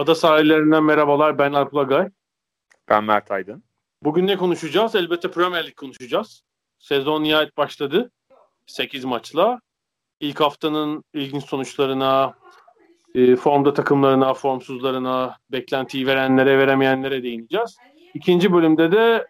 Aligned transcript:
Ada 0.00 0.14
sahillerinden 0.14 0.84
merhabalar. 0.84 1.38
Ben 1.38 1.52
Alp 1.52 1.74
Ulagay. 1.74 2.08
Ben 2.88 3.04
Mert 3.04 3.30
Aydın. 3.30 3.64
Bugün 4.02 4.26
ne 4.26 4.36
konuşacağız? 4.36 4.94
Elbette 4.94 5.30
Premier 5.30 5.66
Lig 5.66 5.76
konuşacağız. 5.76 6.42
Sezon 6.78 7.22
nihayet 7.22 7.56
başladı. 7.56 8.10
8 8.66 9.04
maçla. 9.04 9.60
İlk 10.20 10.40
haftanın 10.40 11.04
ilginç 11.14 11.44
sonuçlarına, 11.44 12.34
e, 13.14 13.36
formda 13.36 13.74
takımlarına, 13.74 14.34
formsuzlarına, 14.34 15.36
beklentiyi 15.52 16.06
verenlere, 16.06 16.58
veremeyenlere 16.58 17.22
değineceğiz. 17.22 17.76
İkinci 18.14 18.52
bölümde 18.52 18.92
de 18.92 19.26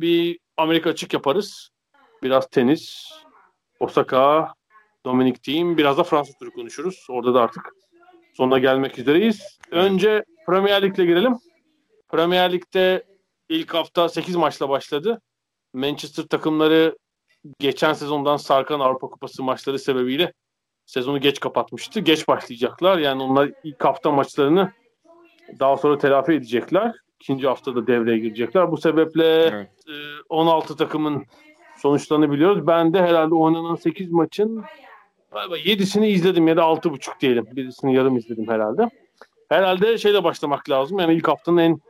bir 0.00 0.38
Amerika 0.56 0.90
açık 0.90 1.12
yaparız. 1.12 1.70
Biraz 2.22 2.48
tenis, 2.48 3.12
Osaka, 3.80 4.54
Dominic 5.06 5.40
Thiem, 5.40 5.78
biraz 5.78 5.98
da 5.98 6.04
Fransız 6.04 6.38
turu 6.38 6.50
konuşuruz. 6.50 7.06
Orada 7.10 7.34
da 7.34 7.42
artık 7.42 7.83
sonuna 8.34 8.58
gelmek 8.58 8.98
üzereyiz. 8.98 9.58
Önce 9.70 10.24
Premier 10.46 10.82
Lig'le 10.82 10.96
girelim. 10.96 11.38
Premier 12.08 12.52
Lig'de 12.52 13.04
ilk 13.48 13.74
hafta 13.74 14.08
8 14.08 14.36
maçla 14.36 14.68
başladı. 14.68 15.20
Manchester 15.74 16.22
takımları 16.24 16.96
geçen 17.58 17.92
sezondan 17.92 18.36
sarkan 18.36 18.80
Avrupa 18.80 19.08
Kupası 19.08 19.42
maçları 19.42 19.78
sebebiyle 19.78 20.32
sezonu 20.86 21.20
geç 21.20 21.40
kapatmıştı. 21.40 22.00
Geç 22.00 22.28
başlayacaklar. 22.28 22.98
Yani 22.98 23.22
onlar 23.22 23.50
ilk 23.64 23.84
hafta 23.84 24.10
maçlarını 24.10 24.72
daha 25.60 25.76
sonra 25.76 25.98
telafi 25.98 26.32
edecekler. 26.32 26.94
İkinci 27.20 27.46
haftada 27.46 27.86
devreye 27.86 28.18
girecekler. 28.18 28.72
Bu 28.72 28.76
sebeple 28.76 29.24
evet. 29.24 29.68
16 30.28 30.76
takımın 30.76 31.24
sonuçlarını 31.76 32.32
biliyoruz. 32.32 32.66
Ben 32.66 32.94
de 32.94 33.02
herhalde 33.02 33.34
oynanan 33.34 33.74
8 33.74 34.10
maçın 34.10 34.64
galiba 35.34 35.58
7'sini 35.58 36.06
izledim 36.06 36.48
ya 36.48 36.56
da 36.56 36.62
6.5 36.62 37.20
diyelim. 37.20 37.46
Birisini 37.52 37.94
yarım 37.94 38.16
izledim 38.16 38.48
herhalde. 38.48 38.90
Herhalde 39.48 39.98
şeyle 39.98 40.24
başlamak 40.24 40.70
lazım. 40.70 40.98
Yani 40.98 41.14
ilk 41.14 41.28
haftanın 41.28 41.58
en 41.58 41.80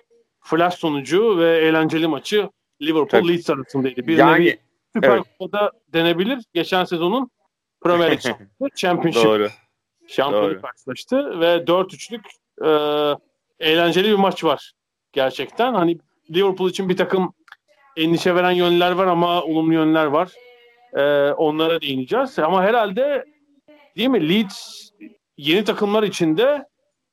flash 0.40 0.74
sonucu 0.74 1.38
ve 1.38 1.58
eğlenceli 1.58 2.06
maçı 2.06 2.48
Liverpool 2.82 3.28
Leeds 3.28 3.50
arasındaydı. 3.50 4.06
Bir 4.06 4.18
yani, 4.18 4.40
nevi 4.40 4.58
Süper 4.94 5.10
evet. 5.10 5.24
Kupa'da 5.38 5.72
denebilir. 5.92 6.44
Geçen 6.54 6.84
sezonun 6.84 7.30
Premier 7.82 8.10
League 8.10 8.36
Championship 8.76 9.24
Doğru. 9.24 9.48
şampiyonu 10.08 10.60
karşılaştı 10.60 11.40
ve 11.40 11.56
4-3'lük 11.56 12.24
e, 12.64 13.70
eğlenceli 13.70 14.08
bir 14.08 14.14
maç 14.14 14.44
var 14.44 14.72
gerçekten. 15.12 15.74
Hani 15.74 15.98
Liverpool 16.30 16.70
için 16.70 16.88
bir 16.88 16.96
takım 16.96 17.34
endişe 17.96 18.34
veren 18.34 18.50
yönler 18.50 18.92
var 18.92 19.06
ama 19.06 19.42
olumlu 19.42 19.74
yönler 19.74 20.06
var. 20.06 20.32
E, 20.94 21.32
onlara 21.32 21.80
değineceğiz. 21.80 22.38
Ama 22.38 22.62
herhalde 22.62 23.33
değil 23.96 24.08
mi 24.08 24.28
Leeds 24.28 24.90
yeni 25.36 25.64
takımlar 25.64 26.02
içinde 26.02 26.66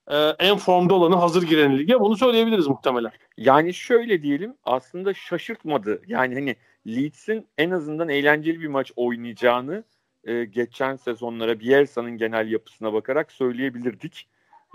e, 0.08 0.18
en 0.40 0.58
formda 0.58 0.94
olanı 0.94 1.16
hazır 1.16 1.44
giren 1.44 1.78
lige. 1.78 2.00
Bunu 2.00 2.18
söyleyebiliriz 2.18 2.68
muhtemelen. 2.68 3.12
Yani 3.38 3.74
şöyle 3.74 4.22
diyelim 4.22 4.56
aslında 4.64 5.14
şaşırtmadı. 5.14 6.02
Yani 6.08 6.34
hani 6.34 6.56
Leeds'in 6.88 7.48
en 7.58 7.72
azından 7.72 8.10
eğlenceli 8.10 8.62
bir 8.62 8.68
maç 8.68 8.92
oynayacağını 8.96 9.84
e, 10.24 10.46
geçen 10.46 10.96
sezonlara 10.96 11.60
Bielsa'nın 11.60 12.18
genel 12.18 12.52
yapısına 12.52 12.94
bakarak 12.94 13.32
söyleyebilirdik. 13.32 14.28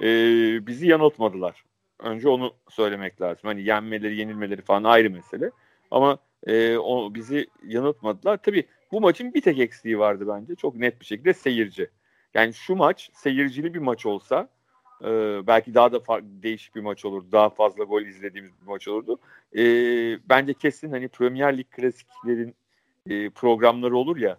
E, 0.02 0.06
bizi 0.66 0.86
yanıltmadılar. 0.86 1.64
Önce 2.00 2.28
onu 2.28 2.54
söylemek 2.68 3.20
lazım. 3.20 3.42
Hani 3.42 3.62
yenmeleri, 3.62 4.16
yenilmeleri 4.16 4.62
falan 4.62 4.84
ayrı 4.84 5.10
mesele. 5.10 5.50
Ama 5.90 6.18
e, 6.46 6.76
o 6.76 7.14
bizi 7.14 7.46
yanıltmadılar. 7.66 8.36
Tabii 8.36 8.66
bu 8.92 9.00
maçın 9.00 9.34
bir 9.34 9.40
tek 9.40 9.58
eksiği 9.58 9.98
vardı 9.98 10.24
bence. 10.28 10.54
Çok 10.54 10.76
net 10.76 11.00
bir 11.00 11.06
şekilde 11.06 11.34
seyirci. 11.34 11.90
Yani 12.34 12.54
şu 12.54 12.76
maç 12.76 13.10
seyircili 13.14 13.74
bir 13.74 13.78
maç 13.78 14.06
olsa 14.06 14.48
e, 15.04 15.06
belki 15.46 15.74
daha 15.74 15.92
da 15.92 16.00
farklı, 16.00 16.42
değişik 16.42 16.74
bir 16.76 16.80
maç 16.80 17.04
olurdu. 17.04 17.26
Daha 17.32 17.50
fazla 17.50 17.84
gol 17.84 18.02
izlediğimiz 18.02 18.50
bir 18.62 18.66
maç 18.66 18.88
olurdu. 18.88 19.18
E, 19.56 19.62
bence 20.28 20.54
kesin 20.54 20.90
hani 20.90 21.08
Premier 21.08 21.58
Lig 21.58 21.66
klasiklerin 21.70 22.54
e, 23.10 23.30
programları 23.30 23.96
olur 23.96 24.16
ya 24.16 24.38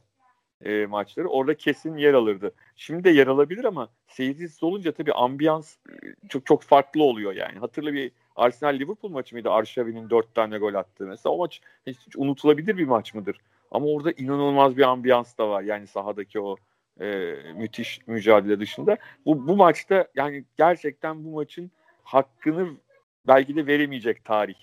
e, 0.66 0.86
maçları. 0.86 1.28
Orada 1.28 1.54
kesin 1.58 1.98
yer 1.98 2.14
alırdı. 2.14 2.52
Şimdi 2.76 3.04
de 3.04 3.10
yer 3.10 3.28
alabilir 3.28 3.64
ama 3.64 3.90
seyircisiz 4.08 4.64
olunca 4.64 4.92
tabii 4.92 5.14
ambiyans 5.14 5.76
e, 5.90 6.28
çok 6.30 6.46
çok 6.46 6.64
farklı 6.64 7.04
oluyor 7.04 7.34
yani. 7.34 7.60
Hatırla 7.60 7.94
bir 7.94 8.12
Arsenal 8.36 8.74
Liverpool 8.74 9.12
maçı 9.12 9.36
mıydı? 9.36 9.52
Arşavi'nin 9.52 10.10
dört 10.10 10.36
tane 10.36 10.58
gol 10.58 10.74
attığı. 10.74 11.08
Mesela 11.08 11.34
o 11.34 11.38
maç 11.38 11.62
hiç, 11.88 11.98
hiç 12.08 12.16
unutulabilir 12.16 12.78
bir 12.78 12.88
maç 12.88 13.14
mıdır? 13.14 13.38
Ama 13.72 13.86
orada 13.86 14.12
inanılmaz 14.12 14.78
bir 14.78 14.82
ambiyans 14.82 15.38
da 15.38 15.50
var. 15.50 15.62
Yani 15.62 15.88
sahadaki 15.88 16.40
o 16.40 16.56
e, 17.02 17.36
müthiş 17.56 18.08
mücadele 18.08 18.60
dışında. 18.60 18.98
Bu, 19.26 19.48
bu 19.48 19.56
maçta 19.56 20.08
yani 20.16 20.46
gerçekten 20.58 21.26
bu 21.26 21.36
maçın 21.36 21.72
hakkını 22.04 22.68
belki 23.28 23.56
de 23.56 23.68
veremeyecek 23.68 24.26
tarih. 24.26 24.56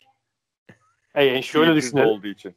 E, 1.14 1.42
şöyle 1.42 1.74
düşünelim. 1.74 2.08
Olduğu 2.08 2.26
için. 2.26 2.54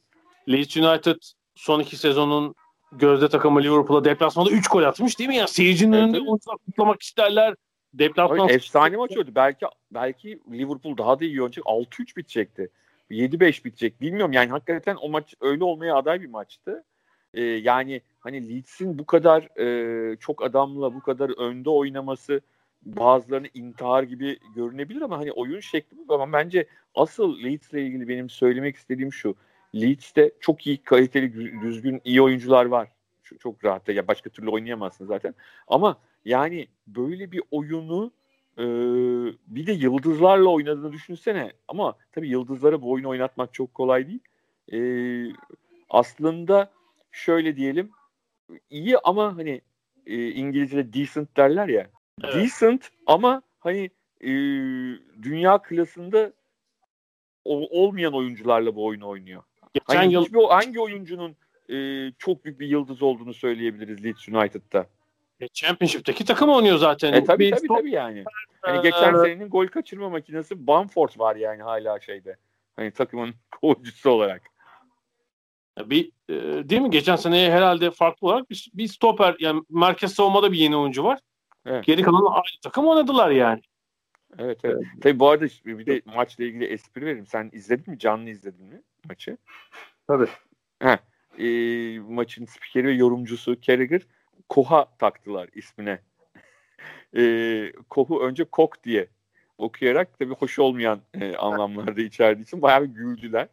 Leeds 0.50 0.78
United 0.78 1.16
son 1.56 1.80
iki 1.80 1.97
sezonun 1.97 2.56
gözde 2.91 3.29
takımı 3.29 3.64
Liverpool'a 3.64 4.03
deplasmanda 4.03 4.52
3 4.52 4.68
gol 4.68 4.84
atmış 4.84 5.19
değil 5.19 5.29
mi 5.29 5.35
ya? 5.35 5.47
Seyircinin 5.47 5.94
evet, 5.94 6.03
önünde 6.03 6.19
onu 6.19 6.40
kutlamak 6.66 7.02
isterler. 7.02 7.56
Deplasman 7.94 8.50
efsane 8.50 8.97
maç 8.97 9.18
oldu. 9.18 9.31
Belki 9.35 9.66
belki 9.91 10.40
Liverpool 10.52 10.97
daha 10.97 11.19
da 11.19 11.25
iyi 11.25 11.41
oynayacak. 11.41 11.66
6-3 11.66 12.16
bitecekti. 12.18 12.69
7-5 13.09 13.66
bitecek. 13.66 14.01
Bilmiyorum 14.01 14.34
yani 14.34 14.50
hakikaten 14.50 14.95
o 15.01 15.09
maç 15.09 15.35
öyle 15.41 15.63
olmaya 15.63 15.95
aday 15.95 16.22
bir 16.22 16.29
maçtı. 16.29 16.84
Ee, 17.34 17.41
yani 17.41 18.01
hani 18.19 18.50
Leeds'in 18.50 19.00
bu 19.00 19.06
kadar 19.06 19.59
e, 19.59 20.16
çok 20.16 20.44
adamla 20.44 20.94
bu 20.94 21.00
kadar 21.00 21.40
önde 21.40 21.69
oynaması 21.69 22.41
bazılarını 22.85 23.47
intihar 23.53 24.03
gibi 24.03 24.40
görünebilir 24.56 25.01
ama 25.01 25.17
hani 25.17 25.31
oyun 25.31 25.59
şekli 25.59 25.97
bu. 25.97 26.13
Ama 26.13 26.34
bence 26.34 26.67
asıl 26.96 27.44
Leeds'le 27.44 27.73
ilgili 27.73 28.07
benim 28.07 28.29
söylemek 28.29 28.75
istediğim 28.75 29.13
şu. 29.13 29.35
Leeds'te 29.75 30.31
çok 30.40 30.67
iyi, 30.67 30.84
kaliteli, 30.84 31.62
düzgün, 31.62 32.01
iyi 32.03 32.22
oyuncular 32.22 32.66
var. 32.66 32.88
Çok, 33.40 33.66
rahat. 33.66 33.90
Ya 33.90 34.07
başka 34.07 34.29
türlü 34.29 34.50
oynayamazsın 34.50 35.06
zaten. 35.06 35.35
Ama 35.67 35.97
yani 36.25 36.67
böyle 36.88 37.31
bir 37.31 37.41
oyunu 37.51 38.12
e, 38.57 38.66
bir 39.47 39.68
de 39.68 39.72
yıldızlarla 39.72 40.50
oynadığını 40.50 40.91
düşünsene. 40.91 41.51
Ama 41.68 41.95
tabii 42.12 42.29
yıldızlara 42.29 42.81
bu 42.81 42.91
oyunu 42.91 43.09
oynatmak 43.09 43.53
çok 43.53 43.73
kolay 43.73 44.07
değil. 44.07 44.19
E, 44.73 44.79
aslında 45.90 46.72
şöyle 47.12 47.56
diyelim 47.56 47.91
iyi 48.69 48.97
ama 48.97 49.38
hani 49.38 49.62
e, 50.06 50.29
İngilizce'de 50.29 50.94
decent 50.94 51.38
derler 51.38 51.67
ya. 51.67 51.90
Evet. 52.23 52.35
Decent 52.35 52.90
ama 53.06 53.41
hani 53.59 53.90
e, 54.22 54.29
dünya 55.23 55.62
klasında 55.62 56.34
olmayan 57.46 58.13
oyuncularla 58.13 58.75
bu 58.75 58.85
oyunu 58.85 59.07
oynuyor. 59.07 59.44
Geçen 59.73 59.96
hani 59.96 60.13
yıl 60.13 60.25
hiçbir, 60.25 60.44
hangi 60.50 60.79
oyuncunun 60.79 61.35
e, 61.70 61.76
çok 62.17 62.46
büyük 62.46 62.59
bir 62.59 62.67
yıldız 62.67 63.02
olduğunu 63.02 63.34
söyleyebiliriz 63.34 64.03
Leeds 64.03 64.29
United'da? 64.29 64.87
E, 65.39 65.47
Championship'teki 65.47 66.25
takım 66.25 66.49
oynuyor 66.49 66.78
zaten. 66.78 67.13
E, 67.13 67.23
tabii 67.23 67.51
tabii, 67.51 67.67
tabii 67.67 67.91
yani. 67.91 68.23
Hani 68.61 68.81
geçen 68.81 69.13
ee, 69.13 69.17
senenin 69.17 69.49
gol 69.49 69.67
kaçırma 69.67 70.09
makinesi 70.09 70.67
Bamford 70.67 71.09
var 71.17 71.35
yani 71.35 71.63
hala 71.63 71.99
şeyde. 71.99 72.37
Hani 72.75 72.91
takımın 72.91 73.35
golcüsü 73.61 74.09
olarak. 74.09 74.41
Bir 75.85 76.11
e, 76.29 76.34
değil 76.69 76.81
mi? 76.81 76.89
Geçen 76.89 77.16
sene 77.16 77.51
herhalde 77.51 77.91
farklı 77.91 78.28
olarak 78.28 78.49
bir, 78.49 78.72
bir 78.73 78.87
stoper 78.87 79.35
yani 79.39 79.63
merkez 79.69 80.13
savunmada 80.13 80.51
bir 80.51 80.57
yeni 80.57 80.78
oyuncu 80.78 81.03
var. 81.03 81.19
Evet. 81.66 81.85
Geri 81.85 82.01
kalan 82.01 82.25
aynı 82.25 82.61
takım 82.61 82.87
oynadılar 82.87 83.29
yani. 83.29 83.61
Evet 84.40 84.59
evet. 84.63 84.83
Tabii 85.01 85.19
bu 85.19 85.29
arada 85.29 85.45
bir 85.66 85.85
de 85.85 86.01
maçla 86.05 86.43
ilgili 86.43 86.66
espri 86.66 87.05
veririm. 87.05 87.28
Sen 87.28 87.49
izledin 87.53 87.93
mi? 87.93 87.99
Canlı 87.99 88.29
izledin 88.29 88.66
mi 88.66 88.81
maçı? 89.09 89.37
Tabii. 90.07 90.28
Heh. 90.79 90.97
E, 91.40 91.99
maçın 91.99 92.45
spikeri 92.45 92.87
ve 92.87 92.93
yorumcusu 92.93 93.61
Carragher 93.61 94.01
Koha 94.49 94.97
taktılar 94.99 95.49
ismine. 95.55 95.99
e, 97.17 97.72
Kohu 97.90 98.23
önce 98.23 98.44
Kok 98.44 98.84
diye 98.84 99.08
okuyarak 99.58 100.20
tabii 100.20 100.34
hoş 100.34 100.59
olmayan 100.59 101.02
e, 101.14 101.35
anlamlarda 101.38 102.02
içerdiği 102.02 102.44
için 102.44 102.61
bayağı 102.61 102.84
bir 102.84 102.90
güldüler. 102.90 103.47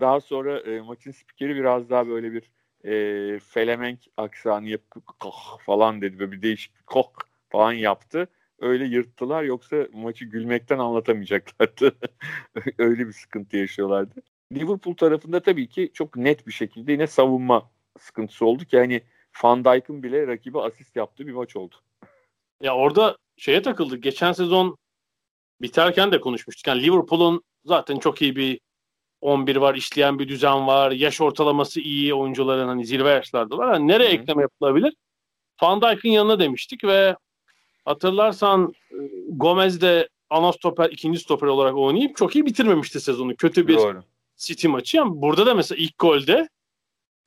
Daha 0.00 0.20
sonra 0.20 0.58
e, 0.60 0.80
maçın 0.80 1.10
spikeri 1.10 1.56
biraz 1.56 1.90
daha 1.90 2.08
böyle 2.08 2.32
bir 2.32 2.50
e, 2.84 3.38
Felemenk 3.38 3.98
aksanı 4.16 4.68
yapıp 4.68 5.06
koh 5.20 5.58
falan 5.60 6.00
dedi. 6.02 6.18
Böyle 6.18 6.32
bir 6.32 6.42
değişik 6.42 6.86
koh 6.86 7.12
falan 7.48 7.72
yaptı. 7.72 8.28
Öyle 8.60 8.84
yırttılar 8.84 9.42
yoksa 9.42 9.86
maçı 9.92 10.24
gülmekten 10.24 10.78
anlatamayacaklardı. 10.78 11.96
Öyle 12.78 13.06
bir 13.06 13.12
sıkıntı 13.12 13.56
yaşıyorlardı. 13.56 14.22
Liverpool 14.52 14.94
tarafında 14.94 15.40
tabii 15.40 15.68
ki 15.68 15.90
çok 15.94 16.16
net 16.16 16.46
bir 16.46 16.52
şekilde 16.52 16.92
yine 16.92 17.06
savunma 17.06 17.70
sıkıntısı 17.98 18.46
oldu 18.46 18.64
ki 18.64 18.78
hani 18.78 19.02
Van 19.42 19.64
Dijk'ın 19.64 20.02
bile 20.02 20.26
rakibe 20.26 20.60
asist 20.60 20.96
yaptığı 20.96 21.26
bir 21.26 21.32
maç 21.32 21.56
oldu. 21.56 21.74
Ya 22.62 22.76
orada 22.76 23.18
şeye 23.36 23.62
takıldı. 23.62 23.96
Geçen 23.96 24.32
sezon 24.32 24.76
biterken 25.62 26.12
de 26.12 26.20
konuşmuştuk. 26.20 26.66
Yani 26.66 26.82
Liverpool'un 26.82 27.42
zaten 27.64 27.98
çok 27.98 28.22
iyi 28.22 28.36
bir 28.36 28.60
11 29.20 29.56
var, 29.56 29.74
işleyen 29.74 30.18
bir 30.18 30.28
düzen 30.28 30.66
var. 30.66 30.90
Yaş 30.90 31.20
ortalaması 31.20 31.80
iyi 31.80 32.14
oyuncuların 32.14 32.68
hani 32.68 32.86
zirve 32.86 33.10
yaşlardalar. 33.10 33.72
Yani 33.74 33.88
nereye 33.88 34.12
Hı-hı. 34.12 34.22
ekleme 34.22 34.42
yapılabilir? 34.42 34.94
Van 35.62 35.82
Dijk'ın 35.82 36.08
yanına 36.08 36.38
demiştik 36.38 36.84
ve 36.84 37.16
hatırlarsan 37.84 38.74
e, 38.90 38.96
Gomez 39.28 39.80
de 39.80 40.08
ana 40.30 40.52
stoper, 40.52 40.90
ikinci 40.90 41.18
stoper 41.18 41.46
olarak 41.46 41.76
oynayıp 41.76 42.16
çok 42.16 42.36
iyi 42.36 42.46
bitirmemişti 42.46 43.00
sezonu. 43.00 43.36
Kötü 43.36 43.68
bir 43.68 43.76
Doğru. 43.76 44.04
City 44.36 44.68
maçı. 44.68 44.96
Yani 44.96 45.10
burada 45.14 45.46
da 45.46 45.54
mesela 45.54 45.78
ilk 45.82 45.98
golde 45.98 46.48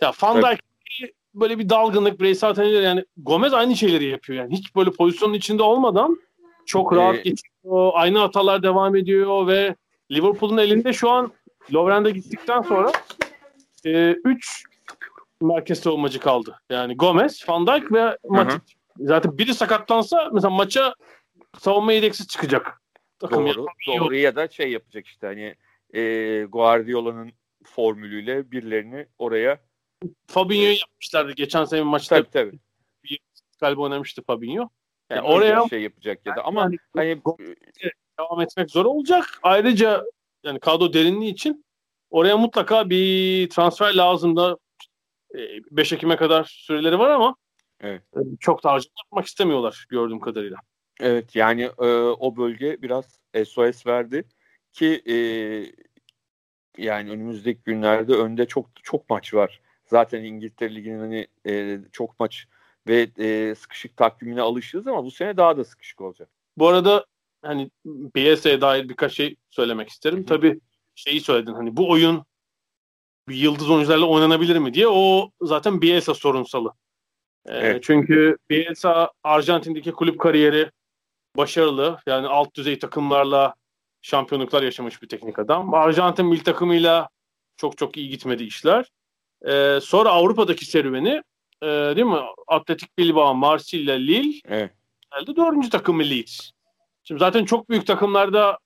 ya 0.01 0.11
Van 0.21 0.37
Dijk 0.37 0.59
evet. 1.01 1.13
Böyle 1.33 1.59
bir 1.59 1.69
dalgınlık, 1.69 2.19
bireysel 2.19 2.53
teneller 2.53 2.81
yani 2.81 3.05
Gomez 3.17 3.53
aynı 3.53 3.75
şeyleri 3.75 4.05
yapıyor 4.05 4.39
yani. 4.39 4.57
Hiç 4.57 4.75
böyle 4.75 4.91
pozisyonun 4.91 5.33
içinde 5.33 5.63
olmadan 5.63 6.17
çok 6.65 6.93
rahat 6.93 7.15
ee, 7.15 7.21
geçiyor. 7.21 7.91
Aynı 7.93 8.17
hatalar 8.19 8.63
devam 8.63 8.95
ediyor 8.95 9.47
ve 9.47 9.75
Liverpool'un 10.11 10.57
elinde 10.57 10.93
şu 10.93 11.09
an 11.09 11.31
Lovren'de 11.73 12.11
gittikten 12.11 12.61
sonra 12.61 12.91
3 13.85 13.85
e, 13.85 14.15
üç 14.25 14.63
merkez 15.41 15.79
savunmacı 15.79 16.19
kaldı. 16.19 16.59
Yani 16.69 16.95
Gomez, 16.95 17.49
Van 17.49 17.67
Dijk 17.67 17.91
ve 17.91 18.17
Matic. 18.29 18.75
Zaten 18.99 19.37
biri 19.37 19.53
sakatlansa 19.53 20.29
mesela 20.33 20.49
maça 20.49 20.93
savunma 21.59 21.93
yedeksiz 21.93 22.27
çıkacak. 22.27 22.81
Takım 23.19 23.45
doğru, 23.47 23.65
doğru 23.87 24.15
ya 24.15 24.35
da 24.35 24.47
şey 24.47 24.71
yapacak 24.71 25.07
işte 25.07 25.27
hani 25.27 25.55
e, 25.93 26.43
Guardiola'nın 26.43 27.31
formülüyle 27.63 28.51
birilerini 28.51 29.05
oraya 29.17 29.59
Fabinho'yu 30.27 30.77
yapmışlardı 30.79 31.31
geçen 31.31 31.65
sene 31.65 31.81
maçta. 31.81 32.15
Tabii 32.15 32.29
tabii. 32.29 32.59
Bir 33.03 33.19
galiba 33.59 33.81
oynamıştı 33.81 34.23
Fabinho. 34.23 34.69
Yani 35.09 35.27
e, 35.27 35.31
oraya 35.31 35.67
şey 35.69 35.81
yapacak 35.81 36.25
ya 36.25 36.35
da 36.35 36.45
ama 36.45 36.61
yani, 36.61 36.77
hani 36.95 37.21
devam 38.19 38.41
etmek 38.41 38.71
zor 38.71 38.85
olacak. 38.85 39.39
Ayrıca 39.43 40.03
yani 40.43 40.59
kadro 40.59 40.93
derinliği 40.93 41.31
için 41.31 41.65
oraya 42.09 42.37
mutlaka 42.37 42.89
bir 42.89 43.49
transfer 43.49 43.93
lazım 43.93 44.35
da 44.35 44.57
5 45.71 45.91
e, 45.91 45.95
Ekim'e 45.95 46.15
kadar 46.15 46.43
süreleri 46.43 46.99
var 46.99 47.09
ama 47.09 47.35
evet. 47.81 48.01
E, 48.15 48.19
çok 48.39 48.63
da 48.63 48.71
harcama 48.71 48.93
yapmak 49.05 49.25
istemiyorlar 49.25 49.85
gördüğüm 49.89 50.19
kadarıyla. 50.19 50.57
Evet 50.99 51.35
yani 51.35 51.61
e, 51.61 51.85
o 51.95 52.37
bölge 52.37 52.81
biraz 52.81 53.19
SOS 53.45 53.87
verdi 53.87 54.23
ki 54.73 55.01
e, 55.05 55.15
yani 56.77 57.11
önümüzdeki 57.11 57.61
günlerde 57.63 58.13
önde 58.13 58.45
çok 58.45 58.69
çok 58.83 59.09
maç 59.09 59.33
var. 59.33 59.61
Zaten 59.93 60.23
İngiltere 60.23 60.75
Ligi'nin 60.75 60.99
hani 60.99 61.27
e, 61.47 61.79
çok 61.91 62.19
maç 62.19 62.45
ve 62.87 63.07
e, 63.19 63.55
sıkışık 63.55 63.97
takvimine 63.97 64.41
alışırız 64.41 64.87
ama 64.87 65.03
bu 65.03 65.11
sene 65.11 65.37
daha 65.37 65.57
da 65.57 65.63
sıkışık 65.63 66.01
olacak. 66.01 66.29
Bu 66.57 66.67
arada 66.67 67.05
hani 67.41 67.71
BS'ye 67.85 68.61
dair 68.61 68.89
birkaç 68.89 69.13
şey 69.13 69.35
söylemek 69.49 69.89
isterim. 69.89 70.19
Hı. 70.19 70.25
Tabii 70.25 70.59
şeyi 70.95 71.21
söyledin 71.21 71.53
hani 71.53 71.77
bu 71.77 71.89
oyun 71.89 72.23
bir 73.29 73.35
yıldız 73.35 73.69
oyuncularla 73.69 74.05
oynanabilir 74.05 74.57
mi 74.57 74.73
diye 74.73 74.87
o 74.87 75.31
zaten 75.41 75.81
Bielsa 75.81 76.13
sorunsalı. 76.13 76.73
Ee, 77.45 77.57
evet. 77.57 77.83
Çünkü 77.83 78.37
Bielsa 78.49 79.11
Arjantin'deki 79.23 79.91
kulüp 79.91 80.19
kariyeri 80.19 80.71
başarılı. 81.37 81.97
Yani 82.07 82.27
alt 82.27 82.55
düzey 82.55 82.79
takımlarla 82.79 83.55
şampiyonluklar 84.01 84.63
yaşamış 84.63 85.01
bir 85.01 85.07
teknik 85.07 85.39
adam. 85.39 85.73
Arjantin 85.73 86.25
milli 86.25 86.43
takımıyla 86.43 87.09
çok 87.57 87.77
çok 87.77 87.97
iyi 87.97 88.09
gitmedi 88.09 88.43
işler. 88.43 88.91
Ee, 89.47 89.79
sonra 89.81 90.09
Avrupa'daki 90.09 90.65
serüveni 90.65 91.23
e, 91.61 91.67
değil 91.67 92.07
mi? 92.07 92.19
Atletik 92.47 92.97
Bilbao, 92.97 93.35
Marsilya, 93.35 93.95
Lille. 93.95 94.39
Evet. 94.47 94.71
Geldi 95.11 95.35
dördüncü 95.35 95.69
takımı 95.69 96.03
Leeds. 96.03 96.49
Şimdi 97.03 97.19
zaten 97.19 97.45
çok 97.45 97.69
büyük 97.69 97.87
takımlarda 97.87 98.57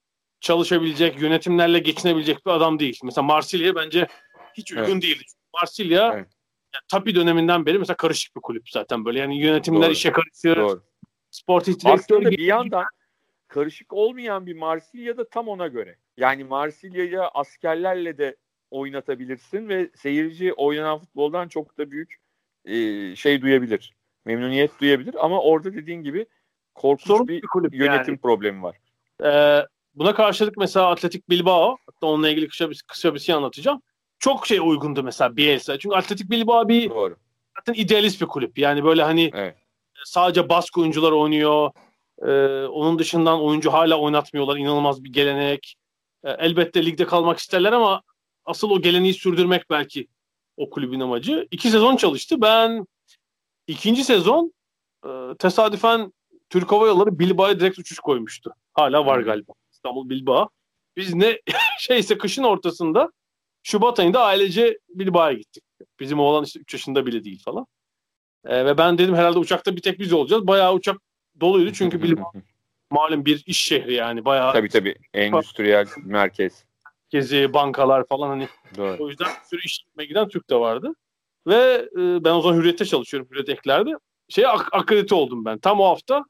çalışabilecek, 0.41 1.21
yönetimlerle 1.21 1.79
geçinebilecek 1.79 2.45
bir 2.45 2.51
adam 2.51 2.79
değil. 2.79 2.99
Mesela 3.03 3.23
Marsilya 3.23 3.75
bence 3.75 4.07
hiç 4.53 4.71
uygun 4.71 4.91
evet. 4.91 5.01
değil. 5.01 5.23
Marsilya 5.53 6.13
evet. 6.13 6.27
yani, 6.73 6.83
Tapi 6.91 7.15
döneminden 7.15 7.65
beri 7.65 7.79
mesela 7.79 7.97
karışık 7.97 8.35
bir 8.35 8.41
kulüp 8.41 8.69
zaten 8.69 9.05
böyle. 9.05 9.19
Yani 9.19 9.39
yönetimler 9.39 9.81
Doğru. 9.81 9.91
işe 9.91 10.11
karışır. 10.11 10.57
Doğru. 10.57 10.83
Sportif 11.31 11.75
Aslında 11.85 12.31
bir 12.31 12.39
yandan 12.39 12.85
karışık 13.47 13.93
olmayan 13.93 14.45
bir 14.45 14.55
Marsilya 14.55 15.17
da 15.17 15.29
tam 15.29 15.47
ona 15.47 15.67
göre. 15.67 15.95
Yani 16.17 16.43
Marsilya'yı 16.43 17.21
askerlerle 17.21 18.17
de 18.17 18.35
oynatabilirsin 18.71 19.69
ve 19.69 19.89
seyirci 19.95 20.53
oynanan 20.53 20.99
futboldan 20.99 21.47
çok 21.47 21.77
da 21.77 21.91
büyük 21.91 22.15
e, 22.65 23.15
şey 23.15 23.41
duyabilir. 23.41 23.93
Memnuniyet 24.25 24.81
duyabilir 24.81 25.15
ama 25.19 25.41
orada 25.41 25.73
dediğin 25.73 26.03
gibi 26.03 26.25
korkunç 26.75 27.07
Sorun 27.07 27.27
bir, 27.27 27.41
kulüp 27.41 27.73
yönetim 27.73 28.13
yani. 28.13 28.21
problemi 28.21 28.63
var. 28.63 28.77
Ee, 29.23 29.65
buna 29.95 30.15
karşılık 30.15 30.57
mesela 30.57 30.89
Atletik 30.89 31.29
Bilbao 31.29 31.77
hatta 31.85 32.07
onunla 32.07 32.29
ilgili 32.29 32.47
kısa 32.47 32.69
bir, 32.69 32.83
kısa 32.87 33.13
bir 33.13 33.19
şey 33.19 33.35
anlatacağım. 33.35 33.81
Çok 34.19 34.47
şey 34.47 34.59
uygundu 34.59 35.03
mesela 35.03 35.37
Bielsa. 35.37 35.79
Çünkü 35.79 35.95
Atletik 35.95 36.31
Bilbao 36.31 36.67
bir 36.67 36.89
Doğru. 36.89 37.15
zaten 37.57 37.81
idealist 37.81 38.21
bir 38.21 38.25
kulüp. 38.25 38.57
Yani 38.57 38.83
böyle 38.83 39.03
hani 39.03 39.31
evet. 39.33 39.55
sadece 40.05 40.49
bask 40.49 40.77
oyuncular 40.77 41.11
oynuyor. 41.11 41.71
Ee, 42.21 42.65
onun 42.65 42.99
dışından 42.99 43.41
oyuncu 43.41 43.73
hala 43.73 43.99
oynatmıyorlar. 43.99 44.57
İnanılmaz 44.57 45.03
bir 45.03 45.13
gelenek. 45.13 45.75
Ee, 46.23 46.31
elbette 46.31 46.85
ligde 46.85 47.05
kalmak 47.05 47.39
isterler 47.39 47.73
ama 47.73 48.01
asıl 48.47 48.69
o 48.69 48.81
geleneği 48.81 49.13
sürdürmek 49.13 49.69
belki 49.69 50.07
o 50.57 50.69
kulübün 50.69 50.99
amacı. 50.99 51.47
İki 51.51 51.69
sezon 51.69 51.95
çalıştı. 51.95 52.41
Ben 52.41 52.87
ikinci 53.67 54.03
sezon 54.03 54.53
e, 55.05 55.09
tesadüfen 55.39 56.13
Türk 56.49 56.71
Hava 56.71 56.87
Yolları 56.87 57.19
Bilbao'ya 57.19 57.59
direkt 57.59 57.79
uçuş 57.79 57.99
koymuştu. 57.99 58.53
Hala 58.73 59.05
var 59.05 59.19
galiba. 59.19 59.53
İstanbul 59.71 60.09
Bilbao. 60.09 60.49
Biz 60.97 61.13
ne 61.13 61.39
şeyse 61.79 62.17
kışın 62.17 62.43
ortasında 62.43 63.11
Şubat 63.63 63.99
ayında 63.99 64.23
ailece 64.23 64.79
Bilbao'ya 64.89 65.33
gittik. 65.33 65.63
Bizim 65.99 66.19
oğlan 66.19 66.43
işte 66.43 66.59
3 66.59 66.73
yaşında 66.73 67.05
bile 67.05 67.23
değil 67.23 67.43
falan. 67.43 67.65
E, 68.45 68.65
ve 68.65 68.77
ben 68.77 68.97
dedim 68.97 69.15
herhalde 69.15 69.39
uçakta 69.39 69.75
bir 69.75 69.81
tek 69.81 69.99
biz 69.99 70.13
olacağız. 70.13 70.47
Bayağı 70.47 70.73
uçak 70.73 70.97
doluydu 71.39 71.73
çünkü 71.73 72.03
Bilbao 72.03 72.31
malum 72.91 73.25
bir 73.25 73.43
iş 73.45 73.59
şehri 73.59 73.93
yani 73.93 74.25
bayağı. 74.25 74.53
Tabii 74.53 74.69
tabii 74.69 74.95
endüstriyel 75.13 75.87
merkez. 75.97 76.63
Gezi, 77.09 77.53
bankalar 77.53 78.07
falan 78.07 78.29
hani. 78.29 78.47
Doğru. 78.77 79.03
O 79.03 79.09
yüzden 79.09 79.27
bir 79.27 79.47
sürü 79.49 79.61
iş 79.65 79.83
yapmaya 79.87 80.05
giden 80.05 80.27
Türk 80.27 80.49
de 80.49 80.55
vardı. 80.55 80.93
Ve 81.47 81.89
e, 81.97 82.23
ben 82.23 82.33
o 82.33 82.41
zaman 82.41 82.57
Hürriyet'te 82.57 82.85
çalışıyorum. 82.85 83.29
Hürriyet 83.31 83.49
eklerde. 83.49 83.91
Şey 84.29 84.45
ak- 84.45 84.73
akredite 84.73 85.15
oldum 85.15 85.45
ben. 85.45 85.59
Tam 85.59 85.79
o 85.79 85.85
hafta 85.85 86.23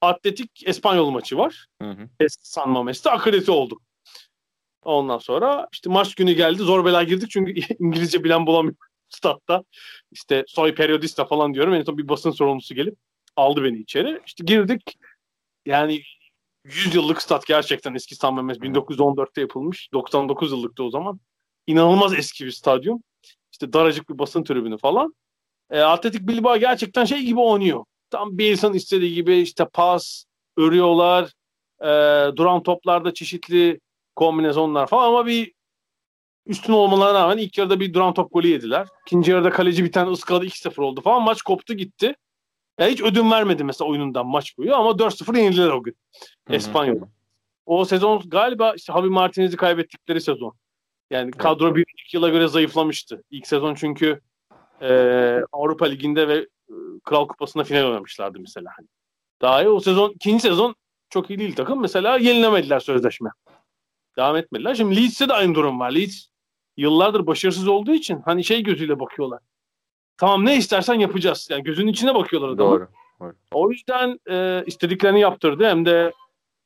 Atletik 0.00 0.62
Espanyol 0.66 1.10
maçı 1.10 1.38
var. 1.38 1.66
Hı 1.82 1.90
hı. 1.90 2.26
San 2.28 2.70
Mames'te 2.70 3.10
akredite 3.10 3.52
oldum. 3.52 3.80
Ondan 4.82 5.18
sonra 5.18 5.68
işte 5.72 5.90
maç 5.90 6.14
günü 6.14 6.32
geldi. 6.32 6.62
Zor 6.62 6.84
bela 6.84 7.02
girdik 7.02 7.30
çünkü 7.30 7.52
İngilizce 7.78 8.24
bilen 8.24 8.46
bulamıyor 8.46 8.74
statta. 9.08 9.64
İşte 10.10 10.44
soy 10.46 10.74
periyodista 10.74 11.24
falan 11.24 11.54
diyorum. 11.54 11.74
En 11.74 11.82
son 11.82 11.98
bir 11.98 12.08
basın 12.08 12.30
sorumlusu 12.30 12.74
gelip 12.74 12.94
aldı 13.36 13.64
beni 13.64 13.78
içeri. 13.78 14.20
İşte 14.26 14.44
girdik. 14.44 14.98
Yani 15.66 16.02
100 16.64 16.94
yıllık 16.94 17.22
stat 17.22 17.46
gerçekten 17.46 17.94
eski 17.94 18.14
San 18.14 18.34
Memes 18.34 18.58
1914'te 18.58 19.40
yapılmış. 19.40 19.92
99 19.92 20.52
yıllıkta 20.52 20.82
o 20.82 20.90
zaman. 20.90 21.20
İnanılmaz 21.66 22.14
eski 22.14 22.46
bir 22.46 22.50
stadyum. 22.50 23.02
İşte 23.52 23.72
daracık 23.72 24.10
bir 24.10 24.18
basın 24.18 24.44
tribünü 24.44 24.78
falan. 24.78 25.14
E, 25.70 25.80
Atletik 25.80 26.28
Bilbao 26.28 26.56
gerçekten 26.56 27.04
şey 27.04 27.20
gibi 27.22 27.40
oynuyor. 27.40 27.84
Tam 28.10 28.38
bir 28.38 28.50
insan 28.50 28.74
istediği 28.74 29.14
gibi 29.14 29.36
işte 29.38 29.68
pas, 29.72 30.24
örüyorlar. 30.56 31.32
E, 31.80 31.86
duran 32.36 32.62
toplarda 32.62 33.14
çeşitli 33.14 33.80
kombinasyonlar 34.16 34.86
falan 34.86 35.08
ama 35.08 35.26
bir 35.26 35.52
üstün 36.46 36.72
olmalarına 36.72 37.20
rağmen 37.20 37.38
ilk 37.38 37.58
yarıda 37.58 37.80
bir 37.80 37.94
duran 37.94 38.14
top 38.14 38.32
golü 38.32 38.48
yediler. 38.48 38.88
İkinci 39.06 39.30
yarıda 39.30 39.50
kaleci 39.50 39.84
bir 39.84 39.92
tane 39.92 40.10
ıskaladı 40.10 40.46
2-0 40.46 40.82
oldu 40.82 41.00
falan. 41.00 41.22
Maç 41.22 41.42
koptu 41.42 41.74
gitti. 41.74 42.14
Ya 42.82 42.88
hiç 42.88 43.02
ödün 43.02 43.30
vermedi 43.30 43.64
mesela 43.64 43.88
oyunundan 43.88 44.26
maç 44.26 44.58
boyu 44.58 44.74
ama 44.74 44.90
4-0 44.90 45.38
yenildiler 45.38 45.68
o 45.68 45.82
gün. 45.82 45.96
Espanyol. 46.50 47.00
O 47.66 47.84
sezon 47.84 48.22
galiba 48.26 48.74
işte 48.74 48.92
Javi 48.92 49.08
Martinez'i 49.08 49.56
kaybettikleri 49.56 50.20
sezon. 50.20 50.54
Yani 51.10 51.30
kadro 51.30 51.76
bir 51.76 51.84
iki 52.04 52.16
yıla 52.16 52.28
göre 52.28 52.48
zayıflamıştı. 52.48 53.22
İlk 53.30 53.46
sezon 53.46 53.74
çünkü 53.74 54.20
e, 54.80 54.90
Avrupa 55.52 55.86
Ligi'nde 55.86 56.28
ve 56.28 56.36
e, 56.68 56.74
Kral 57.04 57.28
Kupası'nda 57.28 57.64
final 57.64 57.84
oynamışlardı 57.84 58.40
mesela. 58.40 58.70
Daha 59.42 59.62
iyi. 59.62 59.68
O 59.68 59.80
sezon, 59.80 60.10
ikinci 60.10 60.42
sezon 60.42 60.74
çok 61.10 61.30
iyi 61.30 61.38
değil 61.38 61.54
takım. 61.54 61.80
Mesela 61.80 62.16
yenilemediler 62.18 62.80
sözleşme. 62.80 63.30
Devam 64.16 64.36
etmediler. 64.36 64.74
Şimdi 64.74 64.96
Leeds'te 64.96 65.28
de 65.28 65.32
aynı 65.32 65.54
durum 65.54 65.80
var. 65.80 65.90
Leeds 65.90 66.26
yıllardır 66.76 67.26
başarısız 67.26 67.68
olduğu 67.68 67.94
için 67.94 68.22
hani 68.24 68.44
şey 68.44 68.62
gözüyle 68.62 69.00
bakıyorlar. 69.00 69.40
Tamam 70.16 70.44
ne 70.44 70.56
istersen 70.56 70.94
yapacağız. 70.94 71.48
Yani 71.50 71.62
gözünün 71.62 71.92
içine 71.92 72.14
bakıyorlar 72.14 72.48
adamı. 72.48 72.70
Doğru. 72.70 72.88
Doğru. 73.20 73.34
O 73.52 73.70
yüzden 73.70 74.18
e, 74.30 74.64
istediklerini 74.66 75.20
yaptırdı. 75.20 75.66
Hem 75.66 75.86
de 75.86 76.12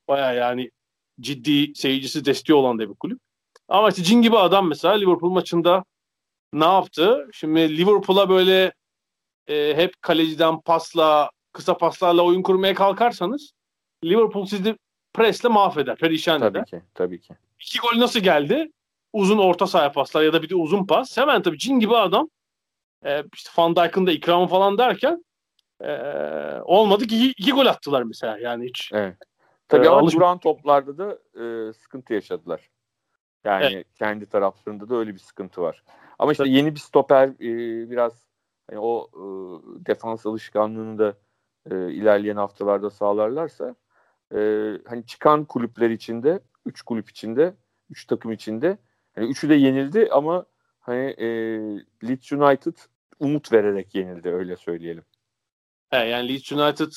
baya 0.08 0.32
yani 0.32 0.70
ciddi 1.20 1.74
seyircisi 1.74 2.24
desteği 2.24 2.56
olan 2.56 2.78
da 2.78 2.90
bir 2.90 2.94
kulüp. 2.94 3.20
Ama 3.68 3.88
işte 3.88 4.02
cin 4.02 4.22
gibi 4.22 4.38
adam 4.38 4.68
mesela 4.68 4.94
Liverpool 4.94 5.30
maçında 5.30 5.84
ne 6.52 6.64
yaptı? 6.64 7.28
Şimdi 7.32 7.78
Liverpool'a 7.78 8.28
böyle 8.28 8.72
e, 9.46 9.76
hep 9.76 10.02
kaleciden 10.02 10.60
pasla, 10.60 11.30
kısa 11.52 11.76
paslarla 11.76 12.22
oyun 12.22 12.42
kurmaya 12.42 12.74
kalkarsanız 12.74 13.52
Liverpool 14.04 14.46
sizi 14.46 14.76
presle 15.14 15.48
mahveder, 15.48 15.96
perişan 15.96 16.40
Tabii 16.40 16.58
eder. 16.58 16.66
ki. 16.66 16.82
Tabii 16.94 17.20
ki. 17.20 17.34
İki 17.60 17.78
gol 17.78 18.00
nasıl 18.00 18.20
geldi? 18.20 18.70
Uzun 19.12 19.38
orta 19.38 19.66
sahaya 19.66 19.92
paslar 19.92 20.22
ya 20.22 20.32
da 20.32 20.42
bir 20.42 20.48
de 20.48 20.54
uzun 20.54 20.86
pas. 20.86 21.16
Hemen 21.16 21.42
tabii 21.42 21.58
cin 21.58 21.80
gibi 21.80 21.96
adam 21.96 22.28
e, 23.04 23.24
işte 23.34 23.50
Van 23.58 23.76
Dijk'ın 23.76 24.06
da 24.06 24.12
ikramı 24.12 24.46
falan 24.46 24.78
derken 24.78 25.24
e, 25.80 25.90
olmadı 26.64 27.06
ki 27.06 27.16
iki, 27.16 27.30
iki 27.30 27.52
gol 27.52 27.66
attılar 27.66 28.02
mesela 28.02 28.38
yani 28.38 28.64
hiç. 28.66 28.90
Evet. 28.94 29.16
Tabii 29.68 29.86
Ee, 29.86 29.88
ama 29.88 29.98
alış- 29.98 30.14
duran 30.14 30.38
toplarda 30.38 30.98
da 30.98 31.18
e, 31.42 31.72
sıkıntı 31.72 32.14
yaşadılar. 32.14 32.70
Yani 33.44 33.84
kendi 33.94 34.26
taraflarında 34.26 34.88
da 34.88 34.96
öyle 34.96 35.14
bir 35.14 35.18
sıkıntı 35.18 35.62
var. 35.62 35.82
Ama 36.18 36.32
işte 36.32 36.44
Tabii. 36.44 36.52
yeni 36.52 36.74
bir 36.74 36.80
stoper 36.80 37.28
e, 37.28 37.90
biraz 37.90 38.26
hani 38.70 38.78
o 38.80 39.10
e, 39.14 39.22
defans 39.86 40.26
alışkanlığını 40.26 40.98
da 40.98 41.14
e, 41.70 41.92
ilerleyen 41.92 42.36
haftalarda 42.36 42.90
sağlarlarsa 42.90 43.74
e, 44.34 44.38
hani 44.88 45.06
çıkan 45.06 45.44
kulüpler 45.44 45.90
içinde, 45.90 46.40
üç 46.66 46.82
kulüp 46.82 47.10
içinde, 47.10 47.54
üç 47.90 48.06
takım 48.06 48.32
içinde 48.32 48.78
hani 49.14 49.26
üçü 49.26 49.48
de 49.48 49.54
yenildi 49.54 50.08
ama 50.12 50.46
hani 50.86 51.14
e, 51.18 51.26
Leeds 52.08 52.32
United 52.32 52.76
umut 53.20 53.52
vererek 53.52 53.94
yenildi 53.94 54.28
öyle 54.28 54.56
söyleyelim. 54.56 55.04
He, 55.90 55.96
yani 55.96 56.28
Leeds 56.28 56.52
United 56.52 56.92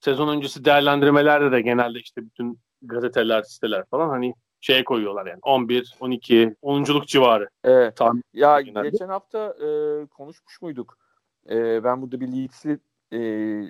sezon 0.00 0.28
öncesi 0.36 0.64
değerlendirmelerde 0.64 1.52
de 1.52 1.60
genelde 1.60 1.98
işte 1.98 2.22
bütün 2.22 2.58
gazeteler, 2.82 3.42
siteler 3.42 3.84
falan 3.84 4.08
hani 4.08 4.34
şeye 4.60 4.84
koyuyorlar 4.84 5.26
yani 5.26 5.38
11, 5.42 5.94
12, 6.00 6.56
10'culuk 6.62 7.06
civarı. 7.06 7.48
Evet. 7.64 7.96
Tahmin 7.96 8.24
Ya 8.34 8.60
genelde. 8.60 8.90
geçen 8.90 9.08
hafta 9.08 9.54
e, 9.64 9.68
konuşmuş 10.06 10.62
muyduk? 10.62 10.98
E, 11.50 11.84
ben 11.84 12.02
burada 12.02 12.20
bir 12.20 12.32
Leeds'li 12.32 12.78
e, 13.12 13.18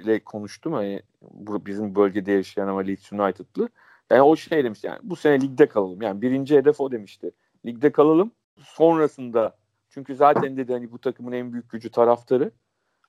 ile 0.03 0.25
konuştum. 0.25 0.73
Hani, 0.73 1.03
bu 1.23 1.67
bizim 1.67 1.95
bölgede 1.95 2.33
yaşayan 2.33 2.69
ama 2.69 2.81
Leeds 2.81 3.13
United'lı. 3.13 3.69
Yani 4.11 4.23
o 4.23 4.37
şey 4.37 4.65
demişti 4.65 4.87
yani 4.87 4.99
bu 5.03 5.17
sene 5.17 5.41
ligde 5.41 5.69
kalalım. 5.69 6.03
Yani 6.03 6.23
birinci 6.23 6.57
hedef 6.57 6.81
o 6.81 6.93
demişti. 6.93 7.31
Ligde 7.67 7.93
kalalım. 7.93 8.33
Sonrasında 8.59 9.57
çünkü 9.95 10.15
zaten 10.17 10.57
dedi 10.57 10.73
hani 10.73 10.93
bu 10.93 10.99
takımın 10.99 11.33
en 11.33 11.53
büyük 11.53 11.71
gücü 11.71 11.91
taraftarı. 11.91 12.51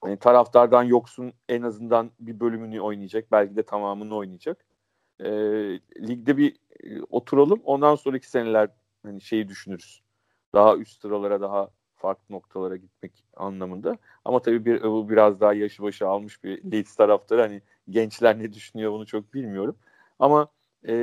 Hani 0.02 0.18
taraftardan 0.18 0.84
yoksun 0.84 1.34
en 1.50 1.62
azından 1.62 2.12
bir 2.20 2.40
bölümünü 2.40 2.82
oynayacak. 2.82 3.32
Belki 3.32 3.56
de 3.56 3.64
tamamını 3.64 4.16
oynayacak. 4.16 4.66
E, 5.20 5.30
ligde 6.08 6.38
bir 6.38 6.56
e, 6.84 7.02
oturalım. 7.10 7.62
Ondan 7.64 7.96
sonraki 7.96 8.30
seneler 8.30 8.70
hani 9.04 9.22
şeyi 9.22 9.48
düşünürüz 9.48 10.02
daha 10.54 10.78
üst 10.78 11.02
sıralara 11.02 11.42
daha 11.42 11.70
farklı 11.96 12.36
noktalara 12.36 12.76
gitmek 12.76 13.26
anlamında. 13.36 13.98
Ama 14.26 14.42
tabii 14.42 14.66
bir, 14.66 14.84
bu 14.84 15.10
biraz 15.10 15.40
daha 15.40 15.54
yaşı 15.54 15.84
başı 15.84 16.08
almış 16.08 16.44
bir 16.44 16.72
Leeds 16.72 16.96
taraftarı. 16.96 17.42
Hani 17.42 17.62
gençler 17.90 18.40
ne 18.40 18.54
düşünüyor 18.54 18.92
bunu 18.92 19.06
çok 19.06 19.34
bilmiyorum. 19.34 19.76
Ama 20.20 20.48
e, 20.88 20.94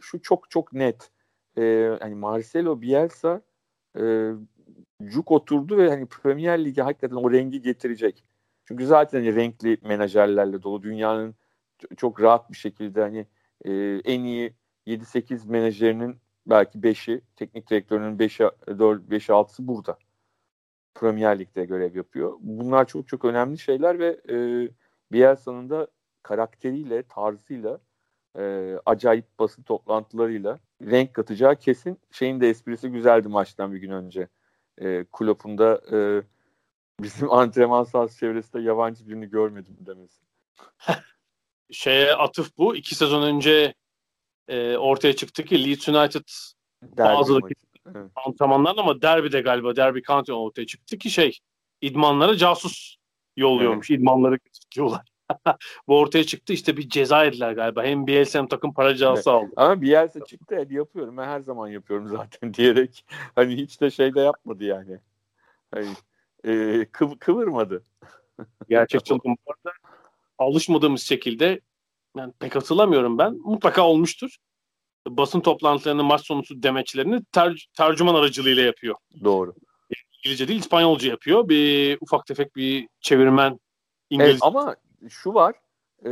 şu 0.00 0.22
çok 0.22 0.50
çok 0.50 0.72
net. 0.72 1.10
E, 1.58 1.96
hani 2.00 2.14
Marcelo 2.14 2.82
Bielsa 2.82 3.42
e, 3.98 4.32
cuk 5.04 5.30
oturdu 5.30 5.78
ve 5.78 5.88
hani 5.88 6.06
Premier 6.06 6.64
Lig'e 6.64 6.82
hakikaten 6.82 7.16
o 7.16 7.32
rengi 7.32 7.62
getirecek. 7.62 8.24
Çünkü 8.64 8.86
zaten 8.86 9.18
hani 9.18 9.34
renkli 9.34 9.78
menajerlerle 9.82 10.62
dolu 10.62 10.82
dünyanın 10.82 11.34
çok 11.96 12.20
rahat 12.20 12.50
bir 12.50 12.56
şekilde 12.56 13.00
hani 13.00 13.26
e, 13.64 13.72
en 14.04 14.24
iyi 14.24 14.54
7-8 14.86 15.48
menajerinin 15.48 16.16
belki 16.46 16.78
5'i, 16.78 17.20
teknik 17.36 17.70
direktörünün 17.70 18.18
5'i, 18.18 18.78
4, 18.78 19.02
5'i 19.02 19.32
6'sı 19.32 19.68
burada. 19.68 19.98
Premier 20.94 21.38
Lig'de 21.38 21.64
görev 21.64 21.96
yapıyor. 21.96 22.36
Bunlar 22.40 22.86
çok 22.86 23.08
çok 23.08 23.24
önemli 23.24 23.58
şeyler 23.58 23.98
ve 23.98 24.20
e, 24.30 24.36
Bielsa'nın 25.12 25.70
da 25.70 25.86
karakteriyle, 26.22 27.02
tarzıyla, 27.02 27.80
e, 28.38 28.74
acayip 28.86 29.38
basın 29.38 29.62
toplantılarıyla 29.62 30.58
renk 30.82 31.14
katacağı 31.14 31.56
kesin. 31.56 31.98
Şeyin 32.10 32.40
de 32.40 32.48
esprisi 32.48 32.88
güzeldi 32.88 33.28
maçtan 33.28 33.72
bir 33.72 33.78
gün 33.78 33.90
önce. 33.90 34.28
E, 34.78 35.04
Klopp'un 35.12 35.58
da 35.58 35.80
e, 35.92 36.22
bizim 37.00 37.30
antrenman 37.32 37.84
sahası 37.84 38.18
çevresinde 38.18 38.62
yabancı 38.62 39.08
birini 39.08 39.30
görmedim 39.30 39.76
demesi. 39.80 40.22
Şeye 41.70 42.14
atıf 42.14 42.58
bu. 42.58 42.76
İki 42.76 42.94
sezon 42.94 43.22
önce 43.22 43.74
e, 44.48 44.76
ortaya 44.76 45.16
çıktı 45.16 45.44
ki 45.44 45.64
Leeds 45.64 45.88
United 45.88 46.28
Derbi 46.82 47.18
Bazı. 47.18 47.38
Evet. 47.94 48.10
antrenmanlarla 48.26 48.80
ama 48.80 49.02
derbide 49.02 49.40
galiba 49.40 49.76
Derby 49.76 50.00
County 50.00 50.32
ortaya 50.32 50.66
çıktı 50.66 50.98
ki 50.98 51.10
şey 51.10 51.38
idmanlara 51.80 52.36
casus 52.36 52.96
yolluyormuş. 53.36 53.90
İdmanları 53.90 54.38
diyorlar. 54.74 55.11
Bu 55.88 55.98
ortaya 55.98 56.24
çıktı 56.24 56.52
işte 56.52 56.76
bir 56.76 56.88
ceza 56.88 57.24
ediler 57.24 57.52
galiba. 57.52 57.84
Hem 57.84 58.06
Bielsa 58.06 58.38
hem 58.38 58.46
takım 58.46 58.74
para 58.74 58.94
cezası 58.94 59.30
aldı. 59.30 59.50
Ama 59.56 59.82
Bielsa 59.82 60.24
çıktı 60.24 60.56
hadi 60.58 60.74
yapıyorum. 60.74 61.16
Ben 61.16 61.24
her 61.24 61.40
zaman 61.40 61.68
yapıyorum 61.68 62.08
zaten 62.08 62.54
diyerek. 62.54 63.04
Hani 63.34 63.56
hiç 63.56 63.80
de 63.80 63.90
şey 63.90 64.14
de 64.14 64.20
yapmadı 64.20 64.64
yani. 64.64 64.98
Hani, 65.74 65.86
e, 66.44 66.50
kıv- 66.82 67.18
kıvırmadı. 67.18 67.84
Gerçek 68.68 69.04
çılgın. 69.04 69.36
Bu 69.46 69.52
arada 69.52 69.76
alışmadığımız 70.38 71.02
şekilde 71.02 71.60
yani 72.16 72.32
pek 72.38 72.56
hatırlamıyorum 72.56 73.18
ben. 73.18 73.32
Mutlaka 73.34 73.86
olmuştur. 73.86 74.36
Basın 75.08 75.40
toplantılarını, 75.40 76.04
maç 76.04 76.26
sonucu 76.26 76.62
demeçlerini 76.62 77.24
ter- 77.24 77.68
tercüman 77.76 78.14
aracılığıyla 78.14 78.62
yapıyor. 78.62 78.94
Doğru. 79.24 79.54
İngilizce 80.18 80.48
değil 80.48 80.60
İspanyolca 80.60 81.08
yapıyor. 81.08 81.48
Bir 81.48 81.98
ufak 82.00 82.26
tefek 82.26 82.56
bir 82.56 82.88
çevirmen 83.00 83.60
İngiliz. 84.10 84.30
Evet, 84.30 84.42
ama 84.42 84.76
şu 85.08 85.34
var. 85.34 85.54
e, 86.04 86.10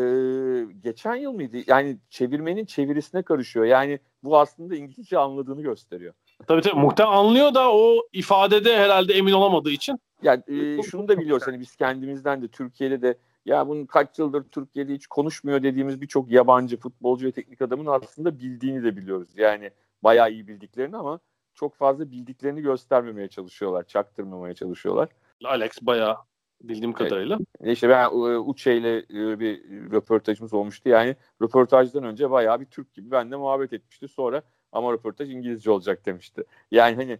geçen 0.80 1.14
yıl 1.14 1.32
mıydı? 1.32 1.56
Yani 1.66 1.98
çevirmenin 2.10 2.64
çevirisine 2.64 3.22
karışıyor. 3.22 3.64
Yani 3.64 3.98
bu 4.22 4.38
aslında 4.38 4.76
İngilizce 4.76 5.18
anladığını 5.18 5.62
gösteriyor. 5.62 6.14
Tabii 6.46 6.62
tabii 6.62 6.80
muhtemelen 6.80 7.12
anlıyor 7.16 7.54
da 7.54 7.72
o 7.74 7.96
ifadede 8.12 8.76
herhalde 8.78 9.14
emin 9.14 9.32
olamadığı 9.32 9.70
için. 9.70 10.00
Yani 10.22 10.42
e, 10.46 10.82
şunu 10.82 11.08
da 11.08 11.18
biliyoruz 11.18 11.46
hani 11.46 11.60
biz 11.60 11.76
kendimizden 11.76 12.42
de 12.42 12.48
Türkiye'de 12.48 13.02
de 13.02 13.18
ya 13.46 13.68
bunun 13.68 13.86
kaç 13.86 14.18
yıldır 14.18 14.42
Türkiye'de 14.42 14.94
hiç 14.94 15.06
konuşmuyor 15.06 15.62
dediğimiz 15.62 16.00
birçok 16.00 16.30
yabancı 16.30 16.76
futbolcu 16.76 17.26
ve 17.26 17.32
teknik 17.32 17.62
adamın 17.62 17.86
aslında 17.86 18.38
bildiğini 18.38 18.84
de 18.84 18.96
biliyoruz. 18.96 19.28
Yani 19.36 19.70
bayağı 20.02 20.30
iyi 20.30 20.48
bildiklerini 20.48 20.96
ama 20.96 21.20
çok 21.54 21.74
fazla 21.74 22.10
bildiklerini 22.10 22.62
göstermemeye 22.62 23.28
çalışıyorlar, 23.28 23.82
çaktırmamaya 23.86 24.54
çalışıyorlar. 24.54 25.08
Alex 25.44 25.70
bayağı 25.82 26.16
bildiğim 26.60 26.92
kadarıyla. 26.92 27.38
E 27.60 27.72
İşte 27.72 27.88
ben 27.88 28.04
e, 28.04 28.38
Uçe 28.38 28.76
ile 28.76 28.98
e, 28.98 29.40
bir 29.40 29.62
röportajımız 29.92 30.54
olmuştu. 30.54 30.88
Yani 30.88 31.16
röportajdan 31.42 32.04
önce 32.04 32.30
bayağı 32.30 32.60
bir 32.60 32.66
Türk 32.66 32.94
gibi 32.94 33.10
benimle 33.10 33.36
muhabbet 33.36 33.72
etmişti. 33.72 34.08
Sonra 34.08 34.42
ama 34.72 34.92
röportaj 34.92 35.30
İngilizce 35.30 35.70
olacak 35.70 36.06
demişti. 36.06 36.44
Yani 36.70 36.96
hani 36.96 37.18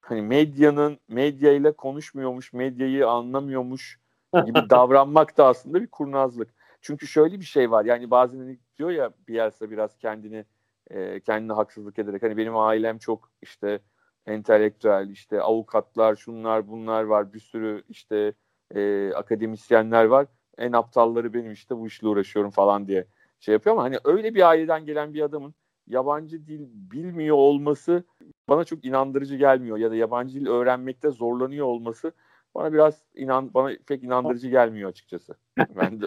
hani 0.00 0.22
medyanın 0.22 0.98
medya 1.08 1.52
ile 1.52 1.72
konuşmuyormuş, 1.72 2.52
medyayı 2.52 3.08
anlamıyormuş 3.08 4.00
gibi 4.46 4.58
davranmak 4.70 5.38
da 5.38 5.46
aslında 5.46 5.82
bir 5.82 5.86
kurnazlık. 5.86 6.54
Çünkü 6.80 7.06
şöyle 7.06 7.40
bir 7.40 7.44
şey 7.44 7.70
var. 7.70 7.84
Yani 7.84 8.10
bazen 8.10 8.38
hani 8.38 8.58
diyor 8.78 8.90
ya 8.90 9.10
Bielsa 9.28 9.70
biraz 9.70 9.98
kendini 9.98 10.44
e, 10.90 11.20
kendine 11.20 11.52
haksızlık 11.52 11.98
ederek 11.98 12.22
hani 12.22 12.36
benim 12.36 12.56
ailem 12.56 12.98
çok 12.98 13.30
işte 13.42 13.80
entelektüel 14.26 15.08
işte 15.10 15.40
avukatlar 15.42 16.16
şunlar 16.16 16.68
bunlar 16.68 17.02
var 17.02 17.32
bir 17.32 17.40
sürü 17.40 17.82
işte 17.88 18.34
e, 18.74 19.12
akademisyenler 19.14 20.04
var. 20.04 20.26
En 20.58 20.72
aptalları 20.72 21.34
benim 21.34 21.52
işte 21.52 21.76
bu 21.76 21.86
işle 21.86 22.06
uğraşıyorum 22.06 22.50
falan 22.50 22.88
diye 22.88 23.06
şey 23.40 23.52
yapıyor 23.52 23.76
ama 23.76 23.82
hani 23.82 23.98
öyle 24.04 24.34
bir 24.34 24.48
aileden 24.48 24.86
gelen 24.86 25.14
bir 25.14 25.22
adamın 25.22 25.54
yabancı 25.86 26.46
dil 26.46 26.66
bilmiyor 26.70 27.36
olması 27.36 28.04
bana 28.48 28.64
çok 28.64 28.84
inandırıcı 28.84 29.36
gelmiyor 29.36 29.76
ya 29.76 29.90
da 29.90 29.96
yabancı 29.96 30.40
dil 30.40 30.46
öğrenmekte 30.46 31.10
zorlanıyor 31.10 31.66
olması 31.66 32.12
bana 32.54 32.72
biraz 32.72 33.02
inan 33.14 33.54
bana 33.54 33.76
pek 33.86 34.02
inandırıcı 34.02 34.48
gelmiyor 34.48 34.90
açıkçası. 34.90 35.34
Ben 35.76 36.00
de 36.00 36.06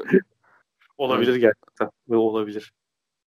Olabilir 0.97 1.35
gerçekten. 1.35 1.89
Olabilir. 2.09 2.73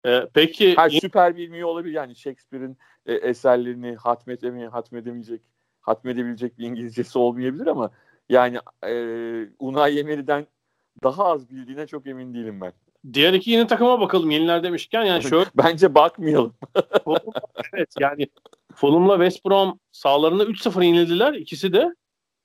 Ee, 0.06 0.28
peki 0.34 0.76
her 0.76 0.90
süper 0.90 1.37
bilmiyor 1.37 1.68
olabilir 1.68 1.94
yani 1.94 2.16
Shakespeare'in 2.16 2.78
e, 3.06 3.14
eserlerini 3.14 3.96
hatmedemeye 3.96 4.68
hatmedemeyecek 4.68 5.42
hatmedebilecek 5.80 6.58
bir 6.58 6.64
İngilizcesi 6.64 7.18
olmayabilir 7.18 7.66
ama 7.66 7.90
yani 8.30 8.58
e, 8.87 8.92
Unai 9.58 9.99
Emery'den 9.99 10.46
daha 11.02 11.25
az 11.25 11.50
bildiğine 11.50 11.87
çok 11.87 12.06
emin 12.06 12.34
değilim 12.34 12.60
ben. 12.60 12.72
diğer 13.12 13.32
iki 13.32 13.50
yeni 13.50 13.66
takıma 13.66 14.00
bakalım. 14.00 14.30
Yeniler 14.30 14.62
demişken 14.62 15.04
yani 15.04 15.22
şöyle 15.22 15.44
Bence 15.54 15.94
bakmayalım. 15.94 16.54
Evet 17.75 17.94
yani 18.00 18.28
Fulham'la 18.75 19.14
West 19.14 19.44
Brom 19.46 19.78
sahalarında 19.92 20.44
3-0 20.44 20.84
yenildiler 20.84 21.34
ikisi 21.34 21.72
de. 21.72 21.94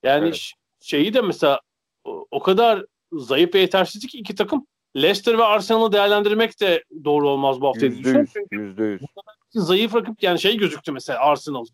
Yani 0.04 0.26
Evet. 0.26 0.52
şeyi 0.80 1.14
de 1.14 1.22
mesela 1.22 1.62
o, 2.32 2.40
kadar 2.40 2.86
zayıf 3.12 3.56
ve 3.56 3.60
yetersizlik 3.60 4.12
ki 4.12 4.18
iki 4.18 4.36
takım 4.36 4.68
Leicester 4.96 5.38
ve 5.38 5.44
Arsenal'ı 5.44 5.92
değerlendirmek 5.92 6.62
de 6.62 6.84
doğru 7.04 7.30
olmaz 7.30 7.62
bu 7.62 7.68
hafta. 7.68 7.86
Yüzde 7.86 8.10
yüz. 8.10 8.34
Yüzde 8.52 8.84
yüz. 8.84 9.02
Zayıf 9.52 9.96
rakip 9.96 10.24
yani 10.24 10.40
şey 10.40 10.58
gözüktü 10.58 10.92
mesela 10.92 11.20
Arsenal. 11.20 11.66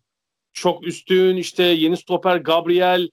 Çok 0.52 0.86
üstün 0.86 1.36
işte 1.36 1.62
yeni 1.62 1.96
stoper 1.96 2.36
Gabriel 2.36 3.08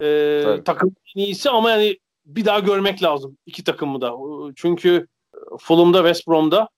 e, 0.00 0.62
takım 0.64 0.94
en 1.16 1.20
iyisi 1.20 1.50
ama 1.50 1.70
yani 1.70 1.98
bir 2.26 2.44
daha 2.44 2.58
görmek 2.58 3.02
lazım 3.02 3.38
iki 3.46 3.64
takımı 3.64 4.00
da. 4.00 4.16
Çünkü 4.56 5.06
Fulham'da 5.58 5.98
West 5.98 6.28
Brom'da 6.28 6.68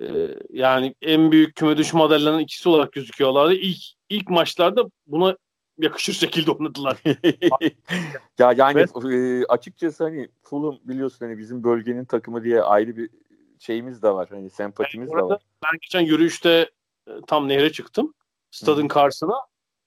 e, 0.00 0.06
yani 0.50 0.94
en 1.02 1.32
büyük 1.32 1.54
küme 1.54 1.76
düşme 1.76 2.02
adaylarının 2.02 2.38
ikisi 2.38 2.68
olarak 2.68 2.92
gözüküyorlardı. 2.92 3.54
İlk 3.54 3.82
ilk 4.08 4.30
maçlarda 4.30 4.84
buna 5.06 5.36
yakışır 5.78 6.12
şekilde 6.12 6.50
oynadılar. 6.50 6.98
ya 8.38 8.52
yani 8.56 8.86
e, 9.12 9.44
açıkçası 9.44 10.04
hani 10.04 10.28
Fulham 10.42 10.78
biliyorsun 10.84 11.26
hani 11.26 11.38
bizim 11.38 11.64
bölgenin 11.64 12.04
takımı 12.04 12.44
diye 12.44 12.62
ayrı 12.62 12.96
bir 12.96 13.10
şeyimiz 13.58 14.02
de 14.02 14.10
var. 14.10 14.28
Hani 14.30 14.50
sempatimiz 14.50 15.10
yani 15.10 15.18
de 15.18 15.24
var. 15.24 15.42
Ben 15.64 15.78
geçen 15.82 16.00
yürüyüşte 16.00 16.70
e, 17.08 17.10
tam 17.26 17.48
nehre 17.48 17.72
çıktım. 17.72 18.14
Stadın 18.50 18.84
Hı. 18.84 18.88
karşısına. 18.88 19.34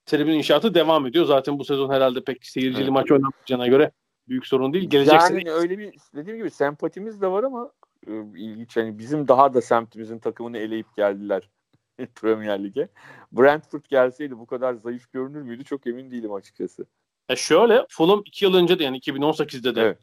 Tribün 0.10 0.34
inşaatı 0.34 0.74
devam 0.74 1.06
ediyor. 1.06 1.26
Zaten 1.26 1.60
bu 1.60 1.66
sezon 1.66 1.90
herhalde 1.90 2.24
pek 2.24 2.46
seyircili 2.46 2.84
evet. 2.84 2.92
maç 2.92 3.12
oynamayacağına 3.12 3.68
göre 3.68 3.92
büyük 4.28 4.48
sorun 4.48 4.74
değil. 4.74 4.90
Gelecek 4.90 5.14
yani 5.14 5.42
sene... 5.42 5.52
öyle 5.52 5.78
bir 5.78 5.94
dediğim 6.16 6.38
gibi 6.38 6.50
sempatimiz 6.50 7.22
de 7.22 7.28
var 7.28 7.44
ama 7.44 7.72
e, 8.08 8.12
ilginç. 8.36 8.78
Yani 8.78 9.00
bizim 9.00 9.28
daha 9.28 9.54
da 9.54 9.62
semtimizin 9.62 10.20
takımını 10.20 10.58
eleyip 10.58 10.96
geldiler 10.96 11.50
Premier 12.16 12.64
Lig'e. 12.64 12.90
Brentford 13.32 13.86
gelseydi 13.90 14.40
bu 14.40 14.46
kadar 14.46 14.74
zayıf 14.74 15.12
görünür 15.14 15.42
müydü 15.42 15.64
çok 15.64 15.88
emin 15.88 16.12
değilim 16.12 16.34
açıkçası. 16.34 16.86
E 17.30 17.36
şöyle 17.36 17.86
Fulham 17.90 18.22
2 18.26 18.46
yıl 18.46 18.54
önce 18.54 18.80
de 18.80 18.84
yani 18.84 19.00
2018'de 19.00 19.76
de 19.76 19.82
evet. 19.82 19.98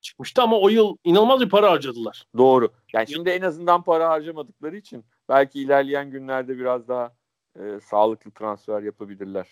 çıkmıştı 0.00 0.42
ama 0.42 0.58
o 0.58 0.68
yıl 0.68 0.96
inanılmaz 1.04 1.40
bir 1.40 1.48
para 1.48 1.70
harcadılar. 1.70 2.26
Doğru. 2.36 2.72
Yani 2.92 3.08
şimdi 3.08 3.30
en 3.30 3.42
azından 3.42 3.82
para 3.82 4.08
harcamadıkları 4.08 4.76
için 4.76 5.04
belki 5.28 5.60
ilerleyen 5.60 6.10
günlerde 6.10 6.58
biraz 6.58 6.88
daha 6.88 7.12
e, 7.58 7.80
sağlıklı 7.80 8.30
transfer 8.30 8.82
yapabilirler. 8.82 9.46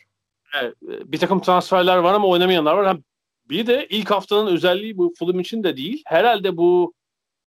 Evet, 0.61 0.75
bir 0.83 1.19
takım 1.19 1.40
transferler 1.40 1.97
var 1.97 2.14
ama 2.14 2.28
oynamayanlar 2.28 2.75
var. 2.75 2.97
Bir 3.49 3.66
de 3.66 3.87
ilk 3.90 4.11
haftanın 4.11 4.47
özelliği 4.47 4.97
bu 4.97 5.14
Fulham 5.19 5.40
için 5.40 5.64
de 5.64 5.76
değil. 5.76 6.02
Herhalde 6.07 6.57
bu 6.57 6.95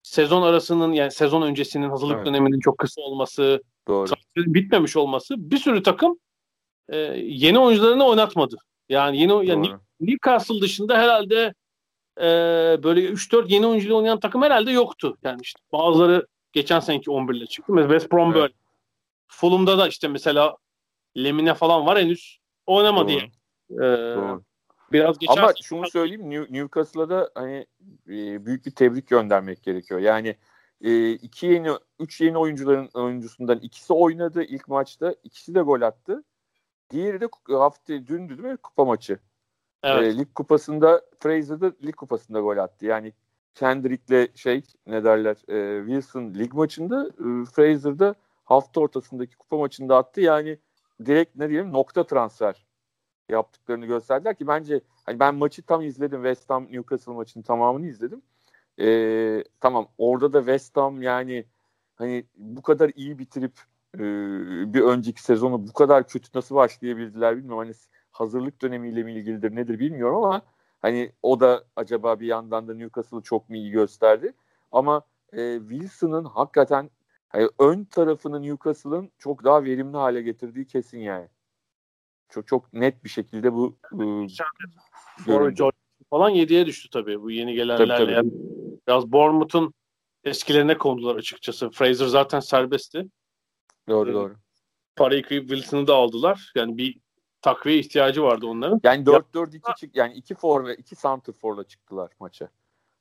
sezon 0.02 0.42
arasının 0.42 0.92
yani 0.92 1.10
sezon 1.10 1.42
öncesinin 1.42 1.90
hazırlık 1.90 2.16
evet. 2.16 2.26
döneminin 2.26 2.60
çok 2.60 2.78
kısa 2.78 3.00
olması, 3.00 3.62
Doğru. 3.88 4.10
bitmemiş 4.36 4.96
olması 4.96 5.50
bir 5.50 5.56
sürü 5.56 5.82
takım 5.82 6.18
e, 6.88 6.96
yeni 7.22 7.58
oyuncularını 7.58 8.04
oynatmadı. 8.04 8.56
Yani 8.88 9.20
yeni 9.20 9.46
yani 9.46 9.70
Newcastle 10.00 10.60
dışında 10.60 10.98
herhalde 10.98 11.54
e, 12.18 12.24
böyle 12.82 13.08
3-4 13.08 13.52
yeni 13.52 13.66
oyuncuyla 13.66 13.96
oynayan 13.96 14.20
takım 14.20 14.42
herhalde 14.42 14.70
yoktu. 14.70 15.16
Yani 15.22 15.40
işte 15.42 15.60
bazıları 15.72 16.26
geçen 16.52 16.80
seneki 16.80 17.10
11 17.10 17.34
ile 17.34 17.46
çıktı. 17.46 17.72
Mesela 17.72 17.92
West 17.92 18.12
Brom 18.12 18.26
evet. 18.26 18.42
böyle. 18.42 18.54
Fulham'da 19.28 19.78
da 19.78 19.88
işte 19.88 20.08
mesela 20.08 20.56
Lemine 21.16 21.54
falan 21.54 21.86
var 21.86 21.98
henüz 21.98 22.38
oynamadı 22.66 23.12
Doğru. 23.12 23.18
yani. 23.18 23.30
Ee, 23.70 24.16
Doğru. 24.16 24.44
Biraz 24.92 25.18
geçen 25.18 25.42
Ama 25.42 25.52
şunu 25.62 25.90
söyleyeyim 25.90 26.30
New, 26.30 26.58
Newcastle'a 26.58 27.08
da 27.08 27.30
hani 27.34 27.66
e, 28.08 28.46
büyük 28.46 28.66
bir 28.66 28.70
tebrik 28.70 29.08
göndermek 29.08 29.62
gerekiyor. 29.62 30.00
Yani 30.00 30.36
e, 30.80 31.12
iki 31.12 31.46
yeni, 31.46 31.70
üç 31.98 32.20
yeni 32.20 32.38
oyuncuların 32.38 32.90
oyuncusundan 32.94 33.58
ikisi 33.58 33.92
oynadı 33.92 34.42
ilk 34.42 34.68
maçta. 34.68 35.14
ikisi 35.24 35.54
de 35.54 35.60
gol 35.60 35.80
attı. 35.80 36.24
Diğeri 36.90 37.20
de 37.20 37.28
hafta 37.48 37.92
dündü 37.92 38.38
değil 38.38 38.48
mi 38.48 38.56
kupa 38.56 38.84
maçı? 38.84 39.18
Evet. 39.82 40.14
E, 40.14 40.18
lig 40.18 40.34
kupasında 40.34 41.02
Fraser'da 41.20 41.72
lig 41.84 41.96
kupasında 41.96 42.40
gol 42.40 42.56
attı. 42.56 42.86
Yani 42.86 43.12
Kendrick'le 43.54 44.36
şey 44.36 44.62
ne 44.86 45.04
derler 45.04 45.36
e, 45.48 45.86
Wilson 45.86 46.34
lig 46.34 46.54
maçında 46.54 47.06
e, 47.06 47.44
Fraser'da 47.44 48.14
hafta 48.44 48.80
ortasındaki 48.80 49.36
kupa 49.36 49.56
maçında 49.56 49.96
attı. 49.96 50.20
Yani 50.20 50.58
direkt 51.06 51.36
ne 51.36 51.48
diyelim 51.48 51.72
nokta 51.72 52.06
transfer 52.06 52.66
yaptıklarını 53.28 53.86
gösterdiler 53.86 54.34
ki 54.34 54.46
bence 54.46 54.80
hani 55.04 55.20
ben 55.20 55.34
maçı 55.34 55.62
tam 55.62 55.82
izledim 55.82 56.22
West 56.22 56.50
Ham 56.50 56.64
Newcastle 56.72 57.12
maçının 57.12 57.44
tamamını 57.44 57.86
izledim. 57.86 58.22
Ee, 58.80 59.44
tamam 59.60 59.88
orada 59.98 60.32
da 60.32 60.38
West 60.38 60.76
Ham 60.76 61.02
yani 61.02 61.44
hani 61.96 62.24
bu 62.36 62.62
kadar 62.62 62.90
iyi 62.94 63.18
bitirip 63.18 63.60
e, 63.94 64.00
bir 64.74 64.80
önceki 64.80 65.22
sezonu 65.22 65.66
bu 65.68 65.72
kadar 65.72 66.08
kötü 66.08 66.28
nasıl 66.34 66.54
başlayabildiler 66.54 67.36
bilmiyorum. 67.36 67.58
Hani 67.58 67.72
hazırlık 68.10 68.62
dönemiyle 68.62 69.02
mi 69.02 69.12
ilgilidir 69.12 69.56
nedir 69.56 69.78
bilmiyorum 69.78 70.16
ama 70.16 70.42
hani 70.82 71.12
o 71.22 71.40
da 71.40 71.64
acaba 71.76 72.20
bir 72.20 72.26
yandan 72.26 72.68
da 72.68 72.74
Newcastle'ı 72.74 73.22
çok 73.22 73.50
mu 73.50 73.56
iyi 73.56 73.70
gösterdi. 73.70 74.34
Ama 74.72 75.02
e, 75.32 75.58
Wilson'ın 75.58 76.24
hakikaten 76.24 76.90
hani 77.34 77.48
ön 77.58 77.84
tarafını 77.84 78.42
Newcastle'ın 78.42 79.10
çok 79.18 79.44
daha 79.44 79.64
verimli 79.64 79.96
hale 79.96 80.22
getirdiği 80.22 80.66
kesin 80.66 80.98
yani. 80.98 81.28
Çok 82.28 82.46
çok 82.46 82.72
net 82.72 83.04
bir 83.04 83.08
şekilde 83.08 83.52
bu 83.52 83.76
Sonra 85.24 85.70
falan 86.10 86.32
7'ye 86.32 86.66
düştü 86.66 86.90
tabii 86.90 87.22
bu 87.22 87.30
yeni 87.30 87.54
gelenlerle. 87.54 87.96
Tabii, 87.96 88.14
tabii. 88.14 88.30
Biraz 88.88 89.12
Bournemouth'un 89.12 89.74
eskilerine 90.24 90.78
kondular 90.78 91.16
açıkçası. 91.16 91.70
Fraser 91.70 92.06
zaten 92.06 92.40
serbestti. 92.40 93.06
Doğru 93.88 94.10
ee, 94.10 94.12
doğru. 94.12 94.36
Parayı 94.96 95.22
kıyıp 95.22 95.48
Wilson'ı 95.48 95.86
da 95.86 95.94
aldılar. 95.94 96.52
Yani 96.54 96.78
bir 96.78 97.00
takviye 97.42 97.78
ihtiyacı 97.78 98.22
vardı 98.22 98.46
onların. 98.46 98.80
Yani 98.84 99.04
4-4-2 99.04 99.76
çık 99.76 99.96
yani 99.96 100.14
2 100.14 100.34
for 100.34 100.66
ve 100.66 100.76
2 100.76 100.96
center 100.96 101.32
for'la 101.32 101.64
çıktılar 101.64 102.10
maça. 102.20 102.48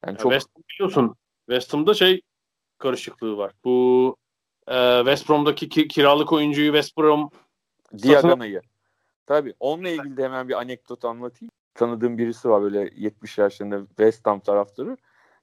Yani 0.06 0.17
çok 0.17 0.32
West 0.32 0.50
Ham 0.56 0.63
biliyorsun. 0.69 1.15
West 1.50 1.74
Ham'da 1.74 1.93
şey 1.93 2.22
karışıklığı 2.78 3.38
var. 3.38 3.54
Bu 3.63 4.15
e, 4.67 4.97
West 4.97 5.30
Brom'daki 5.30 5.69
ki, 5.69 5.88
kiralık 5.88 6.34
oyuncuyu 6.34 6.67
West 6.67 6.97
Brom 6.97 7.30
Diagona'yı. 8.04 8.62
Tabii. 9.26 9.54
Onunla 9.60 9.89
ilgili 9.89 10.17
de 10.17 10.23
hemen 10.23 10.49
bir 10.49 10.54
anekdot 10.54 11.06
anlatayım. 11.06 11.52
Tanıdığım 11.73 12.17
birisi 12.17 12.49
var 12.49 12.62
böyle 12.62 12.89
70 12.95 13.38
yaşlarında 13.38 13.88
West 13.88 14.28
Ham 14.28 14.39
taraftarı. 14.39 14.97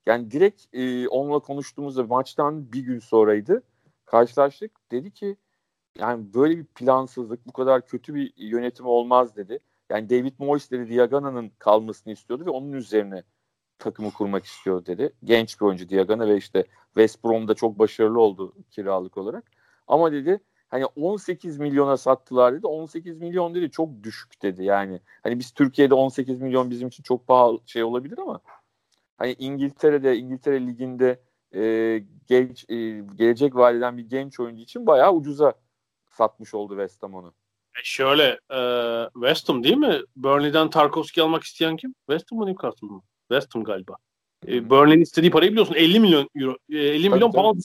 Yani 0.07 0.31
direkt 0.31 0.63
e, 0.73 1.09
onunla 1.09 1.39
konuştuğumuzda 1.39 2.03
maçtan 2.03 2.73
bir 2.73 2.81
gün 2.81 2.99
sonraydı. 2.99 3.63
Karşılaştık. 4.07 4.91
Dedi 4.91 5.11
ki 5.11 5.37
yani 5.99 6.35
böyle 6.35 6.59
bir 6.59 6.65
plansızlık, 6.65 7.47
bu 7.47 7.53
kadar 7.53 7.87
kötü 7.87 8.15
bir 8.15 8.33
yönetim 8.37 8.87
olmaz 8.87 9.37
dedi. 9.37 9.59
Yani 9.91 10.11
David 10.11 10.35
Moyes 10.39 10.71
dedi 10.71 10.91
Diagana'nın 10.91 11.53
kalmasını 11.59 12.13
istiyordu 12.13 12.47
ve 12.47 12.51
onun 12.51 12.73
üzerine 12.73 13.23
takımı 13.81 14.13
kurmak 14.13 14.45
istiyor 14.45 14.87
dedi. 14.87 15.13
Genç 15.25 15.61
bir 15.61 15.67
oyuncu 15.67 15.89
Diagana 15.89 16.29
ve 16.29 16.37
işte 16.37 16.65
West 16.87 17.25
Brom'da 17.25 17.55
çok 17.55 17.79
başarılı 17.79 18.21
oldu 18.21 18.55
kiralık 18.71 19.17
olarak. 19.19 19.45
Ama 19.87 20.13
dedi 20.13 20.41
hani 20.69 20.87
18 20.87 21.59
milyona 21.59 21.97
sattılar 21.97 22.55
dedi. 22.55 22.67
18 22.67 23.19
milyon 23.19 23.55
dedi 23.55 23.71
çok 23.71 24.03
düşük 24.03 24.43
dedi 24.43 24.65
yani. 24.65 25.01
Hani 25.23 25.39
biz 25.39 25.51
Türkiye'de 25.51 25.95
18 25.95 26.41
milyon 26.41 26.71
bizim 26.71 26.89
için 26.89 27.03
çok 27.03 27.27
pahalı 27.27 27.59
şey 27.67 27.83
olabilir 27.83 28.19
ama 28.19 28.41
hani 29.19 29.37
İngiltere'de 29.39 30.17
İngiltere 30.17 30.67
liginde 30.67 31.21
e, 31.55 32.03
genç, 32.27 32.71
e, 32.71 32.77
gelecek 33.17 33.57
vadeden 33.57 33.99
bir 33.99 34.09
genç 34.09 34.41
oyuncu 34.41 34.63
için 34.63 34.87
bayağı 34.87 35.13
ucuza 35.13 35.55
satmış 36.11 36.55
oldu 36.55 36.73
West 36.73 37.03
Ham 37.03 37.15
onu. 37.15 37.35
E 37.79 37.83
şöyle 37.85 38.39
e, 38.51 38.61
West 39.15 39.49
Ham 39.49 39.65
değil 39.65 39.77
mi? 39.77 40.01
Burnley'den 40.17 40.71
Tarkovski 40.71 41.23
almak 41.23 41.43
isteyen 41.43 41.77
kim? 41.77 41.95
West 42.07 42.33
Ham 42.33 42.39
mı 42.39 42.47
Newcastle 42.47 42.87
mı? 42.87 43.03
West 43.31 43.55
Ham 43.55 43.65
galiba. 43.65 43.97
E, 44.49 44.71
Burnley'nin 44.71 45.03
istediği 45.03 45.31
parayı 45.31 45.51
biliyorsun 45.51 45.75
50 45.75 46.01
milyon 46.01 46.29
euro, 46.37 46.57
50 46.71 47.03
tabii, 47.03 47.15
milyon 47.15 47.31
tabii. 47.31 47.43
pound 47.43 47.63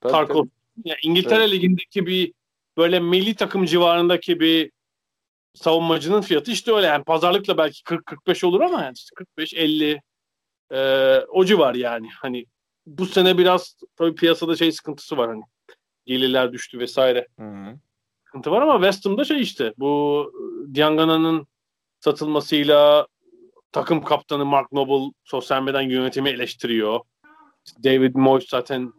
Tarkovski 0.00 0.50
yani 0.84 0.98
İngiltere 1.02 1.42
evet. 1.42 1.52
Ligi'ndeki 1.52 2.06
bir 2.06 2.32
böyle 2.76 3.00
milli 3.00 3.34
takım 3.34 3.64
civarındaki 3.64 4.40
bir 4.40 4.70
savunmacının 5.54 6.20
fiyatı 6.20 6.50
işte 6.50 6.72
öyle. 6.72 6.86
Yani 6.86 7.04
pazarlıkla 7.04 7.58
belki 7.58 7.82
40-45 7.82 8.46
olur 8.46 8.60
ama 8.60 8.82
yani 8.82 8.94
işte 8.96 9.14
45-50 9.38 10.00
e, 10.72 11.20
o 11.28 11.44
civar 11.44 11.74
yani. 11.74 12.08
Hani 12.10 12.46
bu 12.86 13.06
sene 13.06 13.38
biraz 13.38 13.76
tabii 13.96 14.14
piyasada 14.14 14.56
şey 14.56 14.72
sıkıntısı 14.72 15.16
var 15.16 15.28
hani. 15.28 15.42
Gelirler 16.06 16.52
düştü 16.52 16.78
vesaire. 16.78 17.26
Hı-hı. 17.38 17.78
Sıkıntı 18.24 18.50
var 18.50 18.62
ama 18.62 18.74
West 18.74 19.06
Ham'da 19.06 19.24
şey 19.24 19.40
işte 19.40 19.74
bu 19.78 20.32
Diangana'nın 20.74 21.46
satılmasıyla 22.00 23.06
takım 23.72 24.02
kaptanı 24.04 24.44
Mark 24.44 24.72
Noble 24.72 25.12
sosyal 25.24 25.62
medyadan 25.62 25.82
yönetimi 25.82 26.28
eleştiriyor. 26.28 27.00
David 27.84 28.14
Moyes 28.14 28.48
zaten 28.48 28.92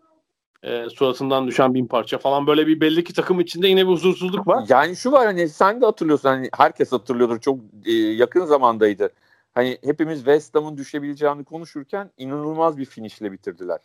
e, 0.63 0.89
suratından 0.89 1.47
düşen 1.47 1.73
bin 1.73 1.87
parça 1.87 2.17
falan 2.17 2.47
böyle 2.47 2.67
bir 2.67 2.81
belli 2.81 3.03
ki 3.03 3.13
takım 3.13 3.39
içinde 3.39 3.67
yine 3.67 3.87
bir 3.87 3.91
huzursuzluk 3.91 4.47
var. 4.47 4.65
Yani 4.69 4.95
şu 4.95 5.11
var 5.11 5.25
hani 5.25 5.49
sen 5.49 5.81
de 5.81 5.85
hatırlıyorsun 5.85 6.29
hani 6.29 6.49
herkes 6.57 6.91
hatırlıyordur 6.91 7.39
çok 7.39 7.59
e, 7.85 7.91
yakın 7.91 8.45
zamandaydı. 8.45 9.09
Hani 9.53 9.77
hepimiz 9.83 10.17
West 10.17 10.55
Ham'ın 10.55 10.77
düşebileceğini 10.77 11.43
konuşurken 11.43 12.11
inanılmaz 12.17 12.77
bir 12.77 12.85
finishle 12.85 13.31
bitirdiler. 13.31 13.79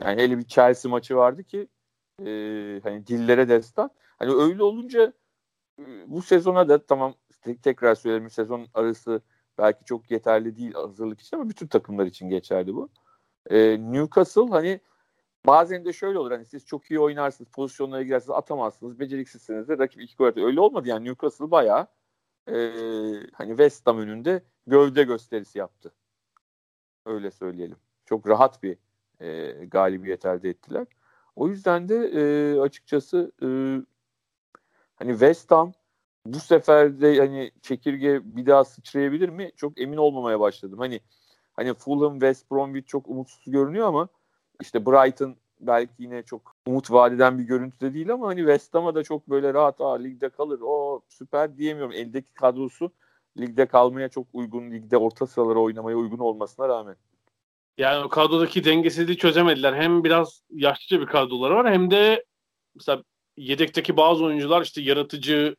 Yani 0.00 0.22
hele 0.22 0.38
bir 0.38 0.44
Chelsea 0.44 0.90
maçı 0.90 1.16
vardı 1.16 1.44
ki 1.44 1.68
e, 2.20 2.24
hani 2.82 3.06
dillere 3.06 3.48
destan. 3.48 3.90
Hani 4.18 4.32
öyle 4.32 4.62
olunca 4.62 5.12
e, 5.78 5.84
bu 6.06 6.22
sezona 6.22 6.68
da 6.68 6.86
tamam 6.86 7.14
tek, 7.40 7.62
tekrar 7.62 7.94
söyleyelim 7.94 8.30
sezon 8.30 8.66
arası 8.74 9.22
belki 9.58 9.84
çok 9.84 10.10
yeterli 10.10 10.56
değil 10.56 10.72
hazırlık 10.74 11.20
için 11.20 11.36
ama 11.36 11.48
bütün 11.48 11.66
takımlar 11.66 12.06
için 12.06 12.28
geçerli 12.28 12.74
bu. 12.74 12.88
E, 13.50 13.76
Newcastle 13.92 14.48
hani 14.50 14.80
bazen 15.46 15.84
de 15.84 15.92
şöyle 15.92 16.18
olur 16.18 16.30
hani 16.30 16.44
siz 16.44 16.66
çok 16.66 16.90
iyi 16.90 17.00
oynarsınız, 17.00 17.50
pozisyonlara 17.50 18.02
girersiniz, 18.02 18.30
atamazsınız, 18.30 19.00
beceriksizsiniz 19.00 19.68
de 19.68 19.78
rakip 19.78 20.02
iki 20.02 20.16
gol 20.16 20.26
atıyor. 20.26 20.46
Öyle 20.46 20.60
olmadı 20.60 20.88
yani 20.88 21.08
Newcastle 21.08 21.50
bayağı 21.50 21.86
e, 22.48 22.54
hani 23.32 23.48
West 23.48 23.86
Ham 23.86 23.98
önünde 23.98 24.42
gövde 24.66 25.02
gösterisi 25.02 25.58
yaptı. 25.58 25.92
Öyle 27.06 27.30
söyleyelim. 27.30 27.76
Çok 28.06 28.28
rahat 28.28 28.62
bir 28.62 28.78
e, 29.20 29.52
galibiyet 29.64 30.24
elde 30.26 30.50
ettiler. 30.50 30.86
O 31.36 31.48
yüzden 31.48 31.88
de 31.88 31.94
e, 31.94 32.22
açıkçası 32.60 33.32
e, 33.42 33.46
hani 34.94 35.10
West 35.10 35.50
Ham 35.50 35.72
bu 36.26 36.40
sefer 36.40 37.00
de 37.00 37.18
hani 37.18 37.50
çekirge 37.62 38.20
bir 38.24 38.46
daha 38.46 38.64
sıçrayabilir 38.64 39.28
mi? 39.28 39.50
Çok 39.56 39.80
emin 39.80 39.96
olmamaya 39.96 40.40
başladım. 40.40 40.78
Hani 40.78 41.00
hani 41.52 41.74
Fulham, 41.74 42.12
West 42.12 42.50
Bromwich 42.50 42.86
çok 42.86 43.08
umutsuz 43.08 43.52
görünüyor 43.52 43.86
ama 43.86 44.08
işte 44.60 44.86
Brighton 44.86 45.36
belki 45.60 45.92
yine 45.98 46.22
çok 46.22 46.56
umut 46.66 46.90
vadeden 46.90 47.38
bir 47.38 47.44
görüntüde 47.44 47.94
değil 47.94 48.12
ama 48.12 48.26
hani 48.26 48.38
West 48.38 48.74
Ham'a 48.74 48.94
da 48.94 49.02
çok 49.02 49.28
böyle 49.28 49.54
rahat 49.54 49.80
Aa, 49.80 49.94
ligde 49.94 50.28
kalır. 50.28 50.60
O 50.62 51.00
süper 51.08 51.56
diyemiyorum. 51.56 51.92
Eldeki 51.92 52.34
kadrosu 52.34 52.92
ligde 53.38 53.66
kalmaya 53.66 54.08
çok 54.08 54.26
uygun, 54.32 54.70
ligde 54.70 54.96
orta 54.96 55.26
sıralara 55.26 55.58
oynamaya 55.58 55.96
uygun 55.96 56.18
olmasına 56.18 56.68
rağmen. 56.68 56.96
Yani 57.78 58.04
o 58.04 58.08
kadrodaki 58.08 58.64
dengesizliği 58.64 59.18
çözemediler. 59.18 59.74
Hem 59.74 60.04
biraz 60.04 60.42
yaşlıca 60.50 61.00
bir 61.00 61.06
kadroları 61.06 61.54
var 61.54 61.72
hem 61.72 61.90
de 61.90 62.24
mesela 62.74 63.02
yedekteki 63.36 63.96
bazı 63.96 64.24
oyuncular 64.24 64.62
işte 64.62 64.80
yaratıcı 64.80 65.56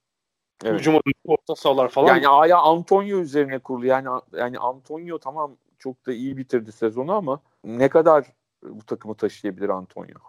evet. 0.63 0.79
hücum 0.79 0.99
orta 1.25 1.55
sahalar 1.55 1.89
falan. 1.89 2.07
Yani 2.07 2.27
aya 2.27 2.57
Antonio 2.57 3.19
üzerine 3.19 3.59
kurulu. 3.59 3.85
Yani 3.85 4.07
yani 4.33 4.59
Antonio 4.59 5.19
tamam 5.19 5.57
çok 5.79 6.05
da 6.05 6.13
iyi 6.13 6.37
bitirdi 6.37 6.71
sezonu 6.71 7.13
ama 7.13 7.39
ne 7.63 7.89
kadar 7.89 8.25
bu 8.63 8.85
takımı 8.85 9.15
taşıyabilir 9.15 9.69
Antonio? 9.69 10.19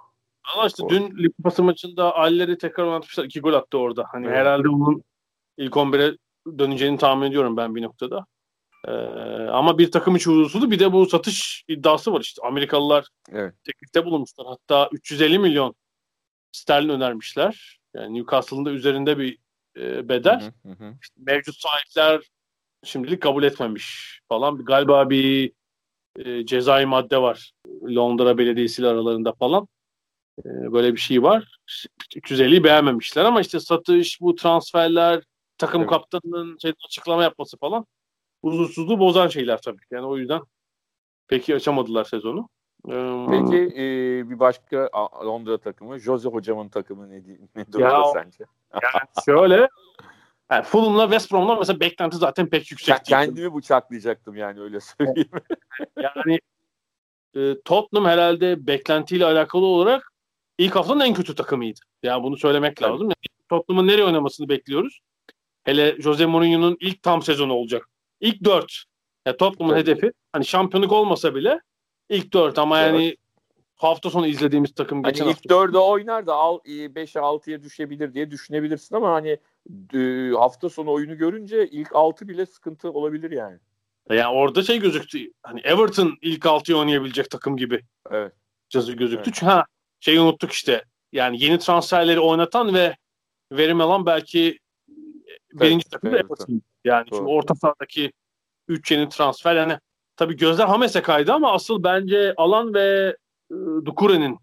Ama 0.54 0.66
işte 0.66 0.84
o. 0.84 0.88
dün 0.88 1.18
Lig 1.18 1.36
Kupası 1.36 1.62
maçında 1.62 2.16
Aller'i 2.16 2.58
tekrar 2.58 2.84
oynatmışlar. 2.84 3.24
iki 3.24 3.40
gol 3.40 3.52
attı 3.52 3.78
orada. 3.78 4.04
Hani 4.08 4.26
evet. 4.26 4.36
herhalde 4.36 4.68
onun 4.68 5.02
ilk 5.56 5.72
11'e 5.72 6.18
döneceğini 6.58 6.98
tahmin 6.98 7.26
ediyorum 7.26 7.56
ben 7.56 7.74
bir 7.74 7.82
noktada. 7.82 8.26
Ee, 8.88 8.90
ama 9.50 9.78
bir 9.78 9.90
takım 9.90 10.16
içi 10.16 10.30
huzursuzluğu 10.30 10.70
bir 10.70 10.78
de 10.78 10.92
bu 10.92 11.06
satış 11.06 11.64
iddiası 11.68 12.12
var 12.12 12.20
işte. 12.20 12.42
Amerikalılar 12.46 13.08
evet. 13.32 13.54
teklifte 13.64 14.04
bulunmuşlar. 14.04 14.46
Hatta 14.46 14.88
350 14.92 15.38
milyon 15.38 15.74
sterlin 16.52 16.88
önermişler. 16.88 17.78
Yani 17.94 18.18
Newcastle'ın 18.18 18.64
da 18.64 18.70
üzerinde 18.70 19.18
bir 19.18 19.38
e, 19.76 20.08
bedel. 20.08 20.40
Hı 20.62 20.68
hı 20.68 20.72
hı. 20.72 20.94
İşte 21.02 21.14
mevcut 21.26 21.56
sahipler 21.56 22.30
şimdilik 22.84 23.22
kabul 23.22 23.42
etmemiş 23.42 24.20
falan. 24.28 24.64
Galiba 24.64 25.10
bir 25.10 25.52
e, 26.16 26.46
cezai 26.46 26.86
madde 26.86 27.22
var. 27.22 27.52
Londra 27.82 28.38
Belediyesi 28.38 28.82
ile 28.82 28.88
aralarında 28.88 29.32
falan. 29.32 29.68
E, 30.38 30.72
böyle 30.72 30.92
bir 30.92 31.00
şey 31.00 31.22
var. 31.22 31.58
350'yi 32.14 32.64
beğenmemişler 32.64 33.24
ama 33.24 33.40
işte 33.40 33.60
satış, 33.60 34.20
bu 34.20 34.34
transferler, 34.34 35.22
takım 35.58 35.80
evet. 35.80 35.90
kaptanının 35.90 36.58
şey, 36.58 36.72
açıklama 36.86 37.22
yapması 37.22 37.56
falan 37.56 37.86
huzursuzluğu 38.44 38.98
bozan 38.98 39.28
şeyler 39.28 39.60
tabii. 39.60 39.80
Yani 39.90 40.06
o 40.06 40.16
yüzden 40.16 40.40
peki 41.28 41.54
açamadılar 41.54 42.04
sezonu. 42.04 42.48
Ee, 42.88 43.26
peki 43.30 43.56
e, 43.56 43.84
bir 44.30 44.38
başka 44.38 44.90
Londra 45.24 45.58
takımı, 45.58 45.98
Jose 45.98 46.28
hocamın 46.28 46.68
takımı 46.68 47.10
ne, 47.10 47.22
ne 47.56 47.72
durumda 47.72 47.88
ya, 47.88 48.04
sence? 48.04 48.44
Yani 48.82 49.04
şöyle 49.24 49.68
yani 50.50 50.64
Fulham'la 50.64 51.04
West 51.04 51.32
Brom'la 51.32 51.56
mesela 51.56 51.80
beklenti 51.80 52.16
zaten 52.16 52.46
pek 52.46 52.70
yüksek 52.70 52.94
değil. 52.94 53.04
Kendimi 53.08 53.54
bıçaklayacaktım 53.54 54.36
yani 54.36 54.60
öyle 54.60 54.78
söyleyeyim. 54.80 55.30
yani 56.02 56.40
e, 57.36 57.60
Tottenham 57.64 58.06
herhalde 58.06 58.66
beklentiyle 58.66 59.24
alakalı 59.24 59.66
olarak 59.66 60.12
ilk 60.58 60.76
haftanın 60.76 61.00
en 61.00 61.14
kötü 61.14 61.34
takımıydı. 61.34 61.80
Yani 62.02 62.22
bunu 62.22 62.36
söylemek 62.36 62.82
evet. 62.82 62.90
lazım. 62.90 63.06
Yani 63.06 63.14
Tottenham'ın 63.48 63.88
nereye 63.88 64.04
oynamasını 64.04 64.48
bekliyoruz? 64.48 65.00
Hele 65.64 66.02
Jose 66.02 66.26
Mourinho'nun 66.26 66.76
ilk 66.80 67.02
tam 67.02 67.22
sezonu 67.22 67.52
olacak. 67.52 67.88
İlk 68.20 68.44
dört. 68.44 68.84
Yani 69.26 69.36
Tottenham'ın 69.36 69.76
hedefi 69.76 70.12
hani 70.32 70.44
şampiyonluk 70.44 70.92
olmasa 70.92 71.34
bile 71.34 71.60
ilk 72.08 72.32
dört 72.32 72.58
ama 72.58 72.80
evet. 72.80 72.92
yani 72.92 73.16
hafta 73.76 74.10
sonu 74.10 74.26
izlediğimiz 74.26 74.74
takım 74.74 75.02
hani 75.02 75.12
geçen 75.12 75.24
ilk 75.24 75.36
hafta. 75.36 75.48
dörde 75.48 75.78
oynar 75.78 76.26
da 76.26 76.32
5'e 76.32 77.20
6'ya 77.20 77.62
düşebilir 77.62 78.14
diye 78.14 78.30
düşünebilirsin 78.30 78.96
ama 78.96 79.12
hani 79.12 79.38
hafta 80.36 80.68
sonu 80.70 80.92
oyunu 80.92 81.16
görünce 81.16 81.68
ilk 81.68 81.94
6 81.94 82.28
bile 82.28 82.46
sıkıntı 82.46 82.90
olabilir 82.90 83.30
yani. 83.30 83.58
Yani 84.10 84.36
orada 84.36 84.62
şey 84.62 84.80
gözüktü. 84.80 85.18
Hani 85.42 85.60
Everton 85.60 86.18
ilk 86.22 86.44
6'yı 86.44 86.76
oynayabilecek 86.76 87.30
takım 87.30 87.56
gibi. 87.56 87.80
Evet. 88.10 88.32
Cazı 88.68 88.92
gözüktü. 88.92 89.30
Evet. 89.30 89.42
Ha 89.42 89.64
şeyi 90.00 90.20
unuttuk 90.20 90.52
işte. 90.52 90.84
Yani 91.12 91.44
yeni 91.44 91.58
transferleri 91.58 92.20
oynatan 92.20 92.74
ve 92.74 92.96
verim 93.52 93.80
alan 93.80 94.06
belki 94.06 94.58
birinci 95.52 95.88
takım 95.88 96.10
evet, 96.10 96.24
Everton. 96.24 96.62
Yani 96.84 97.10
Doğru. 97.10 97.18
çünkü 97.18 97.30
orta 97.30 97.54
sahadaki 97.54 98.12
3 98.68 98.90
yeni 98.90 99.08
transfer 99.08 99.56
yani 99.56 99.78
tabii 100.16 100.36
gözler 100.36 100.66
Hames'e 100.66 101.02
kaydı 101.02 101.32
ama 101.32 101.52
asıl 101.52 101.82
bence 101.82 102.34
Alan 102.36 102.74
ve 102.74 102.80
e, 102.80 103.23
Dukure'nin 103.84 104.38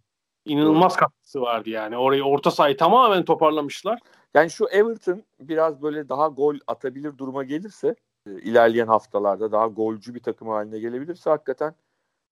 inanılmaz 0.46 0.96
katkısı 0.96 1.42
vardı 1.42 1.70
yani. 1.70 1.98
Orayı 1.98 2.24
orta 2.24 2.52
sahayı 2.52 2.78
tamamen 2.78 3.26
toparlamışlar. 3.26 4.00
Yani 4.34 4.50
şu 4.50 4.66
Everton 4.66 5.24
biraz 5.40 5.82
böyle 5.82 6.10
daha 6.10 6.28
gol 6.28 6.56
atabilir 6.68 7.18
duruma 7.18 7.44
gelirse 7.44 7.96
e, 8.28 8.32
ilerleyen 8.32 8.88
haftalarda 8.88 9.52
daha 9.52 9.68
golcü 9.68 10.16
bir 10.16 10.20
takım 10.20 10.48
haline 10.48 10.80
gelebilirse 10.80 11.30
hakikaten 11.30 11.76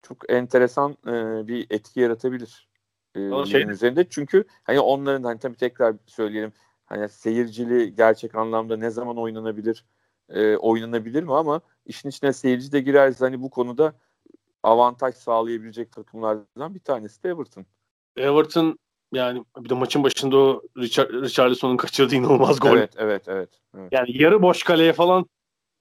çok 0.02 0.32
enteresan 0.32 0.98
e, 1.08 1.48
bir 1.48 1.68
etki 1.70 2.00
yaratabilir. 2.00 2.70
E, 3.16 3.46
şey... 3.46 3.70
üzerinde. 3.70 4.10
Çünkü 4.10 4.44
hani 4.64 4.80
onların 4.80 5.24
hani 5.24 5.40
tabii 5.40 5.58
tekrar 5.58 5.96
söyleyelim 6.06 6.54
hani 6.86 7.10
seyircili 7.10 7.96
gerçek 7.96 8.36
anlamda 8.36 8.78
ne 8.78 8.90
zaman 8.90 9.18
oynanabilir 9.18 9.86
e, 10.30 10.58
oynanabilir 10.58 11.24
mi 11.24 11.34
ama 11.34 11.62
işin 11.86 12.10
içine 12.10 12.34
seyirci 12.34 12.72
de 12.72 12.80
girerse 12.80 13.26
hani 13.26 13.42
bu 13.42 13.50
konuda 13.50 13.94
avantaj 14.64 15.16
sağlayabilecek 15.16 15.92
takımlardan 15.92 16.76
bir 16.76 16.80
tanesi 16.80 17.24
de 17.24 17.30
Everton. 17.30 17.66
Everton 18.18 18.80
yani 19.14 19.44
bir 19.58 19.70
de 19.70 19.74
maçın 19.74 20.04
başında 20.04 20.38
o 20.38 20.62
Richard, 20.78 21.10
Richarlison'un 21.10 21.78
kaçırdığı 21.78 22.16
inanılmaz 22.16 22.60
gol. 22.60 22.70
Evet, 22.70 22.94
evet, 22.98 23.28
evet, 23.28 23.50
evet. 23.78 23.90
Yani 23.92 24.22
yarı 24.22 24.42
boş 24.42 24.64
kaleye 24.64 24.94
falan 24.94 25.26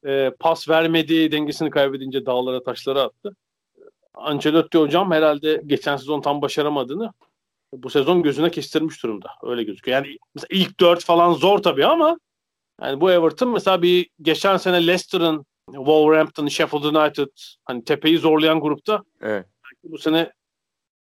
e, 0.07 0.31
pas 0.41 0.69
vermedi, 0.69 1.33
dengesini 1.33 1.71
kaybedince 1.71 2.27
dağlara 2.27 2.63
taşlara 2.63 3.03
attı. 3.03 3.37
Ancelotti 4.15 4.79
hocam 4.79 5.13
herhalde 5.13 5.63
geçen 5.67 5.97
sezon 5.97 6.21
tam 6.21 6.43
başaramadığını 6.43 7.13
bu 7.73 7.91
sezon 7.91 8.23
gözüne 8.23 8.51
kestirmiş 8.51 9.03
durumda. 9.03 9.31
Öyle 9.43 9.63
gözüküyor. 9.63 9.97
Yani 9.97 10.19
mesela 10.35 10.49
ilk 10.51 10.81
dört 10.81 11.05
falan 11.05 11.33
zor 11.33 11.59
tabii 11.59 11.87
ama 11.87 12.19
yani 12.83 13.01
bu 13.01 13.11
Everton 13.11 13.49
mesela 13.49 13.83
bir 13.83 14.11
geçen 14.23 14.57
sene 14.57 14.87
Leicester'ın, 14.87 15.47
Wolverhampton, 15.73 16.49
Sheffield 16.49 16.85
United 16.85 17.29
hani 17.65 17.85
tepeyi 17.85 18.19
zorlayan 18.19 18.61
grupta 18.61 19.03
evet. 19.21 19.47
bu 19.85 19.99
sene 19.99 20.33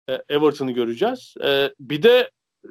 e, 0.08 0.18
Everton'ı 0.28 0.72
göreceğiz. 0.72 1.34
E, 1.44 1.70
bir 1.80 2.02
de 2.02 2.30
e, 2.64 2.70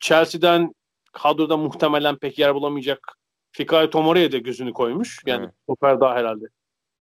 Chelsea'den 0.00 0.72
kadroda 1.12 1.56
muhtemelen 1.56 2.16
pek 2.16 2.38
yer 2.38 2.54
bulamayacak 2.54 3.16
Fikayo 3.52 3.90
Tomore'ye 3.90 4.32
de 4.32 4.38
gözünü 4.38 4.72
koymuş. 4.72 5.20
Yani 5.26 5.50
evet. 5.68 6.00
Daha 6.00 6.14
herhalde 6.14 6.44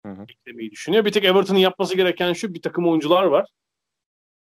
beklemeyi 0.06 0.72
düşünüyor. 0.72 1.06
Bir 1.06 1.12
tek 1.12 1.24
Everton'ın 1.24 1.60
yapması 1.60 1.96
gereken 1.96 2.34
şu 2.34 2.54
bir 2.54 2.62
takım 2.62 2.88
oyuncular 2.88 3.24
var. 3.24 3.50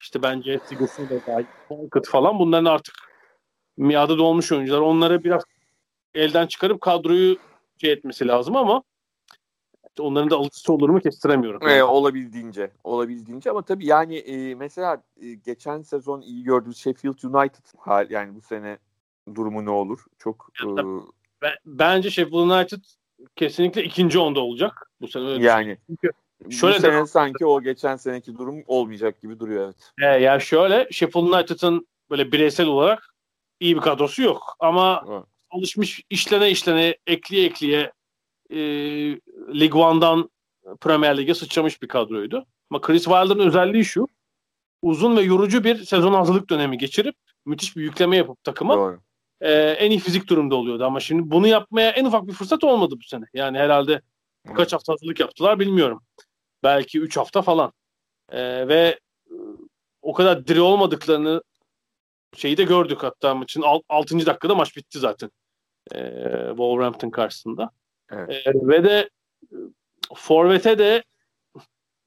İşte 0.00 0.22
bence 0.22 0.60
Sigurdsson 0.68 1.08
da 1.08 1.20
falan 2.04 2.38
bunların 2.38 2.64
artık 2.64 2.94
miadı 3.76 4.18
dolmuş 4.18 4.52
oyuncular. 4.52 4.78
Onları 4.78 5.24
biraz 5.24 5.42
elden 6.14 6.46
çıkarıp 6.46 6.80
kadroyu 6.80 7.36
şey 7.80 7.92
etmesi 7.92 8.28
lazım 8.28 8.56
ama 8.56 8.82
onların 9.98 10.30
da 10.30 10.36
alıcısı 10.36 10.72
olur 10.72 10.88
mu 10.88 11.00
kestiremiyorum. 11.00 11.68
Ee, 11.68 11.82
olabildiğince. 11.82 12.70
Olabildiğince 12.84 13.50
ama 13.50 13.62
tabii 13.62 13.86
yani 13.86 14.16
e, 14.16 14.54
mesela 14.54 15.02
e, 15.20 15.34
geçen 15.34 15.82
sezon 15.82 16.20
iyi 16.20 16.44
gördüğümüz 16.44 16.76
Sheffield 16.76 17.22
United 17.22 17.64
hal 17.78 18.10
yani 18.10 18.34
bu 18.34 18.40
sene 18.40 18.78
durumu 19.34 19.64
ne 19.64 19.70
olur? 19.70 20.04
Çok 20.18 20.48
yani, 20.64 20.80
e, 20.80 20.84
ben, 21.42 21.52
bence 21.66 22.10
Sheffield 22.10 22.50
United 22.50 22.82
kesinlikle 23.36 23.84
ikinci 23.84 24.18
onda 24.18 24.40
olacak 24.40 24.90
bu 25.00 25.08
sene 25.08 25.24
öyle 25.24 25.44
Yani 25.44 25.78
Çünkü 25.86 26.10
şöyle 26.50 26.76
bu 26.76 26.80
sene 26.80 27.00
de, 27.00 27.06
sanki 27.06 27.46
o 27.46 27.62
geçen 27.62 27.96
seneki 27.96 28.38
durum 28.38 28.62
olmayacak 28.66 29.20
gibi 29.20 29.38
duruyor 29.40 29.64
evet. 29.64 29.92
E, 30.02 30.22
yani 30.22 30.40
şöyle 30.40 30.88
Sheffield 30.90 31.26
United'ın 31.26 31.86
böyle 32.10 32.32
bireysel 32.32 32.66
olarak 32.66 33.14
iyi 33.60 33.76
bir 33.76 33.80
kadrosu 33.80 34.22
yok 34.22 34.56
ama 34.60 35.04
evet 35.08 35.24
alışmış 35.54 36.02
işlene 36.10 36.50
işlene 36.50 36.96
ekleye 37.06 37.46
ekleye 37.46 37.92
e, 38.50 38.58
Lig 39.60 39.76
One'dan 39.76 40.30
Premier 40.80 41.16
Lig'e 41.16 41.34
sıçramış 41.34 41.82
bir 41.82 41.88
kadroydu. 41.88 42.46
Ama 42.70 42.80
Chris 42.80 43.04
Wilder'ın 43.04 43.46
özelliği 43.46 43.84
şu. 43.84 44.08
Uzun 44.82 45.16
ve 45.16 45.22
yorucu 45.22 45.64
bir 45.64 45.84
sezon 45.84 46.12
hazırlık 46.12 46.50
dönemi 46.50 46.78
geçirip 46.78 47.16
müthiş 47.44 47.76
bir 47.76 47.82
yükleme 47.82 48.16
yapıp 48.16 48.44
takıma 48.44 48.98
e, 49.40 49.52
en 49.52 49.90
iyi 49.90 50.00
fizik 50.00 50.28
durumda 50.28 50.56
oluyordu. 50.56 50.84
Ama 50.84 51.00
şimdi 51.00 51.30
bunu 51.30 51.46
yapmaya 51.46 51.90
en 51.90 52.04
ufak 52.04 52.26
bir 52.26 52.32
fırsat 52.32 52.64
olmadı 52.64 52.94
bu 52.98 53.04
sene. 53.04 53.24
Yani 53.34 53.58
herhalde 53.58 54.00
Kaç 54.56 54.72
hafta 54.72 54.92
hazırlık 54.92 55.20
yaptılar 55.20 55.58
bilmiyorum. 55.58 56.02
Belki 56.62 57.00
3 57.00 57.16
hafta 57.16 57.42
falan. 57.42 57.72
Ee, 58.28 58.68
ve 58.68 59.00
e, 59.30 59.34
o 60.02 60.12
kadar 60.12 60.46
diri 60.46 60.60
olmadıklarını 60.60 61.42
şeyi 62.36 62.56
de 62.56 62.64
gördük 62.64 63.02
hatta 63.02 63.34
maçın 63.34 63.64
6. 63.88 64.26
dakikada 64.26 64.54
maç 64.54 64.76
bitti 64.76 64.98
zaten. 64.98 65.30
Ee, 65.94 66.46
Wolverhampton 66.48 67.10
karşısında. 67.10 67.70
Evet. 68.10 68.46
Ee, 68.46 68.52
ve 68.54 68.84
de 68.84 69.10
e, 69.52 69.56
Forvet'e 70.14 70.78
de 70.78 71.04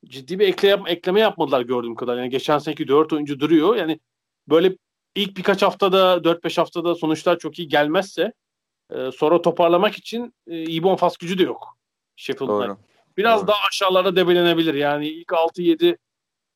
ciddi 0.06 0.40
bir 0.40 0.48
ekle, 0.48 0.82
ekleme 0.88 1.20
yapmadılar 1.20 1.62
gördüğüm 1.62 1.96
kadar. 1.96 2.18
Yani 2.18 2.30
geçen 2.30 2.58
seneki 2.58 2.88
4 2.88 3.14
oyuncu 3.14 3.40
duruyor. 3.40 3.76
Yani 3.76 4.00
böyle 4.50 4.78
ilk 5.16 5.38
birkaç 5.38 5.62
haftada 5.62 6.24
4-5 6.24 6.58
haftada 6.58 6.96
sonuçlar 6.96 7.40
çok 7.40 7.60
iyi 7.60 7.68
gelmezse 7.68 8.34
e, 8.92 9.12
sonra 9.12 9.42
toparlamak 9.42 9.96
için 9.96 10.34
e, 10.48 10.64
iyi 10.64 10.84
bonfas 10.84 11.18
gücü 11.18 11.38
de 11.38 11.44
yok. 11.44 11.78
Sheffield'da. 12.16 12.78
Biraz 13.18 13.42
Doğru. 13.42 13.48
daha 13.48 13.58
aşağılarda 13.70 14.16
debelenebilir. 14.16 14.74
Yani 14.74 15.08
ilk 15.08 15.28
6-7 15.28 15.98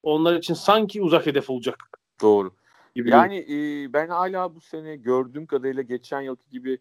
onlar 0.04 0.36
için 0.36 0.54
sanki 0.54 1.02
uzak 1.02 1.26
hedef 1.26 1.50
olacak. 1.50 1.90
Doğru. 2.22 2.54
Gibi 2.96 3.10
yani 3.10 3.38
e, 3.38 3.94
ben 3.94 4.08
hala 4.08 4.56
bu 4.56 4.62
sene 4.62 4.96
gördüğüm 4.96 5.46
kadarıyla 5.46 5.82
geçen 5.82 6.22
yılki 6.22 6.50
gibi 6.50 6.78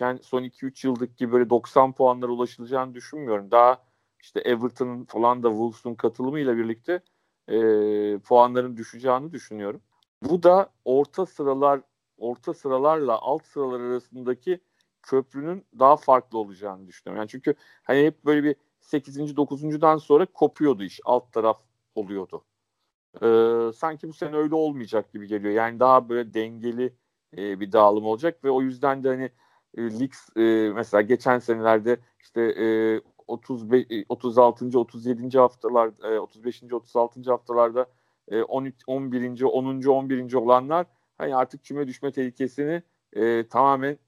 yani 0.00 0.18
son 0.22 0.42
2-3 0.42 0.86
yıllık 0.86 1.16
gibi 1.16 1.32
böyle 1.32 1.50
90 1.50 1.92
puanlara 1.92 2.32
ulaşılacağını 2.32 2.94
düşünmüyorum. 2.94 3.50
Daha 3.50 3.84
işte 4.20 4.40
Everton'ın 4.40 5.04
falan 5.04 5.42
da 5.42 5.48
Wolves'un 5.48 5.94
katılımıyla 5.94 6.56
birlikte 6.56 7.00
e, 7.48 8.18
puanların 8.18 8.76
düşeceğini 8.76 9.32
düşünüyorum. 9.32 9.80
Bu 10.22 10.42
da 10.42 10.70
orta 10.84 11.26
sıralar 11.26 11.80
orta 12.18 12.54
sıralarla 12.54 13.18
alt 13.18 13.46
sıralar 13.46 13.80
arasındaki 13.80 14.60
köprünün 15.02 15.66
daha 15.78 15.96
farklı 15.96 16.38
olacağını 16.38 16.86
düşünüyorum. 16.86 17.20
Yani 17.20 17.28
çünkü 17.28 17.54
hani 17.82 18.04
hep 18.04 18.24
böyle 18.24 18.44
bir 18.44 18.56
8. 18.80 19.18
9.dan 19.36 19.96
sonra 19.96 20.26
kopuyordu 20.26 20.82
iş. 20.82 21.00
Alt 21.04 21.32
taraf 21.32 21.60
oluyordu. 21.94 22.44
Ee, 23.22 23.72
sanki 23.76 24.08
bu 24.08 24.12
sene 24.12 24.36
öyle 24.36 24.54
olmayacak 24.54 25.12
gibi 25.12 25.26
geliyor. 25.26 25.54
Yani 25.54 25.80
daha 25.80 26.08
böyle 26.08 26.34
dengeli 26.34 26.96
e, 27.36 27.60
bir 27.60 27.72
dağılım 27.72 28.04
olacak 28.06 28.44
ve 28.44 28.50
o 28.50 28.62
yüzden 28.62 29.04
de 29.04 29.08
hani 29.08 29.30
e, 29.76 29.82
lig 29.82 30.12
e, 30.36 30.72
mesela 30.74 31.00
geçen 31.00 31.38
senelerde 31.38 31.98
işte 32.20 32.40
e, 32.42 33.00
35 33.26 33.86
36. 34.08 34.78
37. 34.78 35.38
haftalar 35.38 35.90
e, 36.04 36.18
35. 36.18 36.62
36. 36.72 37.30
haftalarda 37.30 37.86
e, 38.28 38.42
13 38.42 38.74
11. 38.86 39.42
10. 39.42 39.82
11. 39.82 40.34
olanlar 40.34 40.86
hani 41.18 41.36
artık 41.36 41.64
küme 41.64 41.86
düşme 41.86 42.12
tehlikesini 42.12 42.82
e, 43.12 43.48
tamamen 43.48 43.98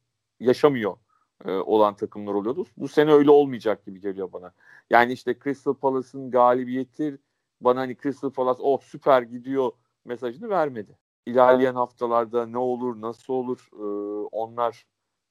yaşamıyor 0.40 0.96
e, 1.44 1.50
olan 1.50 1.96
takımlar 1.96 2.34
oluyordu. 2.34 2.66
Bu 2.76 2.88
sene 2.88 3.12
öyle 3.12 3.30
olmayacak 3.30 3.86
gibi 3.86 4.00
geliyor 4.00 4.32
bana. 4.32 4.52
Yani 4.90 5.12
işte 5.12 5.38
Crystal 5.44 5.74
Palace'ın 5.74 6.30
galibiyeti 6.30 7.18
bana 7.60 7.80
hani 7.80 7.96
Crystal 8.02 8.30
Palace 8.30 8.62
oh 8.62 8.80
süper 8.80 9.22
gidiyor 9.22 9.72
mesajını 10.04 10.48
vermedi. 10.48 10.98
İlerleyen 11.26 11.74
haftalarda 11.74 12.46
ne 12.46 12.58
olur, 12.58 13.00
nasıl 13.00 13.32
olur, 13.32 13.68
e, 13.72 13.84
onlar 14.32 14.86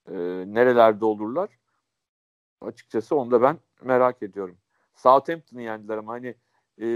e, 0.08 0.14
nerelerde 0.48 1.06
olurlar 1.06 1.50
açıkçası 2.66 3.16
onu 3.16 3.32
da 3.32 3.42
ben 3.42 3.60
merak 3.82 4.24
ediyorum. 4.24 4.58
Southampton'ı 4.96 5.62
yendiler 5.62 5.98
ama 5.98 6.14
hani 6.14 6.36
e, 6.82 6.88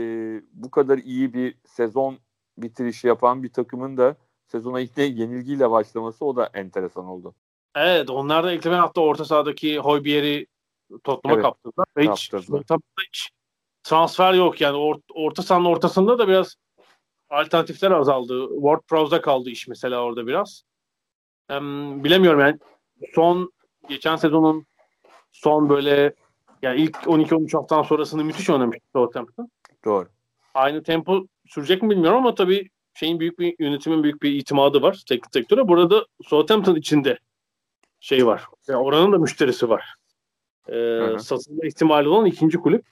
bu 0.53 0.71
kadar 0.71 0.97
iyi 0.97 1.33
bir 1.33 1.55
sezon 1.65 2.17
bitirişi 2.57 3.07
yapan 3.07 3.43
bir 3.43 3.53
takımın 3.53 3.97
da 3.97 4.15
sezona 4.47 4.79
yine 4.79 5.03
yenilgiyle 5.03 5.71
başlaması 5.71 6.25
o 6.25 6.35
da 6.35 6.49
enteresan 6.53 7.05
oldu. 7.05 7.35
Evet 7.75 8.09
onlar 8.09 8.43
da 8.43 8.51
ekleme 8.51 8.75
hatta 8.75 9.01
orta 9.01 9.25
sahadaki 9.25 9.79
Hoybier'i 9.79 10.47
Tottenham'a 11.03 11.33
evet, 11.33 11.43
kaptırdılar. 11.43 11.85
Ve 11.97 12.11
hiç, 12.11 12.33
hiç 13.13 13.29
transfer 13.83 14.33
yok 14.33 14.61
yani 14.61 14.77
or, 14.77 14.95
orta 15.13 15.43
sahanın 15.43 15.65
ortasında 15.65 16.19
da 16.19 16.27
biraz 16.27 16.55
alternatifler 17.29 17.91
azaldı. 17.91 18.49
Ward 18.53 18.81
Prowse'da 18.87 19.21
kaldı 19.21 19.49
iş 19.49 19.67
mesela 19.67 20.03
orada 20.03 20.27
biraz. 20.27 20.63
Um, 21.51 22.03
bilemiyorum 22.03 22.39
yani 22.39 22.59
son 23.15 23.51
geçen 23.89 24.15
sezonun 24.15 24.65
son 25.31 25.69
böyle 25.69 26.13
yani 26.61 26.81
ilk 26.81 26.95
12-13 26.95 27.57
haftadan 27.57 27.83
sonrasını 27.83 28.23
müthiş 28.23 28.49
oynamış 28.49 28.77
Southampton. 28.93 29.49
Doğru. 29.85 30.07
Aynı 30.53 30.83
tempo 30.83 31.27
sürecek 31.45 31.83
mi 31.83 31.89
bilmiyorum 31.89 32.17
ama 32.17 32.35
tabii 32.35 32.69
şeyin 32.93 33.19
büyük 33.19 33.39
bir 33.39 33.55
yönetimin 33.59 34.03
büyük 34.03 34.23
bir 34.23 34.31
itimadı 34.31 34.81
var 34.81 35.03
teknik 35.09 35.33
sektöre. 35.33 35.67
Burada 35.67 36.05
Southampton 36.23 36.75
içinde 36.75 37.19
şey 37.99 38.25
var. 38.25 38.43
Yani 38.67 38.77
oranın 38.77 39.11
da 39.11 39.17
müşterisi 39.17 39.69
var. 39.69 39.95
Ee, 40.69 41.19
satılma 41.19 41.65
ihtimali 41.65 42.07
olan 42.07 42.25
ikinci 42.25 42.57
kulüp. 42.57 42.85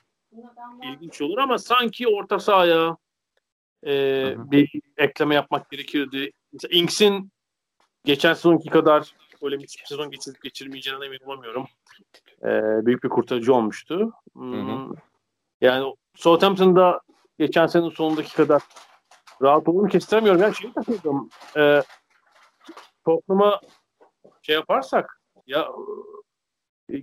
İlginç 0.83 1.21
olur 1.21 1.37
ama 1.37 1.57
sanki 1.57 2.07
orta 2.07 2.39
sahaya 2.39 2.97
e, 3.85 3.91
bir 4.37 4.71
ekleme 4.97 5.35
yapmak 5.35 5.69
gerekirdi. 5.69 6.31
Mesela 6.53 6.77
Inks'in 6.77 7.31
geçen 8.05 8.33
sezonki 8.33 8.69
kadar 8.69 9.15
böyle 9.45 9.59
bir 9.59 9.67
sezon 9.85 10.11
geçirip 10.11 10.41
geçirmeyeceğine 10.43 11.05
emin 11.05 11.19
olamıyorum. 11.25 11.67
Ee, 12.43 12.85
büyük 12.85 13.03
bir 13.03 13.09
kurtarıcı 13.09 13.53
olmuştu. 13.53 14.11
Hmm. 14.33 14.91
Yani 15.61 15.95
Southampton'da 16.15 17.01
geçen 17.39 17.67
senenin 17.67 17.89
sonundaki 17.89 18.35
kadar 18.35 18.61
rahat 19.41 19.67
olduğunu 19.67 19.87
kestiremiyorum. 19.87 20.41
Yani 20.41 20.55
şeyi 20.55 20.73
takıldım. 20.73 21.29
Ee, 21.57 21.81
topluma 23.05 23.61
şey 24.41 24.55
yaparsak 24.55 25.21
ya 25.47 25.67
e, 26.93 26.95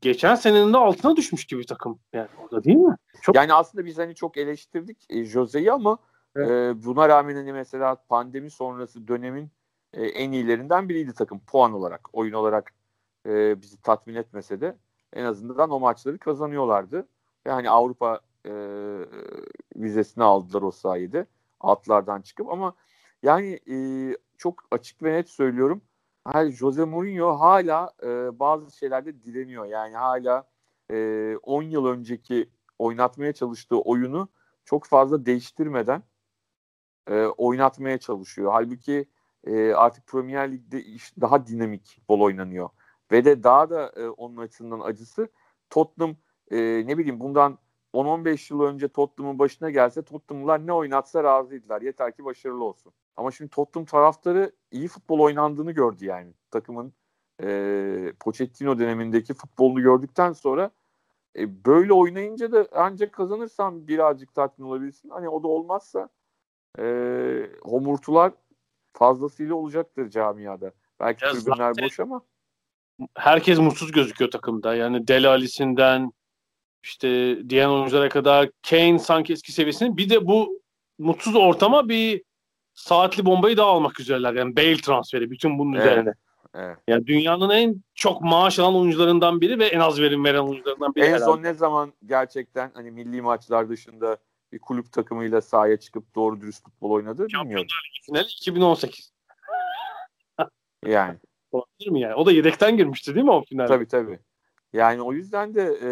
geçen 0.00 0.34
senenin 0.34 0.72
de 0.72 0.76
altına 0.76 1.16
düşmüş 1.16 1.44
gibi 1.44 1.60
bir 1.60 1.66
takım. 1.66 1.98
Yani 2.12 2.28
orada 2.42 2.64
değil 2.64 2.76
mi? 2.76 2.96
Çok... 3.22 3.36
Yani 3.36 3.54
aslında 3.54 3.84
biz 3.84 3.98
hani 3.98 4.14
çok 4.14 4.36
eleştirdik 4.36 5.06
e, 5.10 5.24
Jose'yi 5.24 5.72
ama 5.72 5.98
evet. 6.36 6.50
e, 6.50 6.84
buna 6.84 7.08
rağmen 7.08 7.36
hani 7.36 7.52
mesela 7.52 7.96
pandemi 8.08 8.50
sonrası 8.50 9.08
dönemin 9.08 9.50
e, 9.92 10.06
en 10.06 10.32
iyilerinden 10.32 10.88
biriydi 10.88 11.14
takım 11.14 11.40
puan 11.40 11.72
olarak, 11.72 12.08
oyun 12.12 12.32
olarak 12.32 12.72
e, 13.26 13.62
bizi 13.62 13.82
tatmin 13.82 14.14
etmese 14.14 14.60
de 14.60 14.76
en 15.12 15.24
azından 15.24 15.70
o 15.70 15.80
maçları 15.80 16.18
kazanıyorlardı. 16.18 17.08
Ve 17.46 17.50
hani 17.50 17.70
Avrupa 17.70 18.20
e, 18.46 18.52
vizesini 19.76 20.24
aldılar 20.24 20.62
o 20.62 20.70
sayede 20.70 21.26
altlardan 21.60 22.20
çıkıp 22.22 22.48
ama 22.48 22.74
yani 23.22 23.60
e, 23.70 23.76
çok 24.36 24.64
açık 24.70 25.02
ve 25.02 25.12
net 25.12 25.28
söylüyorum. 25.28 25.82
Hani 26.24 26.52
Jose 26.52 26.84
Mourinho 26.84 27.40
hala 27.40 27.92
e, 28.02 28.38
bazı 28.38 28.76
şeylerde 28.76 29.22
direniyor. 29.22 29.64
Yani 29.64 29.96
hala 29.96 30.48
e, 30.90 31.36
10 31.42 31.62
yıl 31.62 31.86
önceki 31.86 32.50
oynatmaya 32.78 33.32
çalıştığı 33.32 33.80
oyunu 33.80 34.28
çok 34.64 34.84
fazla 34.84 35.26
değiştirmeden 35.26 36.02
e, 37.10 37.24
oynatmaya 37.24 37.98
çalışıyor. 37.98 38.52
Halbuki 38.52 39.08
e, 39.46 39.72
artık 39.72 40.06
Premier 40.06 40.52
Lig'de 40.52 40.82
iş 40.82 41.20
daha 41.20 41.46
dinamik 41.46 41.86
futbol 41.86 42.20
oynanıyor. 42.20 42.68
Ve 43.12 43.24
de 43.24 43.42
daha 43.42 43.70
da 43.70 43.92
e, 43.96 44.08
onun 44.08 44.36
açısından 44.36 44.80
acısı 44.80 45.28
Tottenham 45.70 46.16
e, 46.50 46.58
ne 46.86 46.98
bileyim 46.98 47.20
bundan 47.20 47.58
10-15 47.94 48.52
yıl 48.54 48.60
önce 48.60 48.88
Tottenham'ın 48.88 49.38
başına 49.38 49.70
gelse 49.70 50.02
Tottenham'lar 50.02 50.66
ne 50.66 50.72
oynatsa 50.72 51.24
razıydılar. 51.24 51.82
Yeter 51.82 52.16
ki 52.16 52.24
başarılı 52.24 52.64
olsun. 52.64 52.92
Ama 53.16 53.30
şimdi 53.30 53.50
Tottenham 53.50 53.86
taraftarı 53.86 54.52
iyi 54.70 54.88
futbol 54.88 55.18
oynandığını 55.18 55.72
gördü 55.72 56.04
yani. 56.04 56.32
Takımın 56.50 56.92
e, 57.42 58.12
Pochettino 58.20 58.78
dönemindeki 58.78 59.34
futbolunu 59.34 59.82
gördükten 59.82 60.32
sonra 60.32 60.70
e, 61.38 61.64
böyle 61.64 61.92
oynayınca 61.92 62.52
da 62.52 62.68
ancak 62.72 63.12
kazanırsan 63.12 63.88
birazcık 63.88 64.34
tatmin 64.34 64.66
olabilirsin. 64.66 65.10
Hani 65.10 65.28
o 65.28 65.42
da 65.42 65.48
olmazsa 65.48 66.08
e, 66.78 66.84
homurtular 67.62 68.32
fazlasıyla 68.98 69.54
olacaktır 69.54 70.10
camiada. 70.10 70.72
Belki 71.00 71.24
ya 71.24 71.32
tribünler 71.32 71.72
boş 71.82 72.00
ama. 72.00 72.20
Herkes 73.14 73.58
mutsuz 73.58 73.92
gözüküyor 73.92 74.30
takımda. 74.30 74.74
Yani 74.74 75.08
Deli 75.08 75.28
Ali'sinden 75.28 76.12
işte 76.82 77.38
diğer 77.48 77.66
oyunculara 77.66 78.08
kadar 78.08 78.50
Kane 78.70 78.98
sanki 78.98 79.32
eski 79.32 79.52
seviyesinde. 79.52 79.96
Bir 79.96 80.10
de 80.10 80.26
bu 80.26 80.62
mutsuz 80.98 81.36
ortama 81.36 81.88
bir 81.88 82.22
saatli 82.74 83.24
bombayı 83.26 83.56
daha 83.56 83.68
almak 83.68 84.00
üzereler. 84.00 84.34
Yani 84.34 84.56
Bale 84.56 84.76
transferi 84.76 85.30
bütün 85.30 85.58
bunun 85.58 85.72
evet. 85.72 85.86
üzerine. 85.86 86.14
Evet. 86.54 86.76
Yani 86.88 87.06
dünyanın 87.06 87.50
en 87.50 87.82
çok 87.94 88.22
maaş 88.22 88.58
alan 88.58 88.76
oyuncularından 88.76 89.40
biri 89.40 89.58
ve 89.58 89.66
en 89.66 89.80
az 89.80 90.00
verim 90.00 90.24
veren 90.24 90.38
oyuncularından 90.38 90.94
biri. 90.94 91.04
En 91.04 91.08
herhalde. 91.08 91.24
son 91.24 91.42
ne 91.42 91.54
zaman 91.54 91.92
gerçekten 92.06 92.70
hani 92.74 92.90
milli 92.90 93.22
maçlar 93.22 93.68
dışında 93.68 94.16
bir 94.52 94.58
kulüp 94.58 94.92
takımıyla 94.92 95.40
sahaya 95.40 95.76
çıkıp 95.76 96.14
doğru 96.14 96.40
dürüst 96.40 96.64
futbol 96.64 96.90
oynadı 96.90 97.26
bilmiyorum. 97.28 97.66
Finali 98.02 98.26
2018. 98.26 99.12
yani. 100.86 101.18
Olabilir 101.52 101.90
mi 101.90 102.00
yani? 102.00 102.14
O 102.14 102.26
da 102.26 102.32
yedekten 102.32 102.76
girmişti 102.76 103.14
değil 103.14 103.24
mi 103.24 103.30
o 103.30 103.44
finalde? 103.44 103.68
Tabii 103.68 103.86
tabii. 103.88 104.18
Yani 104.72 105.02
o 105.02 105.12
yüzden 105.12 105.54
de 105.54 105.78
e, 105.82 105.90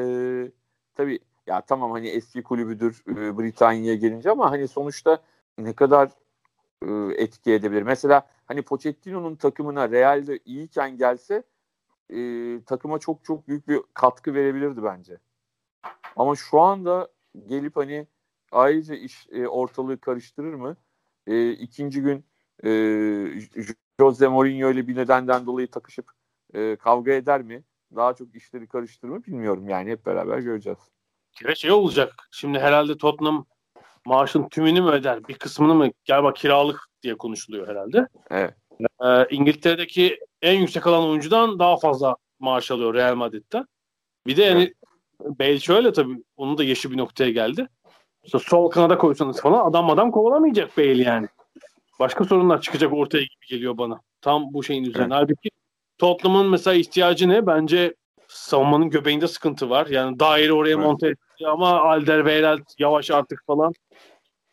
tabii 0.94 1.18
ya 1.46 1.60
tamam 1.60 1.90
hani 1.90 2.08
eski 2.08 2.42
kulübüdür 2.42 3.02
e, 3.08 3.38
Britanya'ya 3.38 3.94
gelince 3.94 4.30
ama 4.30 4.50
hani 4.50 4.68
sonuçta 4.68 5.22
ne 5.58 5.72
kadar 5.72 6.10
e, 6.82 7.22
etki 7.22 7.52
edebilir. 7.52 7.82
Mesela 7.82 8.26
hani 8.46 8.62
Pochettino'nun 8.62 9.36
takımına 9.36 9.90
Real'de 9.90 10.38
iyiyken 10.44 10.96
gelse 10.96 11.42
e, 12.10 12.18
takıma 12.66 12.98
çok 12.98 13.24
çok 13.24 13.48
büyük 13.48 13.68
bir 13.68 13.80
katkı 13.94 14.34
verebilirdi 14.34 14.84
bence. 14.84 15.18
Ama 16.16 16.36
şu 16.36 16.60
anda 16.60 17.08
gelip 17.46 17.76
hani 17.76 18.06
ayrıca 18.56 18.94
iş 18.94 19.26
e, 19.30 19.46
ortalığı 19.46 20.00
karıştırır 20.00 20.54
mı? 20.54 20.76
E, 21.26 21.50
ikinci 21.50 22.00
gün 22.00 22.24
e, 22.64 22.70
Jose 24.00 24.28
Mourinho 24.28 24.70
ile 24.70 24.88
bir 24.88 24.96
nedenden 24.96 25.46
dolayı 25.46 25.70
takışıp 25.70 26.10
e, 26.54 26.76
kavga 26.76 27.12
eder 27.12 27.42
mi? 27.42 27.64
Daha 27.96 28.14
çok 28.14 28.34
işleri 28.34 28.66
karıştırır 28.66 29.12
mı 29.12 29.24
bilmiyorum 29.24 29.68
yani 29.68 29.90
hep 29.90 30.06
beraber 30.06 30.38
göreceğiz. 30.38 30.78
Ve 31.44 31.54
şey 31.54 31.70
olacak. 31.70 32.28
Şimdi 32.30 32.58
herhalde 32.58 32.96
Tottenham 32.96 33.46
maaşın 34.04 34.48
tümünü 34.48 34.80
mü 34.80 34.90
öder? 34.90 35.28
Bir 35.28 35.34
kısmını 35.34 35.74
mı? 35.74 35.90
Galiba 36.08 36.32
kiralık 36.32 36.80
diye 37.02 37.14
konuşuluyor 37.14 37.68
herhalde. 37.68 38.08
Evet. 38.30 38.54
Ee, 39.04 39.26
İngiltere'deki 39.30 40.18
en 40.42 40.58
yüksek 40.58 40.86
alan 40.86 41.08
oyuncudan 41.08 41.58
daha 41.58 41.76
fazla 41.76 42.16
maaş 42.38 42.70
alıyor 42.70 42.94
Real 42.94 43.14
Madrid'den. 43.14 43.66
Bir 44.26 44.36
de 44.36 44.42
yani 44.42 44.62
evet. 44.62 45.38
Bale 45.38 45.60
şöyle 45.60 45.92
tabii 45.92 46.24
onun 46.36 46.58
da 46.58 46.64
yaşı 46.64 46.90
bir 46.90 46.96
noktaya 46.96 47.30
geldi. 47.30 47.68
İşte 48.26 48.38
sol 48.38 48.70
kanada 48.70 48.98
koysanız 48.98 49.40
falan 49.40 49.70
adam 49.70 49.90
adam 49.90 50.10
kovalamayacak 50.10 50.78
Bale 50.78 51.02
yani. 51.02 51.28
Başka 52.00 52.24
sorunlar 52.24 52.60
çıkacak 52.60 52.92
ortaya 52.92 53.22
gibi 53.22 53.46
geliyor 53.48 53.78
bana. 53.78 54.00
Tam 54.20 54.54
bu 54.54 54.62
şeyin 54.62 54.84
üzerine. 54.84 55.02
Evet. 55.02 55.12
Halbuki 55.12 55.50
Tottenham'ın 55.98 56.50
mesela 56.50 56.74
ihtiyacı 56.74 57.28
ne? 57.28 57.46
Bence 57.46 57.94
savunmanın 58.28 58.90
göbeğinde 58.90 59.28
sıkıntı 59.28 59.70
var. 59.70 59.86
Yani 59.86 60.20
daire 60.20 60.52
oraya 60.52 60.74
evet. 60.74 60.84
monte 60.84 61.08
etti 61.08 61.46
ama 61.46 61.80
Alderweireld 61.80 62.64
yavaş 62.78 63.10
artık 63.10 63.46
falan. 63.46 63.72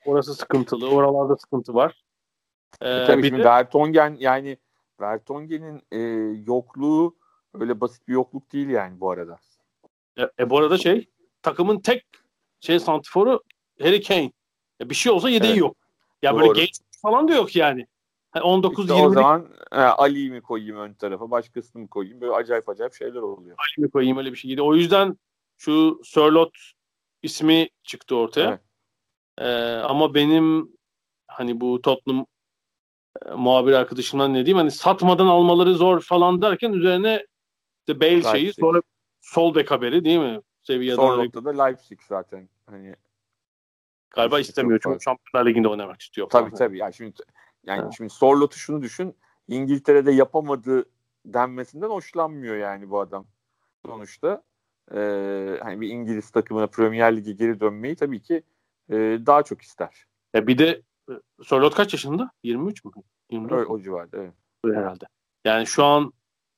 Orası 0.05 0.35
sıkıntılı. 0.35 0.89
Oralarda 0.89 1.35
sıkıntı 1.35 1.73
var. 1.73 2.03
Ee, 2.81 2.89
e 2.89 3.05
tabii 3.05 3.23
bir 3.23 3.27
şimdi 3.27 3.41
de... 3.41 3.45
Vertonghen 3.45 4.15
yani 4.19 4.57
Vertonghen'in 5.01 5.81
e, 5.91 5.99
yokluğu 6.47 7.15
öyle 7.53 7.81
basit 7.81 8.07
bir 8.07 8.13
yokluk 8.13 8.53
değil 8.53 8.69
yani 8.69 8.99
bu 8.99 9.11
arada. 9.11 9.39
E, 10.17 10.21
e 10.39 10.49
bu 10.49 10.57
arada 10.57 10.77
şey 10.77 11.09
takımın 11.41 11.79
tek 11.79 12.05
şey 12.59 12.79
santiforu 12.79 13.41
Harry 13.81 14.01
Kane. 14.01 14.31
E, 14.81 14.89
bir 14.89 14.95
şey 14.95 15.11
olsa 15.11 15.29
yedeği 15.29 15.51
evet. 15.51 15.59
yok. 15.59 15.77
Ya 16.21 16.33
Doğru. 16.33 16.41
böyle 16.41 16.59
genç 16.59 16.79
falan 17.01 17.27
da 17.27 17.35
yok 17.35 17.55
yani. 17.55 17.87
19 18.41 18.85
işte 18.85 18.95
20 18.95 19.07
O 19.07 19.11
zaman 19.11 19.49
e, 19.71 19.75
Ali'yi 19.75 20.31
mi 20.31 20.41
koyayım 20.41 20.77
ön 20.77 20.93
tarafa, 20.93 21.31
başkasını 21.31 21.81
mı 21.81 21.87
koyayım? 21.87 22.21
Böyle 22.21 22.33
acayip 22.33 22.69
acayip 22.69 22.93
şeyler 22.93 23.19
oluyor. 23.21 23.57
Ali 23.59 23.85
mi 23.85 23.91
koyayım 23.91 24.17
öyle 24.17 24.31
bir 24.31 24.37
şey. 24.37 24.61
O 24.61 24.75
yüzden 24.75 25.17
şu 25.57 26.01
Sörlot 26.03 26.57
ismi 27.23 27.69
çıktı 27.83 28.15
ortaya. 28.15 28.49
Evet. 28.49 28.59
Ee, 29.37 29.81
ama 29.83 30.13
benim 30.13 30.71
hani 31.27 31.61
bu 31.61 31.81
Tottenham 31.81 32.25
e, 33.25 33.31
muhabir 33.31 33.73
arkadaşımdan 33.73 34.33
ne 34.33 34.45
diyeyim 34.45 34.57
hani 34.57 34.71
satmadan 34.71 35.27
almaları 35.27 35.73
zor 35.73 36.01
falan 36.01 36.41
derken 36.41 36.73
üzerine 36.73 37.25
işte 37.79 38.01
Bale 38.01 38.11
Leipzig. 38.11 38.31
şeyi 38.31 38.53
sonra 38.53 38.81
sol 39.21 39.55
bek 39.55 39.71
haberi 39.71 40.05
değil 40.05 40.19
mi? 40.19 40.41
Sevilla'dan 40.63 41.29
Son 41.33 41.45
da 41.45 41.63
Leipzig 41.63 41.99
zaten. 42.01 42.49
Hani 42.65 42.95
Galiba 44.13 44.39
istemiyor 44.39 44.79
çünkü 44.83 45.03
Şampiyonlar 45.03 45.49
Ligi'nde 45.49 45.67
oynamak 45.67 46.01
istiyor. 46.01 46.29
Tabii 46.29 46.49
falan. 46.49 46.57
tabii. 46.57 46.77
Yani 46.77 46.93
şimdi 46.93 47.13
yani 47.63 47.81
evet. 47.83 47.93
şimdi 47.97 48.09
Sorlot'u 48.09 48.57
şunu 48.57 48.81
düşün. 48.81 49.15
İngiltere'de 49.47 50.11
yapamadığı 50.11 50.85
denmesinden 51.25 51.89
hoşlanmıyor 51.89 52.55
yani 52.55 52.89
bu 52.89 52.99
adam. 52.99 53.25
Sonuçta 53.85 54.43
e, 54.91 54.97
hani 55.63 55.81
bir 55.81 55.89
İngiliz 55.89 56.29
takımına 56.29 56.67
Premier 56.67 57.17
Lig'e 57.17 57.31
geri 57.31 57.59
dönmeyi 57.59 57.95
tabii 57.95 58.21
ki 58.21 58.43
e, 58.89 58.95
daha 59.25 59.43
çok 59.43 59.61
ister. 59.61 60.05
Ya 60.33 60.47
bir 60.47 60.57
de 60.57 60.81
e, 61.09 61.13
Sorlot 61.43 61.75
kaç 61.75 61.93
yaşında? 61.93 62.31
23 62.43 62.85
mü? 62.85 62.91
24 63.31 63.69
o, 63.69 63.73
o 63.73 63.79
civarda 63.79 64.17
evet. 64.17 64.33
Herhalde. 64.65 65.05
Yani 65.45 65.67
şu 65.67 65.83
an 65.83 66.13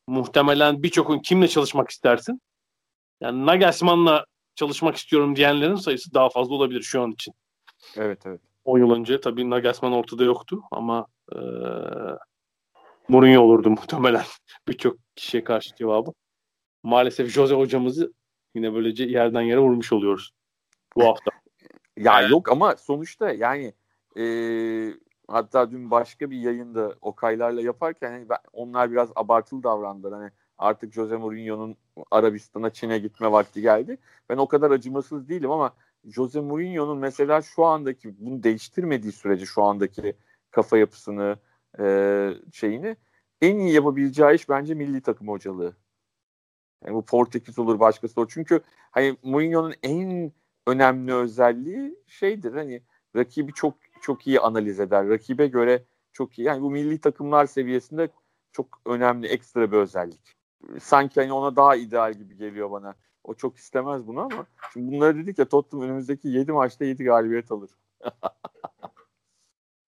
muhtemelen 0.07 0.83
birçokun 0.83 1.19
kimle 1.19 1.47
çalışmak 1.47 1.89
istersin? 1.89 2.41
Yani 3.21 3.45
Nagelsmann'la 3.45 4.25
çalışmak 4.55 4.95
istiyorum 4.95 5.35
diyenlerin 5.35 5.75
sayısı 5.75 6.13
daha 6.13 6.29
fazla 6.29 6.55
olabilir 6.55 6.81
şu 6.81 7.01
an 7.01 7.11
için. 7.11 7.33
Evet 7.97 8.25
evet. 8.25 8.41
10 8.65 8.79
yıl 8.79 8.91
önce 8.91 9.21
tabii 9.21 9.49
Nagelsmann 9.49 9.93
ortada 9.93 10.23
yoktu 10.23 10.61
ama 10.71 11.07
e, 11.31 11.37
Mourinho 13.07 13.41
olurdu 13.41 13.69
muhtemelen 13.69 14.23
birçok 14.67 14.97
kişiye 15.15 15.43
karşı 15.43 15.75
cevabı. 15.75 16.11
Maalesef 16.83 17.29
Jose 17.29 17.55
hocamızı 17.55 18.13
yine 18.55 18.73
böylece 18.73 19.03
yerden 19.03 19.41
yere 19.41 19.59
vurmuş 19.59 19.93
oluyoruz 19.93 20.31
bu 20.95 21.05
hafta. 21.05 21.31
ya 21.97 22.21
evet. 22.21 22.31
yok 22.31 22.51
ama 22.51 22.75
sonuçta 22.75 23.31
yani 23.31 23.73
e, 24.17 24.23
hatta 25.27 25.71
dün 25.71 25.91
başka 25.91 26.31
bir 26.31 26.37
yayında 26.37 26.95
Okaylarla 27.01 27.61
yaparken 27.61 28.11
hani 28.11 28.29
ben, 28.29 28.37
onlar 28.53 28.91
biraz 28.91 29.09
abartılı 29.15 29.63
davrandılar. 29.63 30.13
Hani 30.13 30.31
artık 30.57 30.93
Jose 30.93 31.17
Mourinho'nun 31.17 31.75
Arabistan'a 32.11 32.69
Çin'e 32.69 32.99
gitme 32.99 33.31
vakti 33.31 33.61
geldi. 33.61 33.97
Ben 34.29 34.37
o 34.37 34.47
kadar 34.47 34.71
acımasız 34.71 35.29
değilim 35.29 35.51
ama 35.51 35.73
Jose 36.05 36.39
Mourinho'nun 36.39 36.97
mesela 36.97 37.41
şu 37.41 37.65
andaki 37.65 38.15
bunu 38.19 38.43
değiştirmediği 38.43 39.11
sürece 39.11 39.45
şu 39.45 39.63
andaki 39.63 40.15
kafa 40.51 40.77
yapısını 40.77 41.37
e, 41.79 41.85
şeyini 42.53 42.95
en 43.41 43.57
iyi 43.57 43.73
yapabileceği 43.73 44.35
iş 44.35 44.49
bence 44.49 44.73
milli 44.73 45.01
takım 45.01 45.27
hocalığı. 45.27 45.75
Yani 46.85 46.95
bu 46.95 47.05
Portekiz 47.05 47.59
olur 47.59 47.79
başkası 47.79 48.21
olur. 48.21 48.31
Çünkü 48.33 48.61
hani 48.91 49.17
Mourinho'nun 49.23 49.73
en 49.83 50.31
önemli 50.67 51.13
özelliği 51.13 51.99
şeydir 52.07 52.53
hani 52.53 52.81
rakibi 53.15 53.53
çok 53.53 53.73
çok 54.01 54.27
iyi 54.27 54.39
analiz 54.39 54.79
eder. 54.79 55.09
Rakibe 55.09 55.47
göre 55.47 55.83
çok 56.13 56.39
iyi. 56.39 56.43
Yani 56.43 56.61
bu 56.61 56.71
milli 56.71 56.99
takımlar 57.01 57.45
seviyesinde 57.45 58.09
çok 58.51 58.81
önemli 58.85 59.27
ekstra 59.27 59.71
bir 59.71 59.77
özellik. 59.77 60.35
Sanki 60.79 61.21
hani 61.21 61.33
ona 61.33 61.55
daha 61.55 61.75
ideal 61.75 62.13
gibi 62.13 62.37
geliyor 62.37 62.71
bana. 62.71 62.95
O 63.25 63.33
çok 63.33 63.57
istemez 63.57 64.07
bunu 64.07 64.19
ama 64.19 64.47
şimdi 64.73 64.95
bunları 64.95 65.17
dedik 65.17 65.39
ya 65.39 65.49
Tottenham 65.49 65.85
önümüzdeki 65.87 66.27
7 66.27 66.51
maçta 66.51 66.85
7 66.85 67.03
galibiyet 67.03 67.51
alır. 67.51 67.69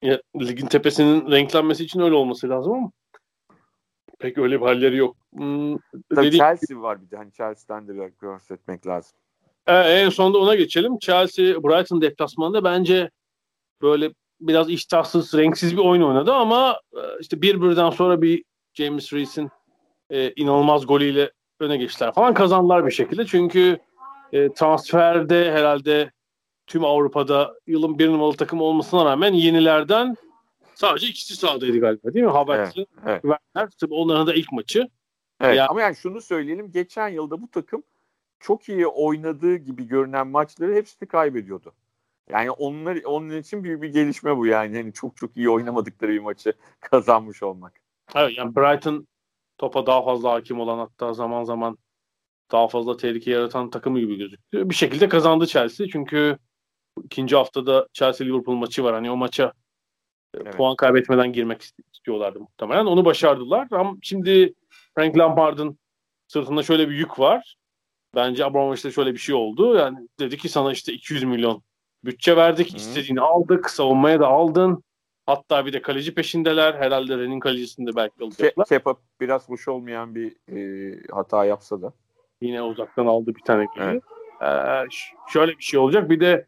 ya, 0.02 0.22
ligin 0.36 0.68
tepesinin 0.68 1.32
renklenmesi 1.32 1.84
için 1.84 2.00
öyle 2.00 2.16
olması 2.16 2.50
lazım 2.50 2.74
ama 2.74 2.92
pek 4.20 4.38
öyle 4.38 4.62
bir 4.62 4.66
halleri 4.66 4.98
yok. 4.98 5.18
Hmm, 5.34 5.78
Tabii 6.16 6.28
dedik... 6.28 6.40
Chelsea 6.40 6.82
var 6.82 7.02
bir 7.02 7.12
de. 7.12 7.18
Hani 7.18 7.32
Chelsea'den 7.32 7.88
de 7.88 7.94
bir 7.94 8.28
bahsetmek 8.28 8.88
lazım. 8.88 9.18
Ee, 9.68 9.74
en 9.74 10.10
sonunda 10.10 10.38
ona 10.38 10.56
geçelim. 10.56 11.00
Chelsea 11.00 11.64
Brighton 11.64 12.02
deplasmanında 12.02 12.64
bence 12.64 13.10
böyle 13.82 14.14
biraz 14.42 14.70
iştahsız, 14.70 15.34
renksiz 15.34 15.78
bir 15.78 15.82
oyun 15.82 16.02
oynadı 16.02 16.34
ama 16.34 16.80
e, 16.94 17.02
işte 17.22 17.42
bir 17.42 17.62
birden 17.62 17.90
sonra 17.90 18.22
bir 18.22 18.44
James 18.74 19.14
Reese'in 19.14 19.50
e, 20.10 20.34
inanılmaz 20.36 20.88
golüyle 20.88 21.32
öne 21.60 21.78
geçtiler 21.78 22.14
falan 22.14 22.34
kazandılar 22.34 22.86
bir 22.86 22.92
şekilde. 22.92 23.26
Çünkü 23.26 23.78
e, 24.34 24.54
transferde 24.54 25.52
herhalde 25.52 26.12
tüm 26.68 26.86
Avrupa'da 26.86 27.54
yılın 27.68 28.00
bir 28.00 28.08
numaralı 28.08 28.38
takım 28.38 28.62
olmasına 28.62 29.06
rağmen 29.06 29.34
yenilerden 29.34 30.16
sadece 30.76 31.08
ikisi 31.08 31.36
sahadaydı 31.36 31.80
galiba 31.80 32.14
değil 32.14 32.26
mi? 32.26 32.32
Havertz'le 32.32 32.78
evet, 32.78 32.88
evet. 33.06 33.22
Werner. 33.22 33.70
Tabii 33.80 33.94
onların 33.94 34.28
da 34.28 34.34
ilk 34.34 34.52
maçı. 34.52 34.88
Evet 35.42 35.58
yani, 35.58 35.68
ama 35.68 35.82
yani 35.82 35.96
şunu 35.96 36.22
söyleyelim. 36.22 36.72
Geçen 36.72 37.08
yılda 37.08 37.42
bu 37.42 37.48
takım 37.52 37.84
çok 38.40 38.70
iyi 38.70 38.88
oynadığı 38.88 39.56
gibi 39.56 39.88
görünen 39.88 40.28
maçları 40.28 40.74
hepsini 40.74 41.10
kaybediyordu. 41.10 41.74
Yani 42.30 42.52
onlar 42.52 43.04
onun 43.04 43.38
için 43.38 43.64
büyük 43.64 43.82
bir 43.82 43.90
gelişme 43.90 44.38
bu 44.38 44.46
yani. 44.46 44.78
yani 44.78 44.94
çok 44.94 45.18
çok 45.18 45.38
iyi 45.38 45.50
oynamadıkları 45.50 46.12
bir 46.12 46.20
maçı 46.20 46.54
kazanmış 46.80 47.44
olmak. 47.44 47.74
Evet 48.16 48.38
yani 48.38 48.56
Brighton 48.56 49.08
topa 49.58 49.86
daha 49.86 50.04
fazla 50.04 50.32
hakim 50.32 50.60
olan 50.60 50.78
hatta 50.78 51.14
zaman 51.14 51.44
zaman 51.44 51.78
daha 52.52 52.68
fazla 52.68 52.98
tehlike 52.98 53.32
yaratan 53.32 53.70
takımı 53.70 54.00
gibi 54.00 54.16
gözüküyor. 54.16 54.70
Bir 54.70 54.76
şekilde 54.76 55.10
kazandı 55.10 55.48
Chelsea 55.48 55.88
çünkü 55.92 56.38
ikinci 57.04 57.36
haftada 57.36 57.88
Chelsea 57.94 58.28
Liverpool 58.28 58.56
maçı 58.56 58.84
var. 58.84 58.94
Hani 58.94 59.12
o 59.12 59.16
maça 59.16 59.54
e, 60.34 60.38
evet. 60.42 60.58
puan 60.58 60.76
kaybetmeden 60.76 61.34
girmek 61.34 61.62
istiyorlardı 61.94 62.40
muhtemelen. 62.40 62.86
Onu 62.86 63.06
başardılar. 63.06 63.68
Ama 63.72 63.96
şimdi 64.02 64.54
Frank 64.96 65.18
Lampard'ın 65.18 65.80
sırtında 66.28 66.64
şöyle 66.64 66.90
bir 66.90 66.96
yük 66.96 67.20
var. 67.20 67.58
Bence 68.16 68.46
Abramovich'te 68.46 68.92
şöyle 68.92 69.14
bir 69.14 69.20
şey 69.20 69.36
oldu. 69.36 69.76
Yani 69.76 70.08
dedi 70.20 70.38
ki 70.38 70.50
sana 70.50 70.72
işte 70.72 70.94
200 70.94 71.24
milyon 71.24 71.64
bütçe 72.06 72.36
verdik. 72.36 72.74
Hı. 72.74 72.78
istediğini 72.78 73.22
aldık. 73.22 73.70
Savunmaya 73.70 74.20
da 74.20 74.28
aldın. 74.28 74.84
Hatta 75.28 75.66
bir 75.66 75.74
de 75.74 75.82
kaleci 75.82 76.16
peşindeler. 76.16 76.74
Herhalde 76.74 77.18
Ren'in 77.18 77.40
kalecisini 77.40 77.88
de 77.88 77.96
belki 77.96 78.24
alacaklar. 78.24 78.66
Ke 78.66 78.76
Kepa 78.76 78.96
biraz 79.22 79.50
hoş 79.50 79.68
olmayan 79.68 80.16
bir 80.16 80.36
e, 80.56 81.00
hata 81.12 81.46
yapsa 81.46 81.82
da. 81.82 81.94
Yine 82.42 82.62
uzaktan 82.62 83.06
aldı 83.06 83.36
bir 83.36 83.42
tane 83.42 83.66
golü. 83.66 83.84
Evet. 83.84 84.04
Ee, 84.42 84.88
şöyle 85.28 85.52
bir 85.58 85.64
şey 85.64 85.80
olacak. 85.80 86.10
Bir 86.10 86.20
de 86.20 86.48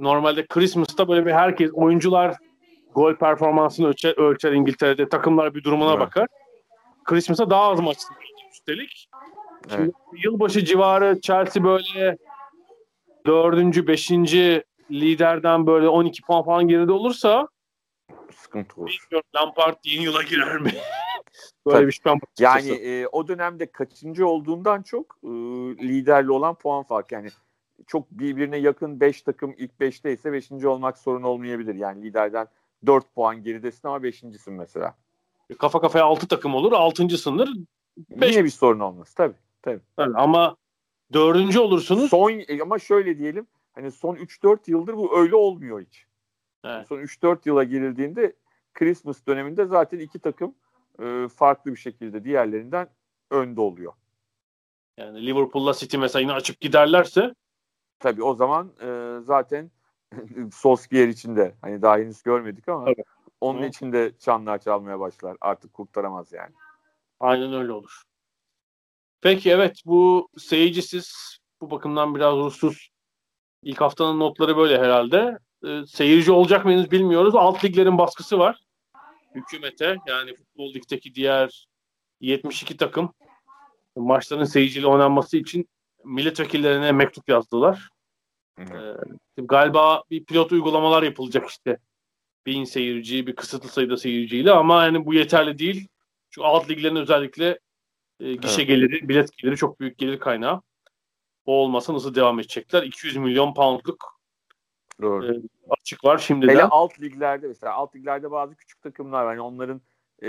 normalde 0.00 0.46
Christmas'ta 0.46 1.08
böyle 1.08 1.26
bir 1.26 1.32
herkes 1.32 1.70
oyuncular 1.74 2.36
gol 2.94 3.14
performansını 3.14 3.88
ölçer, 3.88 4.14
ölçer 4.18 4.52
İngiltere'de. 4.52 5.08
Takımlar 5.08 5.54
bir 5.54 5.64
durumuna 5.64 5.90
evet. 5.90 6.00
bakar. 6.00 6.26
Christmas'a 7.04 7.50
daha 7.50 7.62
az 7.62 7.80
maç 7.80 7.98
üstelik. 8.52 9.08
Şimdi 9.70 9.82
evet. 9.82 9.94
yılbaşı 10.24 10.64
civarı 10.64 11.20
Chelsea 11.20 11.64
böyle 11.64 12.16
dördüncü, 13.26 13.86
beşinci 13.86 14.64
liderden 14.90 15.66
böyle 15.66 15.88
12 15.88 16.22
puan 16.22 16.44
falan 16.44 16.68
geride 16.68 16.92
olursa 16.92 17.48
sıkıntı 18.32 18.80
olur. 18.80 18.88
Bilmiyorum 18.88 19.30
Lampard 19.36 19.76
yeni 19.84 20.04
yıla 20.04 20.22
girer 20.22 20.60
mi? 20.60 20.72
Böyle 21.66 21.76
Tabii. 21.76 21.86
bir 21.86 21.92
şüphem 21.92 22.18
Yani 22.38 22.70
e, 22.70 23.06
o 23.06 23.28
dönemde 23.28 23.66
kaçıncı 23.66 24.26
olduğundan 24.26 24.82
çok 24.82 25.18
e, 25.24 25.28
liderli 25.88 26.30
olan 26.30 26.54
puan 26.54 26.82
farkı. 26.82 27.14
Yani 27.14 27.28
çok 27.86 28.10
birbirine 28.10 28.56
yakın 28.56 29.00
5 29.00 29.22
takım 29.22 29.54
ilk 29.58 29.70
5'te 29.80 30.12
ise 30.12 30.32
5. 30.32 30.52
olmak 30.52 30.98
sorun 30.98 31.22
olmayabilir. 31.22 31.74
Yani 31.74 32.02
liderden 32.02 32.46
4 32.86 33.14
puan 33.14 33.42
geridesin 33.42 33.88
ama 33.88 33.96
5.sin 33.96 34.54
mesela. 34.54 34.94
Kafa 35.58 35.80
kafaya 35.80 36.04
6 36.04 36.28
takım 36.28 36.54
olur. 36.54 36.72
6. 36.72 37.08
sınır 37.08 37.50
Beş... 38.10 38.34
Yine 38.34 38.44
bir 38.44 38.50
sorun 38.50 38.80
olmaz 38.80 39.14
tabii. 39.14 39.34
tabii. 39.62 39.80
tabii 39.96 40.16
ama 40.16 40.56
dördüncü 41.12 41.58
olursunuz. 41.58 42.10
Son 42.10 42.30
e, 42.30 42.62
ama 42.62 42.78
şöyle 42.78 43.18
diyelim 43.18 43.46
hani 43.72 43.92
son 43.92 44.16
3-4 44.16 44.58
yıldır 44.66 44.96
bu 44.96 45.18
öyle 45.18 45.36
olmuyor 45.36 45.80
hiç. 45.80 46.06
Evet. 46.64 46.86
Son 46.88 46.98
3-4 46.98 47.48
yıla 47.48 47.64
girildiğinde 47.64 48.36
Christmas 48.74 49.26
döneminde 49.26 49.64
zaten 49.64 49.98
iki 49.98 50.18
takım 50.18 50.54
e, 51.02 51.28
farklı 51.28 51.70
bir 51.70 51.76
şekilde 51.76 52.24
diğerlerinden 52.24 52.88
önde 53.30 53.60
oluyor. 53.60 53.92
Yani 54.96 55.26
Liverpool'la 55.26 55.74
City 55.74 55.96
mesela 55.96 56.20
yine 56.20 56.32
açıp 56.32 56.60
giderlerse 56.60 57.34
tabii 57.98 58.22
o 58.22 58.34
zaman 58.34 58.72
e, 58.82 59.18
zaten 59.22 59.70
Solskjaer 60.52 61.08
için 61.08 61.36
de 61.36 61.54
hani 61.60 61.82
daha 61.82 61.98
henüz 61.98 62.22
görmedik 62.22 62.68
ama 62.68 62.84
tabii. 62.84 63.04
onun 63.40 63.62
Hı. 63.62 63.66
için 63.66 63.92
de 63.92 64.12
çanlar 64.18 64.58
çalmaya 64.58 65.00
başlar. 65.00 65.36
Artık 65.40 65.72
kurtaramaz 65.72 66.32
yani. 66.32 66.54
Aynen 67.20 67.52
öyle 67.52 67.72
olur. 67.72 68.02
Peki 69.20 69.50
evet 69.50 69.82
bu 69.86 70.28
seyircisiz 70.38 71.38
bu 71.60 71.70
bakımdan 71.70 72.14
biraz 72.14 72.34
ruhsuz 72.34 72.88
ilk 73.62 73.80
haftanın 73.80 74.20
notları 74.20 74.56
böyle 74.56 74.78
herhalde. 74.78 75.38
Ee, 75.66 75.86
seyirci 75.86 76.32
olacak 76.32 76.64
mıyız 76.64 76.90
bilmiyoruz. 76.90 77.34
Alt 77.34 77.64
liglerin 77.64 77.98
baskısı 77.98 78.38
var. 78.38 78.60
Hükümete 79.34 79.96
yani 80.06 80.34
futbol 80.34 80.74
ligdeki 80.74 81.14
diğer 81.14 81.66
72 82.20 82.76
takım 82.76 83.14
maçların 83.96 84.44
seyirciyle 84.44 84.86
oynanması 84.86 85.36
için 85.36 85.68
milletvekillerine 86.04 86.92
mektup 86.92 87.28
yazdılar. 87.28 87.88
Ee, 88.58 88.64
galiba 89.36 90.02
bir 90.10 90.24
pilot 90.24 90.52
uygulamalar 90.52 91.02
yapılacak 91.02 91.50
işte. 91.50 91.78
Bin 92.46 92.64
seyirci, 92.64 93.26
bir 93.26 93.36
kısıtlı 93.36 93.68
sayıda 93.68 93.96
seyirciyle 93.96 94.52
ama 94.52 94.84
yani 94.84 95.06
bu 95.06 95.14
yeterli 95.14 95.58
değil. 95.58 95.88
Çünkü 96.30 96.46
alt 96.46 96.70
liglerin 96.70 96.96
özellikle 96.96 97.58
e, 98.20 98.34
gişe 98.34 98.62
evet. 98.62 98.68
geliri, 98.68 99.08
bilet 99.08 99.36
geliri 99.36 99.56
çok 99.56 99.80
büyük 99.80 99.98
gelir 99.98 100.18
kaynağı. 100.18 100.62
O 101.44 101.52
olmasa 101.54 101.94
nasıl 101.94 102.14
devam 102.14 102.40
edecekler? 102.40 102.82
200 102.82 103.16
milyon 103.16 103.54
poundluk 103.54 104.22
Doğru. 105.02 105.34
E, 105.34 105.42
açık 105.80 106.04
var 106.04 106.18
şimdi 106.18 106.48
Hele 106.48 106.62
alt 106.62 107.00
liglerde 107.00 107.48
mesela 107.48 107.72
alt 107.74 107.96
liglerde 107.96 108.30
bazı 108.30 108.54
küçük 108.54 108.82
takımlar 108.82 109.24
var. 109.24 109.32
Yani 109.32 109.40
onların 109.40 109.80
e, 110.22 110.28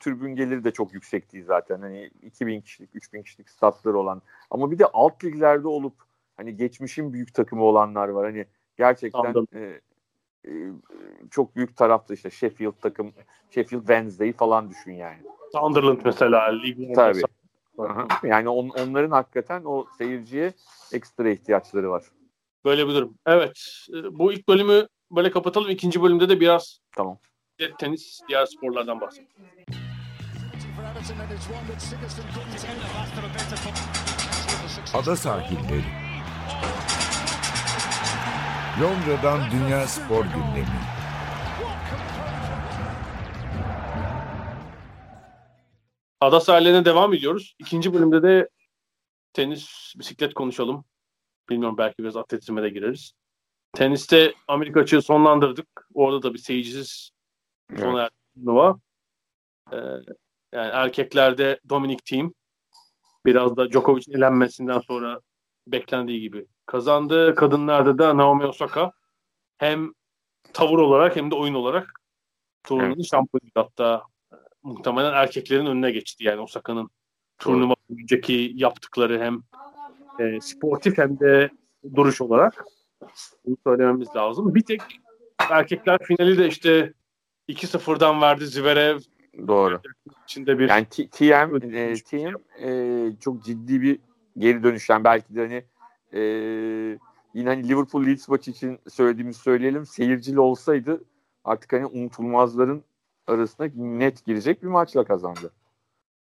türbün 0.00 0.36
geliri 0.36 0.64
de 0.64 0.70
çok 0.70 0.94
yüksek 0.94 1.32
değil 1.32 1.44
zaten. 1.44 1.80
Hani 1.80 2.10
2000 2.22 2.60
kişilik, 2.60 2.90
3000 2.94 3.22
kişilik 3.22 3.50
statları 3.50 3.98
olan. 3.98 4.22
Ama 4.50 4.70
bir 4.70 4.78
de 4.78 4.86
alt 4.86 5.24
liglerde 5.24 5.68
olup 5.68 5.94
hani 6.36 6.56
geçmişin 6.56 7.12
büyük 7.12 7.34
takımı 7.34 7.64
olanlar 7.64 8.08
var. 8.08 8.24
Hani 8.24 8.46
gerçekten 8.76 9.46
e, 9.54 9.80
e, 10.48 10.50
çok 11.30 11.56
büyük 11.56 11.76
tarafta 11.76 12.14
işte 12.14 12.30
Sheffield 12.30 12.72
takım, 12.80 13.12
Sheffield 13.50 13.80
Wednesday'i 13.80 14.32
falan 14.32 14.70
düşün 14.70 14.92
yani. 14.92 15.22
Sunderland 15.52 16.00
mesela 16.04 16.52
lig 16.52 16.94
Tabii. 16.94 17.22
Yani 18.22 18.48
on, 18.48 18.68
onların 18.68 19.10
hakikaten 19.10 19.62
o 19.64 19.86
seyirciye 19.98 20.52
ekstra 20.92 21.28
ihtiyaçları 21.28 21.90
var. 21.90 22.04
Böyle 22.64 22.88
bir 22.88 22.94
durum. 22.94 23.18
Evet. 23.26 23.86
E, 23.94 24.18
bu 24.18 24.32
ilk 24.32 24.48
bölümü 24.48 24.86
böyle 25.10 25.30
kapatalım. 25.30 25.70
İkinci 25.70 26.02
bölümde 26.02 26.28
de 26.28 26.40
biraz 26.40 26.80
tamam. 26.96 27.18
tenis, 27.78 28.20
diğer 28.28 28.46
sporlardan 28.46 29.00
bahsedelim. 29.00 29.30
Ada 34.94 35.16
sahilleri. 35.16 35.84
Londra'dan 38.82 39.50
Dünya 39.50 39.86
Spor 39.86 40.24
Gündemi. 40.24 40.80
Ada 46.20 46.40
sahillerine 46.40 46.84
devam 46.84 47.14
ediyoruz. 47.14 47.54
İkinci 47.58 47.94
bölümde 47.94 48.22
de 48.22 48.48
tenis, 49.32 49.92
bisiklet 49.96 50.34
konuşalım. 50.34 50.84
Bilmiyorum 51.48 51.78
belki 51.78 51.98
biraz 51.98 52.16
atletizme 52.16 52.62
de 52.62 52.68
gireriz. 52.68 53.12
Teniste 53.72 54.34
Amerika 54.48 54.80
açığı 54.80 55.02
sonlandırdık. 55.02 55.88
Orada 55.94 56.22
da 56.22 56.34
bir 56.34 56.38
seyircisiz 56.38 57.10
sona 57.78 58.02
evet. 58.02 58.12
Ee, 59.72 59.76
yani 60.52 60.70
erkeklerde 60.72 61.60
Dominic 61.68 62.02
Thiem 62.04 62.32
biraz 63.26 63.56
da 63.56 63.70
Djokovic'in 63.70 64.16
elenmesinden 64.16 64.78
sonra 64.78 65.20
beklendiği 65.66 66.20
gibi 66.20 66.46
kazandı. 66.66 67.34
Kadınlarda 67.34 67.98
da 67.98 68.16
Naomi 68.16 68.46
Osaka 68.46 68.92
hem 69.58 69.92
tavır 70.52 70.78
olarak 70.78 71.16
hem 71.16 71.30
de 71.30 71.34
oyun 71.34 71.54
olarak 71.54 71.90
turnuvanın 72.64 72.94
evet. 72.94 73.06
şampiyonu 73.10 73.50
hatta 73.54 74.02
e, 74.32 74.36
muhtemelen 74.62 75.12
erkeklerin 75.12 75.66
önüne 75.66 75.90
geçti. 75.90 76.24
Yani 76.24 76.40
Osaka'nın 76.40 76.90
turnuva 77.38 77.74
önceki 77.90 78.52
yaptıkları 78.54 79.20
hem 79.20 79.42
e, 80.18 80.40
sportif 80.40 80.98
hem 80.98 81.20
de 81.20 81.50
duruş 81.96 82.20
olarak 82.20 82.64
bunu 83.46 83.56
söylememiz 83.66 84.08
lazım. 84.16 84.54
Bir 84.54 84.62
tek 84.62 84.80
erkekler 85.38 85.98
finali 86.02 86.38
de 86.38 86.48
işte 86.48 86.92
2-0'dan 87.48 88.20
verdi 88.20 88.46
Zverev. 88.46 88.98
Doğru. 89.48 89.80
İçinde 90.24 90.58
bir 90.58 90.68
yani 90.68 90.84
TM 90.84 91.74
e, 91.74 91.94
TM 91.94 92.34
e, 92.62 93.10
çok 93.20 93.44
ciddi 93.44 93.82
bir 93.82 93.98
geri 94.38 94.62
dönüşten 94.62 95.04
belki 95.04 95.34
de 95.34 95.40
hani 95.40 95.64
e, 96.12 96.20
yine 97.34 97.48
hani 97.48 97.68
Liverpool 97.68 98.06
Leeds 98.06 98.28
maçı 98.28 98.50
için 98.50 98.78
söylediğimizi 98.88 99.40
söyleyelim. 99.40 99.86
Seyircili 99.86 100.40
olsaydı 100.40 101.04
artık 101.44 101.72
hani 101.72 101.86
unutulmazların 101.86 102.84
arasına 103.26 103.68
net 103.76 104.24
girecek 104.24 104.62
bir 104.62 104.68
maçla 104.68 105.04
kazandı. 105.04 105.50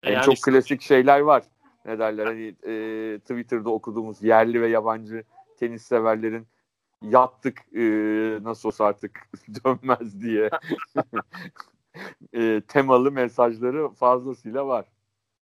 Yani, 0.04 0.14
yani 0.14 0.24
çok 0.24 0.34
işte, 0.34 0.52
klasik 0.52 0.82
şeyler 0.82 1.20
var. 1.20 1.44
Ne 1.86 2.00
derler 2.00 2.26
hani 2.26 2.48
e, 2.48 3.20
Twitter'da 3.20 3.70
okuduğumuz 3.70 4.24
yerli 4.24 4.62
ve 4.62 4.68
yabancı 4.68 5.24
tenis 5.58 5.84
severlerin 5.84 6.48
yattık 7.02 7.62
e, 7.76 7.82
nasıl 8.44 8.70
olsa 8.70 8.86
artık 8.86 9.30
dönmez 9.66 10.22
diye 10.22 10.50
e, 12.34 12.62
temalı 12.68 13.12
mesajları 13.12 13.90
fazlasıyla 13.90 14.68
var. 14.68 14.86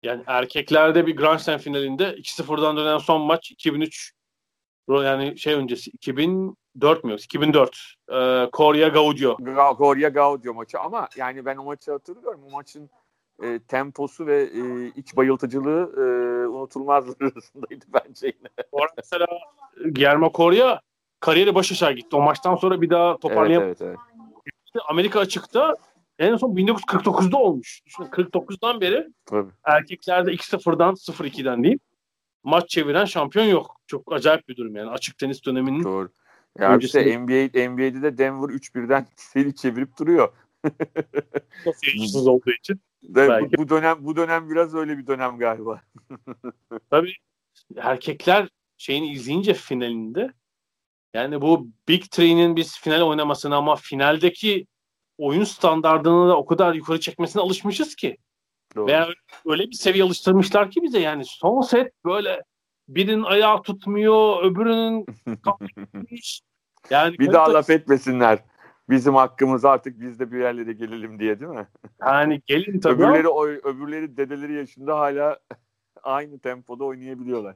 Yani 0.03 0.23
erkeklerde 0.27 1.07
bir 1.07 1.15
Grand 1.15 1.39
Slam 1.39 1.57
finalinde 1.57 2.03
2-0'dan 2.03 2.77
dönen 2.77 2.97
son 2.97 3.21
maç 3.21 3.51
2003 3.51 4.13
yani 4.89 5.39
şey 5.39 5.53
öncesi 5.53 5.91
2004 5.91 7.03
mü? 7.03 7.13
2004. 7.13 7.95
Ee, 8.11 8.49
Korea 8.51 8.87
Gaudio. 8.87 9.37
Korea 9.77 10.09
Gaudio 10.09 10.53
maçı 10.53 10.79
ama 10.79 11.07
yani 11.17 11.45
ben 11.45 11.57
o 11.57 11.63
maçı 11.63 11.91
hatırlıyorum. 11.91 12.41
O 12.47 12.51
maçın 12.51 12.89
e, 13.43 13.59
temposu 13.59 14.27
ve 14.27 14.43
e, 14.43 14.87
iç 14.95 15.15
bayıltıcılığı 15.15 15.93
e, 15.97 16.01
unutulmazlar 16.47 17.15
arasındaydı 17.31 17.85
bence 17.93 18.27
yine. 18.27 18.67
Mesela 18.97 19.27
Guillermo 19.77 20.31
Korea 20.31 20.79
kariyeri 21.19 21.55
baş 21.55 21.71
aşağı 21.71 21.93
gitti. 21.93 22.15
O 22.15 22.21
maçtan 22.21 22.55
sonra 22.55 22.81
bir 22.81 22.89
daha 22.89 23.17
toparlayamadı. 23.17 23.67
Evet, 23.67 23.81
evet, 23.81 23.97
evet. 24.75 24.83
Amerika 24.89 25.19
açıkta 25.19 25.75
en 26.19 26.35
son 26.35 26.55
1949'da 26.55 27.37
olmuş. 27.37 27.81
Düşünün 27.85 28.07
49'dan 28.07 28.81
beri 28.81 29.07
Tabii. 29.25 29.49
erkeklerde 29.63 30.31
2-0'dan 30.31 30.93
0-2'den 30.93 31.63
değil 31.63 31.79
maç 32.43 32.69
çeviren 32.69 33.05
şampiyon 33.05 33.45
yok. 33.45 33.81
Çok 33.87 34.13
acayip 34.13 34.47
bir 34.47 34.55
durum 34.55 34.75
yani 34.75 34.89
açık 34.89 35.17
tenis 35.17 35.45
döneminin. 35.45 35.83
Doğru. 35.83 36.09
Ya 36.59 36.75
öncesinde... 36.75 37.05
işte 37.05 37.19
NBA, 37.19 37.69
NBA'de 37.71 38.01
de 38.01 38.17
Denver 38.17 38.47
3-1'den 38.47 39.07
seri 39.15 39.55
çevirip 39.55 39.97
duruyor. 39.99 40.33
Seyircisiz 41.75 42.27
olduğu 42.27 42.51
için. 42.51 42.81
Bu, 43.03 43.57
bu 43.57 43.69
dönem 43.69 43.97
bu 44.05 44.15
dönem 44.15 44.49
biraz 44.49 44.75
öyle 44.75 44.97
bir 44.97 45.07
dönem 45.07 45.37
galiba. 45.37 45.81
Tabii 46.89 47.13
erkekler 47.77 48.49
şeyini 48.77 49.11
izleyince 49.11 49.53
finalinde 49.53 50.33
yani 51.13 51.41
bu 51.41 51.67
Big 51.87 52.03
Three'nin 52.11 52.55
biz 52.55 52.79
final 52.79 53.01
oynamasına 53.01 53.57
ama 53.57 53.75
finaldeki 53.75 54.67
oyun 55.17 55.43
standartını 55.43 56.29
da 56.29 56.37
o 56.37 56.45
kadar 56.45 56.73
yukarı 56.73 56.99
çekmesine 56.99 57.41
alışmışız 57.41 57.95
ki. 57.95 58.17
Doğru. 58.75 58.87
Veya 58.87 59.09
öyle 59.45 59.67
bir 59.69 59.75
seviye 59.75 60.03
alıştırmışlar 60.03 60.71
ki 60.71 60.81
bize 60.83 60.99
yani 60.99 61.23
son 61.25 61.61
set 61.61 61.93
böyle 62.05 62.43
birinin 62.87 63.23
ayağı 63.23 63.61
tutmuyor, 63.61 64.43
öbürünün 64.43 65.05
yani 66.89 67.19
bir 67.19 67.33
daha 67.33 67.53
laf 67.53 67.69
etmesinler. 67.69 68.39
Bizim 68.91 69.15
hakkımız 69.15 69.65
artık 69.65 69.99
biz 69.99 70.19
de 70.19 70.31
bir 70.31 70.39
yerlere 70.39 70.73
gelelim 70.73 71.19
diye 71.19 71.39
değil 71.39 71.51
mi? 71.51 71.67
Yani 72.01 72.41
gelin 72.45 72.79
tabii. 72.79 72.93
öbürleri, 72.93 73.27
o, 73.27 73.47
öbürleri 73.47 74.17
dedeleri 74.17 74.53
yaşında 74.53 74.99
hala 74.99 75.39
aynı 76.03 76.39
tempoda 76.39 76.83
oynayabiliyorlar. 76.83 77.55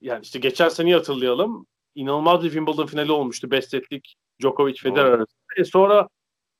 Yani 0.00 0.22
işte 0.22 0.38
geçen 0.38 0.68
seneyi 0.68 0.94
hatırlayalım. 0.94 1.66
İnanılmaz 1.94 2.42
bir 2.42 2.50
Wimbledon 2.50 2.86
finali 2.86 3.12
olmuştu. 3.12 3.50
5 3.50 3.64
setlik 3.64 4.16
Djokovic 4.42 4.74
Federer 4.74 5.04
arasında. 5.04 5.44
E 5.56 5.64
sonra 5.64 6.08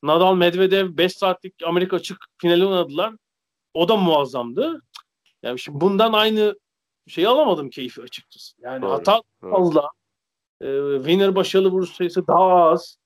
Nadal 0.03 0.37
Medvedev 0.37 0.97
5 0.97 1.13
saatlik 1.13 1.55
Amerika 1.67 1.97
açık 1.97 2.19
finali 2.39 2.67
oynadılar. 2.67 3.15
O 3.75 3.89
da 3.89 3.97
muazzamdı. 3.97 4.81
Yani 5.43 5.59
şimdi 5.59 5.81
bundan 5.81 6.13
aynı 6.13 6.55
şey 7.07 7.27
alamadım 7.27 7.71
keyfi 7.71 8.03
açıkçası. 8.03 8.55
Yani 8.59 8.83
Doğru, 8.83 8.93
hata 8.93 9.23
doğru. 9.43 9.51
fazla. 9.51 9.91
E, 10.61 10.67
winner 10.97 11.35
başarılı 11.35 11.71
vuruş 11.71 11.91
sayısı 11.91 12.27
daha 12.27 12.55
az. 12.55 13.04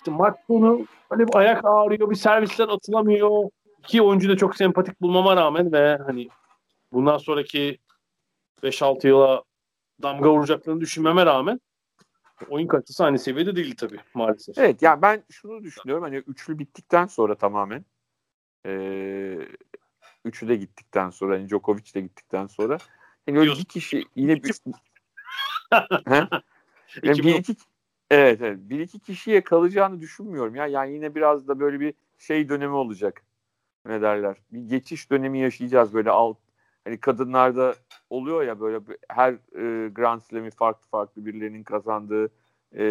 İşte 0.00 0.10
maç 0.10 0.36
sonu 0.46 0.86
böyle 1.10 1.28
bir 1.28 1.34
ayak 1.34 1.64
ağrıyor, 1.64 2.10
bir 2.10 2.16
servisler 2.16 2.68
atılamıyor. 2.68 3.50
İki 3.78 4.02
oyuncu 4.02 4.28
da 4.28 4.36
çok 4.36 4.56
sempatik 4.56 5.00
bulmama 5.00 5.36
rağmen 5.36 5.72
ve 5.72 5.98
hani 6.06 6.28
bundan 6.92 7.18
sonraki 7.18 7.78
5-6 8.62 9.06
yıla 9.06 9.42
damga 10.02 10.30
vuracaklarını 10.32 10.80
düşünmeme 10.80 11.26
rağmen 11.26 11.60
oyun 12.48 12.66
kalitesi 12.66 13.04
aynı 13.04 13.18
seviyede 13.18 13.56
değil 13.56 13.74
tabii 13.76 14.00
maalesef. 14.14 14.58
Evet 14.58 14.82
yani 14.82 15.02
ben 15.02 15.22
şunu 15.30 15.62
düşünüyorum 15.62 16.04
hani 16.04 16.16
üçlü 16.16 16.58
bittikten 16.58 17.06
sonra 17.06 17.34
tamamen 17.34 17.84
ee, 18.66 19.38
üçü 20.24 20.48
de 20.48 20.56
gittikten 20.56 21.10
sonra 21.10 21.34
hani 21.34 21.48
Djokovic 21.48 21.94
de 21.94 22.00
gittikten 22.00 22.46
sonra 22.46 22.78
hani 23.26 23.38
öyle 23.38 23.50
bir 23.50 23.64
kişi 23.64 24.04
yine 24.16 24.42
bir, 24.42 24.54
He? 26.08 26.28
Yani 27.02 27.18
bir 27.18 27.34
iki, 27.34 27.56
evet, 28.10 28.42
evet. 28.42 28.58
Bir 28.60 28.80
iki 28.80 28.98
kişiye 29.00 29.40
kalacağını 29.44 30.00
düşünmüyorum 30.00 30.54
ya. 30.54 30.66
Yani 30.66 30.92
yine 30.94 31.14
biraz 31.14 31.48
da 31.48 31.60
böyle 31.60 31.80
bir 31.80 31.94
şey 32.18 32.48
dönemi 32.48 32.74
olacak. 32.74 33.22
Ne 33.86 34.02
derler? 34.02 34.36
Bir 34.52 34.68
geçiş 34.68 35.10
dönemi 35.10 35.38
yaşayacağız 35.38 35.94
böyle 35.94 36.10
alt 36.10 36.38
hani 36.84 37.00
kadınlarda 37.00 37.74
oluyor 38.10 38.42
ya 38.42 38.60
böyle 38.60 38.80
her 39.08 39.32
e, 39.32 39.88
Grand 39.88 40.20
Slam'i 40.20 40.50
farklı 40.50 40.88
farklı 40.88 41.26
birilerinin 41.26 41.64
kazandığı 41.64 42.30
e, 42.76 42.84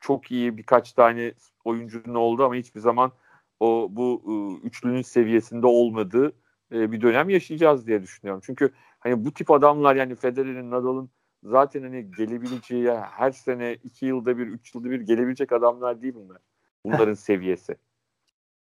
çok 0.00 0.30
iyi 0.30 0.56
birkaç 0.56 0.92
tane 0.92 1.34
oyuncunun 1.64 2.14
oldu 2.14 2.44
ama 2.44 2.54
hiçbir 2.54 2.80
zaman 2.80 3.12
o 3.60 3.88
bu 3.90 4.22
e, 4.26 4.66
üçlünün 4.66 5.02
seviyesinde 5.02 5.66
olmadığı 5.66 6.32
e, 6.72 6.92
bir 6.92 7.00
dönem 7.00 7.30
yaşayacağız 7.30 7.86
diye 7.86 8.02
düşünüyorum. 8.02 8.42
Çünkü 8.46 8.72
hani 9.00 9.24
bu 9.24 9.32
tip 9.34 9.50
adamlar 9.50 9.96
yani 9.96 10.14
Federer'in, 10.14 10.70
Nadal'ın 10.70 11.10
zaten 11.42 11.82
hani 11.82 12.10
gelebileceği 12.16 12.90
her 12.90 13.30
sene 13.30 13.74
iki 13.74 14.06
yılda 14.06 14.38
bir, 14.38 14.46
üç 14.46 14.74
yılda 14.74 14.90
bir 14.90 15.00
gelebilecek 15.00 15.52
adamlar 15.52 16.02
değil 16.02 16.14
bunlar. 16.14 16.38
Bunların 16.84 17.14
seviyesi. 17.28 17.76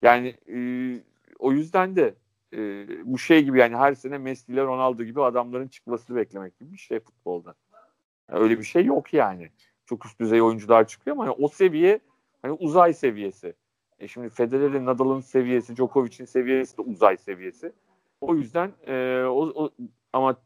Yani 0.02 0.36
e, 0.48 0.58
o 1.38 1.52
yüzden 1.52 1.96
de 1.96 2.14
e, 2.52 2.86
bu 3.04 3.18
şey 3.18 3.44
gibi 3.44 3.58
yani 3.58 3.76
her 3.76 3.94
sene 3.94 4.18
Messi 4.18 4.52
ile 4.52 4.62
Ronaldo 4.62 5.02
gibi 5.02 5.22
adamların 5.22 5.68
çıkmasını 5.68 6.16
beklemek 6.16 6.58
gibi 6.58 6.72
bir 6.72 6.78
şey 6.78 7.00
futbolda. 7.00 7.54
Yani 8.30 8.40
öyle 8.40 8.58
bir 8.58 8.64
şey 8.64 8.84
yok 8.84 9.14
yani. 9.14 9.50
Çok 9.86 10.06
üst 10.06 10.20
düzey 10.20 10.42
oyuncular 10.42 10.86
çıkıyor 10.86 11.16
ama 11.16 11.24
hani 11.24 11.34
o 11.38 11.48
seviye 11.48 12.00
hani 12.42 12.52
uzay 12.52 12.92
seviyesi. 12.92 13.54
E 13.98 14.08
şimdi 14.08 14.28
Federer'in, 14.28 14.86
Nadal'ın 14.86 15.20
seviyesi, 15.20 15.76
Djokovic'in 15.76 16.24
seviyesi 16.24 16.78
de 16.78 16.82
uzay 16.82 17.16
seviyesi. 17.16 17.72
O 18.20 18.34
yüzden 18.34 18.72
e, 18.86 19.24
o, 19.24 19.64
o 19.64 19.70
ama 20.12 20.36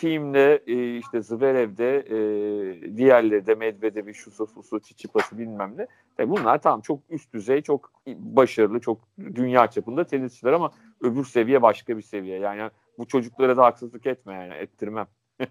team'de 0.00 0.62
e, 0.66 0.98
işte 0.98 1.22
Zverev'de 1.22 1.96
e, 1.98 2.96
diğerleri 2.96 3.46
de 3.46 3.54
Medvedev'i, 3.54 4.14
Şusu, 4.14 4.46
Fusu, 4.46 4.80
Çiçipas'ı 4.80 5.38
bilmem 5.38 5.74
ne. 5.76 5.86
Tabii 6.16 6.30
bunlar 6.30 6.62
tamam 6.62 6.80
çok 6.80 7.00
üst 7.10 7.32
düzey, 7.32 7.62
çok 7.62 7.92
başarılı, 8.06 8.80
çok 8.80 9.00
dünya 9.18 9.66
çapında 9.66 10.04
tenisçiler 10.04 10.52
ama 10.52 10.70
öbür 11.00 11.24
seviye 11.24 11.62
başka 11.62 11.96
bir 11.96 12.02
seviye. 12.02 12.38
Yani 12.38 12.70
bu 12.98 13.06
çocuklara 13.06 13.56
da 13.56 13.64
haksızlık 13.64 14.06
etme 14.06 14.34
yani 14.34 14.54
ettirmem. 14.54 15.06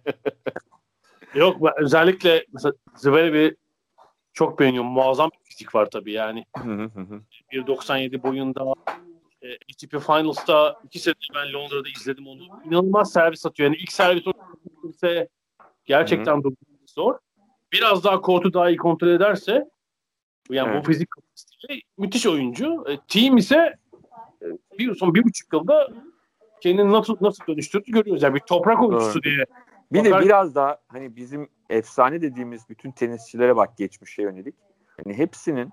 Yok 1.36 1.58
özellikle 1.78 2.46
mesela 2.54 2.74
Zverev'i 2.96 3.56
çok 4.34 4.60
beğeniyorum. 4.60 4.90
Muazzam 4.90 5.30
bir 5.30 5.50
fizik 5.50 5.76
var 5.76 5.90
tabii 5.90 6.12
yani. 6.12 6.46
1.97 6.56 8.24
boyunda 8.24 8.74
e, 9.48 9.54
ATP 9.54 10.06
Finals'ta 10.06 10.82
iki 10.84 11.00
sene 11.00 11.14
ben 11.36 11.54
Londra'da 11.54 11.90
izledim 11.90 12.28
onu. 12.28 12.42
İnanılmaz 12.66 13.12
servis 13.14 13.46
atıyor. 13.46 13.70
Yani 13.70 13.78
ilk 13.78 13.92
servis 13.92 14.24
ise 14.90 15.28
gerçekten 15.86 16.38
durdurması 16.38 16.94
zor. 16.94 17.16
Biraz 17.74 18.04
daha 18.04 18.22
kortu 18.22 18.54
daha 18.54 18.70
iyi 18.70 18.78
kontrol 18.78 19.08
ederse 19.08 19.70
yani 20.50 20.70
Evet. 20.72 20.84
bu 20.86 20.92
fizik 20.92 21.12
kapasiteyle 21.12 21.82
müthiş 21.98 22.26
oyuncu. 22.28 22.86
E, 22.88 22.98
team 23.08 23.38
ise 23.38 23.76
e, 24.42 24.46
bir 24.80 24.96
son 24.96 25.16
bir 25.16 25.24
buçuk 25.24 25.54
yılda 25.54 25.88
kendini 26.62 26.92
nasıl 26.92 27.18
nasıl 27.22 27.48
dönüştürdü 27.48 27.92
görüyoruz. 27.92 28.24
Yani 28.24 28.36
bir 28.36 28.40
toprak 28.40 28.82
oyuncusu 28.84 29.14
Doğru. 29.14 29.24
diye. 29.24 29.46
Bir 29.92 30.04
de 30.04 30.12
Bakar- 30.12 30.26
biraz 30.26 30.56
daha 30.56 30.78
hani 30.88 31.16
bizim 31.16 31.50
efsane 31.70 32.22
dediğimiz 32.22 32.70
bütün 32.70 32.92
tenisçilere 32.92 33.56
bak 33.56 33.78
geçmişe 33.78 34.22
yönelik. 34.22 34.56
Hani 35.04 35.18
hepsinin 35.18 35.72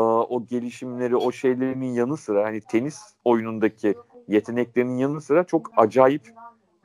o 0.00 0.46
gelişimleri, 0.46 1.16
o 1.16 1.32
şeylerinin 1.32 1.92
yanı 1.92 2.16
sıra 2.16 2.44
hani 2.44 2.60
tenis 2.60 3.00
oyunundaki 3.24 3.94
yeteneklerinin 4.28 4.96
yanı 4.96 5.20
sıra 5.20 5.44
çok 5.44 5.70
acayip 5.76 6.32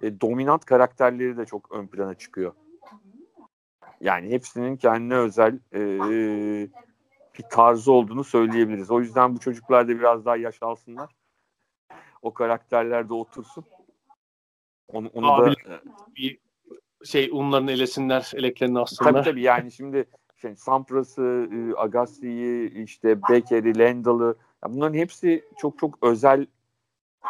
e, 0.01 0.21
dominant 0.21 0.65
karakterleri 0.65 1.37
de 1.37 1.45
çok 1.45 1.71
ön 1.71 1.87
plana 1.87 2.13
çıkıyor. 2.13 2.53
Yani 4.01 4.29
hepsinin 4.29 4.77
kendine 4.77 5.15
özel 5.15 5.59
e, 5.73 5.79
bir 7.39 7.43
tarzı 7.49 7.91
olduğunu 7.91 8.23
söyleyebiliriz. 8.23 8.91
O 8.91 8.99
yüzden 8.99 9.35
bu 9.35 9.39
çocuklar 9.39 9.87
da 9.87 9.99
biraz 9.99 10.25
daha 10.25 10.37
yaş 10.37 10.63
alsınlar. 10.63 11.09
O 12.21 12.33
karakterler 12.33 13.09
de 13.09 13.13
otursun. 13.13 13.65
Onu, 14.87 15.09
onu 15.13 15.25
da 15.27 15.31
Abi, 15.33 15.49
e, 15.49 15.79
Bir 16.15 16.39
şey 17.05 17.29
unlarını 17.31 17.71
elesinler, 17.71 18.31
eleklerini 18.35 18.73
Tabii 18.73 18.83
assınlar. 18.83 19.23
tabii 19.23 19.41
yani 19.41 19.71
şimdi 19.71 20.05
şey, 20.37 20.55
Sampras'ı, 20.55 21.49
e, 21.53 21.79
Agassi'yi, 21.79 22.83
işte 22.83 23.21
Becker'i, 23.29 23.79
Lendal'ı 23.79 24.35
ya 24.63 24.73
bunların 24.73 24.97
hepsi 24.97 25.45
çok 25.57 25.79
çok 25.79 26.03
özel 26.03 26.47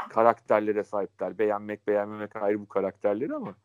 karakterlere 0.09 0.83
sahipler. 0.83 1.37
Beğenmek, 1.37 1.87
beğenmemek 1.87 2.35
ayrı 2.35 2.59
bu 2.59 2.67
karakterleri 2.67 3.35
ama 3.35 3.55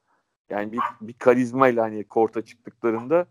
yani 0.51 0.73
bir, 0.73 0.81
bir 1.01 1.13
karizmayla 1.13 1.85
hani 1.85 2.05
korta 2.05 2.43
çıktıklarında 2.43 3.27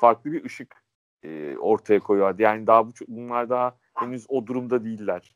farklı 0.00 0.32
bir 0.32 0.44
ışık 0.44 0.82
e, 1.22 1.56
ortaya 1.56 2.00
koyuyor. 2.00 2.38
Yani 2.38 2.66
daha 2.66 2.86
bu 2.86 2.90
bunlar 3.08 3.50
daha 3.50 3.76
henüz 3.94 4.26
o 4.28 4.46
durumda 4.46 4.84
değiller. 4.84 5.34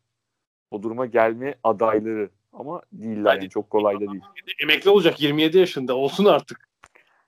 O 0.70 0.83
duruma 0.83 1.07
gelme 1.07 1.55
adayları 1.64 2.31
ama 2.53 2.83
değiller 2.93 3.35
yani 3.35 3.51
çok 3.51 3.70
kolay 3.70 3.97
da 3.97 4.12
değil. 4.12 4.22
Emekli 4.62 4.91
olacak 4.91 5.20
27 5.20 5.59
yaşında. 5.59 5.97
Olsun 5.97 6.24
artık. 6.24 6.68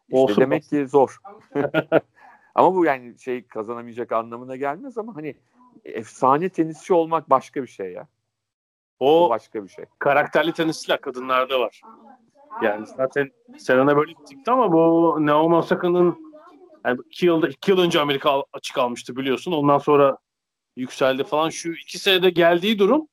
İşte 0.08 0.18
Olsun. 0.18 0.40
demek 0.40 0.62
ki 0.62 0.88
zor. 0.88 1.18
ama 2.58 2.74
bu 2.74 2.84
yani 2.84 3.18
şey 3.18 3.46
kazanamayacak 3.46 4.12
anlamına 4.12 4.56
gelmez 4.56 4.98
ama 4.98 5.16
hani 5.16 5.34
efsane 5.84 6.48
tenisçi 6.48 6.94
olmak 6.94 7.30
başka 7.30 7.62
bir 7.62 7.66
şey 7.68 7.92
ya. 7.92 8.08
O 9.00 9.26
O 9.26 9.30
başka 9.30 9.64
bir 9.64 9.68
şey. 9.68 9.84
karakterli 9.98 10.52
tenisçiler 10.52 11.00
kadınlarda 11.00 11.60
var. 11.60 11.82
Yani 12.62 12.86
zaten 12.86 13.30
Serena 13.58 13.96
böyle 13.96 14.10
bir 14.10 14.24
tipti 14.26 14.50
ama 14.50 14.72
bu 14.72 15.16
Naomi 15.20 15.54
Osaka'nın 15.54 16.34
yani 16.84 16.98
iki, 17.06 17.26
yılda, 17.26 17.48
iki 17.48 17.70
yıl 17.70 17.78
önce 17.78 18.00
Amerika 18.00 18.44
açık 18.52 18.78
almıştı 18.78 19.16
biliyorsun. 19.16 19.52
Ondan 19.52 19.78
sonra 19.78 20.18
yükseldi 20.76 21.24
falan. 21.24 21.48
Şu 21.48 21.72
iki 21.72 21.98
senede 21.98 22.30
geldiği 22.30 22.78
durum 22.78 23.08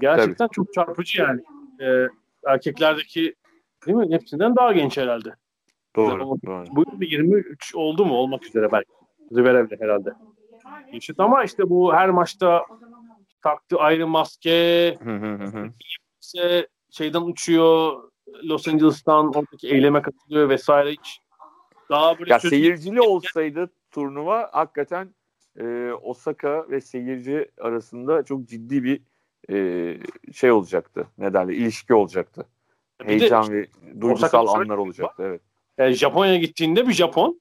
gerçekten 0.00 0.48
çok 0.48 0.72
çarpıcı 0.74 1.20
yani. 1.20 1.40
Ee, 1.80 2.08
erkeklerdeki 2.46 3.34
değil 3.86 3.98
mi? 3.98 4.06
Hepsinden 4.10 4.56
daha 4.56 4.72
genç 4.72 4.96
herhalde. 4.96 5.34
Doğru. 5.96 6.20
Doğru. 6.20 6.64
Bu 6.70 6.80
yıl 6.80 7.00
bir 7.00 7.10
23 7.10 7.74
oldu 7.74 8.04
mu? 8.06 8.14
Olmak 8.14 8.46
üzere 8.46 8.72
belki. 8.72 8.90
Zverev'le 9.30 9.80
herhalde. 9.80 10.12
Yaşıt 10.92 11.20
ama 11.20 11.44
işte 11.44 11.70
bu 11.70 11.94
her 11.94 12.10
maçta 12.10 12.66
taktı 13.42 13.76
ayrı 13.76 14.06
maske, 14.06 14.96
işte 16.22 16.68
şeyden 16.90 17.22
uçuyor 17.22 18.02
Los 18.44 18.68
Angeles'tan 18.68 19.28
oradaki 19.28 19.68
eyleme 19.68 20.02
katılıyor 20.02 20.48
vesaire 20.48 20.92
hiç 20.92 21.20
daha 21.90 22.18
böyle 22.18 22.32
ya 22.32 22.40
seyircili 22.40 23.00
olsaydı 23.08 23.70
turnuva 23.90 24.48
hakikaten 24.52 25.14
e, 25.60 25.92
Osaka 26.02 26.70
ve 26.70 26.80
seyirci 26.80 27.50
arasında 27.60 28.22
çok 28.22 28.48
ciddi 28.48 28.84
bir 28.84 29.00
e, 29.50 29.98
şey 30.32 30.50
olacaktı. 30.52 31.06
Ne 31.18 31.32
derler? 31.32 31.52
ilişki 31.52 31.94
olacaktı. 31.94 32.46
Bir 33.00 33.06
Heyecan 33.06 33.52
ve 33.52 33.66
duygusal 34.00 34.44
Osaka'da 34.44 34.62
anlar 34.62 34.76
olacaktı. 34.76 35.22
Evet. 35.22 35.42
Yani 35.78 35.92
Japonya'ya 35.92 36.38
gittiğinde 36.38 36.88
bir 36.88 36.92
Japon 36.92 37.40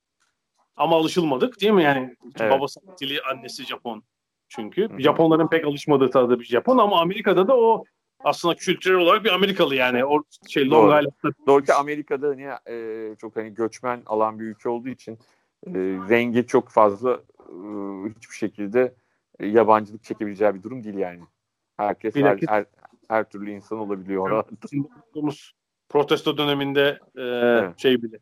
ama 0.76 0.96
alışılmadık 0.96 1.62
değil 1.62 1.74
mi 1.74 1.84
yani 1.84 2.16
Evet. 2.40 2.52
babası 2.52 2.80
Hintli 2.80 3.22
annesi 3.22 3.66
Japon 3.66 4.04
çünkü 4.50 4.90
hı. 4.90 5.00
Japonların 5.02 5.48
pek 5.48 5.66
alışmadığı 5.66 6.10
tarzda 6.10 6.40
bir 6.40 6.46
Japon 6.46 6.78
ama 6.78 7.02
Amerika'da 7.02 7.48
da 7.48 7.58
o 7.58 7.84
aslında 8.20 8.56
kültürel 8.56 8.98
olarak 8.98 9.24
bir 9.24 9.32
Amerikalı 9.32 9.76
yani 9.76 10.06
o 10.06 10.24
şey 10.48 10.70
Long 10.70 10.74
Doğru. 10.74 11.00
Island'da 11.00 11.48
Doğru 11.48 11.64
ki 11.64 11.74
Amerika'da 11.74 12.28
hani 12.28 12.48
e, 12.70 13.16
çok 13.16 13.36
hani 13.36 13.54
göçmen 13.54 14.02
alan 14.06 14.40
bir 14.40 14.46
ülke 14.46 14.70
olduğu 14.70 14.90
için 14.90 15.14
e, 15.68 15.72
rengi 16.10 16.48
çok 16.48 16.70
fazla 16.70 17.14
e, 17.40 17.54
hiçbir 18.10 18.36
şekilde 18.36 18.94
e, 19.40 19.48
yabancılık 19.48 20.04
çekebileceği 20.04 20.56
bir 20.56 20.64
durum 20.64 20.84
değil 20.84 20.98
yani. 20.98 21.22
Herkes 21.78 22.16
her, 22.16 22.40
her, 22.48 22.66
her 23.10 23.30
türlü 23.30 23.52
insan 23.52 23.80
olabiliyor 23.80 24.30
orada. 24.30 24.48
protesto 25.90 26.38
döneminde 26.38 27.00
e, 27.16 27.22
Evet. 27.22 27.80
şey 27.80 28.02
bile 28.02 28.18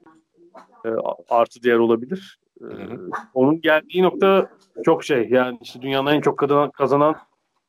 e, 0.86 0.89
artı 1.30 1.63
değer 1.63 1.78
olabilir. 1.78 2.39
E, 2.61 2.66
hı. 2.66 3.09
onun 3.34 3.61
geldiği 3.61 4.03
nokta 4.03 4.49
çok 4.86 5.03
şey 5.03 5.30
yani 5.30 5.57
işte 5.61 5.82
dünyanın 5.82 6.11
en 6.11 6.22
çok 6.22 6.39
kadın 6.39 6.70
kazanan 6.70 7.16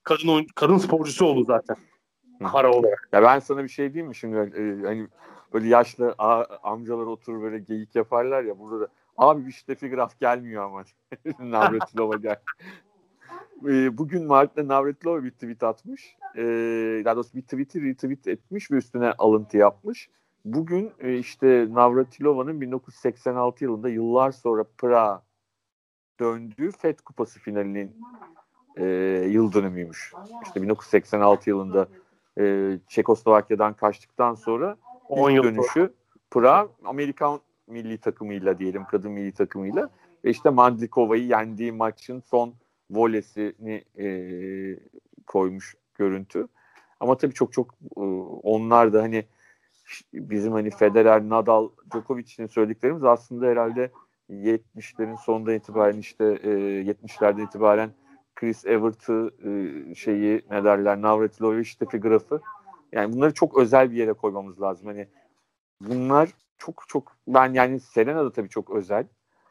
kadın 0.03 0.29
oyun, 0.29 0.47
kadın 0.55 0.79
sporcusu 0.79 1.27
oldu 1.27 1.45
zaten 1.45 1.77
Hı. 2.43 2.45
para 2.53 2.73
olarak. 2.73 3.09
Ya 3.13 3.23
ben 3.23 3.39
sana 3.39 3.65
bir 3.65 3.69
şey 3.69 3.93
diyeyim 3.95 4.09
mi 4.09 4.17
şimdi? 4.17 4.37
E, 4.37 4.87
hani 4.87 5.07
böyle 5.53 5.69
yaşlı 5.69 6.15
a- 6.19 6.59
amcalar 6.63 7.07
oturur 7.07 7.43
böyle 7.43 7.59
geyik 7.59 7.95
yaparlar 7.97 8.43
ya 8.43 8.59
burada 8.59 8.81
da 8.81 8.89
abi 9.17 9.47
bir 9.47 9.53
Steffi 9.53 9.89
Graf 9.89 10.21
gelmiyor 10.21 10.65
ama 10.65 10.83
Navratilova 11.39 12.17
gel. 12.17 12.37
Ee, 13.69 13.99
bugün 13.99 14.27
Mart'ta 14.27 14.69
Navratilova 14.69 15.25
bir 15.25 15.31
tweet 15.31 15.63
atmış. 15.63 16.17
Ee, 16.37 17.03
daha 17.05 17.17
doğrusu 17.17 17.37
bir 17.37 17.43
tweet'i 17.43 17.83
retweet 17.83 18.29
etmiş 18.29 18.71
ve 18.71 18.77
üstüne 18.77 19.13
alıntı 19.13 19.57
yapmış. 19.57 20.11
Bugün 20.45 20.93
e, 20.99 21.19
işte 21.19 21.69
Navratilova'nın 21.71 22.61
1986 22.61 23.65
yılında 23.65 23.89
yıllar 23.89 24.33
sonra 24.33 24.65
Prag 24.79 25.21
döndüğü 26.21 26.71
FED 26.71 26.99
Kupası 26.99 27.41
finalinin 27.41 27.97
e, 28.77 28.85
yıl 29.29 29.53
dönümüymüş. 29.53 30.13
İşte 30.43 30.63
1986 30.63 31.51
yılında 31.51 31.89
e, 32.39 32.79
Çekoslovakya'dan 32.89 33.75
kaçtıktan 33.75 34.35
sonra 34.35 34.77
10 35.09 35.31
ilk 35.31 35.37
yıl 35.37 35.45
dönüşü 35.45 35.95
Prag 36.31 36.71
Amerikan 36.85 37.41
milli 37.67 37.99
takımıyla 37.99 38.59
diyelim 38.59 38.85
kadın 38.85 39.13
milli 39.13 39.33
takımıyla 39.33 39.91
ve 40.25 40.31
işte 40.31 40.51
Mandlikova'yı 40.51 41.27
yendiği 41.27 41.73
maçın 41.73 42.21
son 42.21 42.55
volesini 42.91 43.85
e, 43.99 44.07
koymuş 45.27 45.77
görüntü. 45.99 46.49
Ama 47.01 47.17
tabii 47.17 47.35
çok 47.35 47.53
çok 47.53 47.75
e, 47.97 48.01
onlar 48.43 48.93
da 48.93 49.03
hani 49.03 49.25
bizim 50.15 50.53
hani 50.53 50.71
Federer, 50.71 51.23
Nadal, 51.23 51.69
Djokovic'in 51.93 52.47
söylediklerimiz 52.47 53.05
aslında 53.05 53.47
herhalde 53.47 53.91
70'lerin 54.31 55.17
sonunda 55.17 55.55
itibaren 55.55 55.99
işte 55.99 56.25
e, 56.25 56.49
70'lerden 56.83 57.45
itibaren 57.45 57.91
Chris 58.35 58.67
Evert'ı 58.67 59.31
e, 59.45 59.95
şeyi 59.95 60.43
ne 60.51 60.65
derler 60.65 61.03
Navratilov'u 61.03 61.65
Steffi 61.65 61.99
Graf'ı 61.99 62.41
yani 62.93 63.13
bunları 63.13 63.35
çok 63.35 63.59
özel 63.59 63.91
bir 63.93 63.97
yere 63.97 64.13
koymamız 64.13 64.63
lazım. 64.63 64.87
Hani 64.87 65.09
bunlar 65.81 66.29
çok 66.59 66.85
çok 66.89 67.17
ben 67.29 67.53
yani 67.53 67.81
Serena 67.81 68.25
da 68.25 68.33
tabii 68.33 68.49
çok 68.49 68.71
özel 68.71 69.07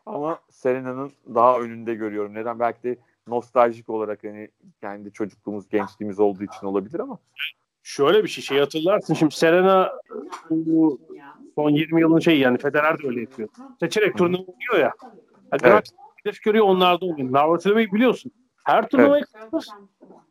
ama 0.05 0.39
Serena'nın 0.49 1.11
daha 1.35 1.59
önünde 1.59 1.95
görüyorum. 1.95 2.33
Neden? 2.33 2.59
Belki 2.59 2.83
de 2.83 2.97
nostaljik 3.27 3.89
olarak 3.89 4.23
hani 4.23 4.49
kendi 4.81 5.11
çocukluğumuz, 5.11 5.69
gençliğimiz 5.69 6.19
olduğu 6.19 6.43
için 6.43 6.67
olabilir 6.67 6.99
ama 6.99 7.19
Şöyle 7.83 8.23
bir 8.23 8.27
şey, 8.27 8.43
şey 8.43 8.59
hatırlarsın. 8.59 9.13
Şimdi 9.13 9.35
Serena 9.35 9.91
bu 10.49 10.99
son 11.55 11.69
20 11.69 12.01
yılın 12.01 12.19
şeyi 12.19 12.39
yani 12.39 12.57
Federer 12.57 12.99
de 12.99 13.07
öyle 13.07 13.21
yapıyor. 13.21 13.49
Seçerek 13.79 14.17
turnuva 14.17 14.41
oynuyor 14.41 14.79
ya. 14.79 14.93
Yani 15.51 15.61
Evet. 15.63 15.89
hedef 16.23 16.41
görüyor 16.41 16.65
onlarda 16.65 17.05
oynuyor. 17.05 17.31
Navratilовa'yı 17.31 17.91
biliyorsun. 17.91 18.31
Her 18.63 18.87
turnuvayı 18.89 19.23
kazanır. 19.25 19.65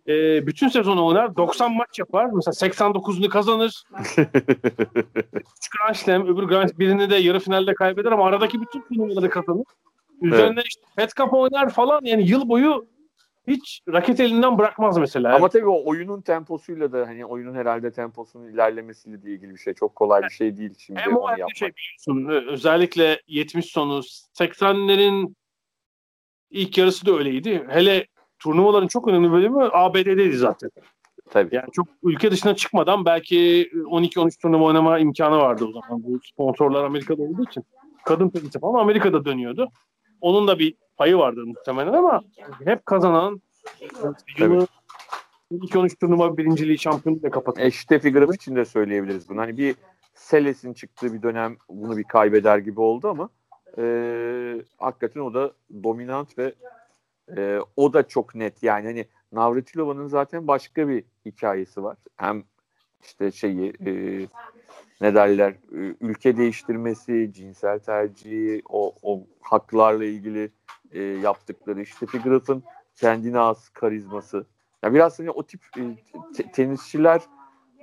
Ee, 0.09 0.47
bütün 0.47 0.69
sezonu 0.69 1.07
oynar. 1.07 1.37
90 1.37 1.73
maç 1.73 1.99
yapar. 1.99 2.31
Mesela 2.33 2.69
89'unu 2.69 3.29
kazanır. 3.29 3.83
3 3.99 5.69
Grand 5.69 5.95
Slam, 5.95 6.27
öbür 6.27 6.43
Grand 6.43 6.71
birini 6.79 7.11
de 7.11 7.17
yarı 7.17 7.41
finalde 7.41 7.75
kaybeder 7.75 8.13
ama 8.13 8.27
aradaki 8.27 8.61
bütün 8.61 8.81
turnuvaları 8.81 9.31
kazanır. 9.31 9.65
Üzerine 10.25 10.63
işte 10.67 10.83
Fed 10.97 11.11
oynar 11.33 11.71
falan. 11.71 12.01
Yani 12.05 12.31
yıl 12.31 12.49
boyu 12.49 12.87
hiç 13.47 13.81
raket 13.89 14.21
elinden 14.21 14.59
bırakmaz 14.59 14.99
mesela. 14.99 15.37
ama 15.37 15.49
tabii 15.49 15.67
o 15.67 15.83
oyunun 15.85 16.21
temposuyla 16.21 16.93
da 16.93 17.07
hani 17.07 17.27
oyunun 17.27 17.55
herhalde 17.55 17.93
temposunun 17.93 18.49
ilerlemesiyle 18.53 19.23
de 19.23 19.31
ilgili 19.31 19.51
bir 19.51 19.59
şey. 19.59 19.75
Çok 19.75 19.97
kolay 19.97 20.23
bir 20.23 20.31
şey 20.31 20.57
değil 20.57 20.75
şimdi 20.79 21.01
Hem 21.01 21.17
onu 21.17 21.31
yapmak. 21.31 21.57
şey 21.57 21.69
biliyorsun 21.69 22.29
ö- 22.31 22.53
özellikle 22.53 23.21
70 23.27 23.67
sonu 23.67 24.01
80'lerin 24.39 25.35
ilk 26.51 26.79
yarısı 26.79 27.07
da 27.07 27.13
öyleydi. 27.13 27.65
Hele 27.69 28.07
turnuvaların 28.39 28.89
çok 28.89 29.09
önemli 29.09 29.33
bölümü 29.33 29.69
ABD'deydi 29.73 30.37
zaten. 30.37 30.71
Tabii. 31.31 31.55
Yani 31.55 31.67
çok 31.73 31.87
ülke 32.03 32.31
dışına 32.31 32.57
çıkmadan 32.57 33.05
belki 33.05 33.71
12-13 33.75 34.41
turnuva 34.43 34.65
oynama 34.65 34.99
imkanı 34.99 35.37
vardı 35.37 35.65
o 35.65 35.73
zaman. 35.73 36.03
Bu 36.05 36.21
sponsorlar 36.25 36.85
Amerika'da 36.85 37.23
olduğu 37.23 37.45
için. 37.45 37.65
Kadın 38.05 38.29
tenisi 38.29 38.61
falan 38.61 38.81
Amerika'da 38.81 39.25
dönüyordu. 39.25 39.69
Onun 40.25 40.49
da 40.49 40.59
bir 40.59 40.75
payı 40.97 41.17
vardı 41.17 41.47
muhtemelen 41.47 41.93
ama 41.93 42.23
hep 42.65 42.87
kazanan 42.87 43.43
yılı 44.39 44.67
12-13 45.53 45.99
turnuva 46.01 46.37
birinciliği 46.37 46.79
şampiyonlukla 46.79 47.31
kapatıyor. 47.31 47.69
E, 47.69 47.71
Steffi 47.71 48.13
Graf 48.13 48.35
için 48.35 48.57
de 48.57 48.65
söyleyebiliriz 48.65 49.29
bunu. 49.29 49.41
Hani 49.41 49.57
bir 49.57 49.77
Seles'in 50.15 50.73
çıktığı 50.73 51.13
bir 51.13 51.23
dönem 51.23 51.57
bunu 51.69 51.97
bir 51.97 52.05
kaybeder 52.05 52.59
gibi 52.59 52.81
oldu 52.81 53.09
ama 53.09 53.29
e, 53.79 53.85
hakikaten 54.79 55.21
o 55.21 55.35
da 55.35 55.53
dominant 55.83 56.39
ve 56.39 56.55
e, 57.37 57.59
o 57.77 57.93
da 57.93 58.09
çok 58.09 58.35
net. 58.35 58.63
Yani 58.63 58.87
hani 58.87 59.07
Navratilova'nın 59.33 60.07
zaten 60.07 60.47
başka 60.47 60.89
bir 60.89 61.05
hikayesi 61.27 61.83
var. 61.83 61.97
Hem 62.17 62.45
işte 63.03 63.31
şeyi 63.31 63.73
e, 63.87 64.27
ne 65.01 65.15
derler 65.15 65.55
ülke 66.01 66.37
değiştirmesi, 66.37 67.31
cinsel 67.35 67.79
tercihi, 67.79 68.63
o, 68.69 68.95
o 69.03 69.27
haklarla 69.41 70.05
ilgili 70.05 70.51
e, 70.93 71.03
yaptıkları. 71.03 71.87
Steffi 71.87 72.19
Graf'ın 72.19 72.63
kendine 72.97 73.39
has 73.39 73.69
karizması. 73.69 74.47
Ya 74.83 74.95
biraz 74.95 75.19
hani 75.19 75.31
o 75.31 75.43
tip 75.47 75.61
e, 75.79 75.83
te- 76.37 76.53
tenisçiler 76.53 77.23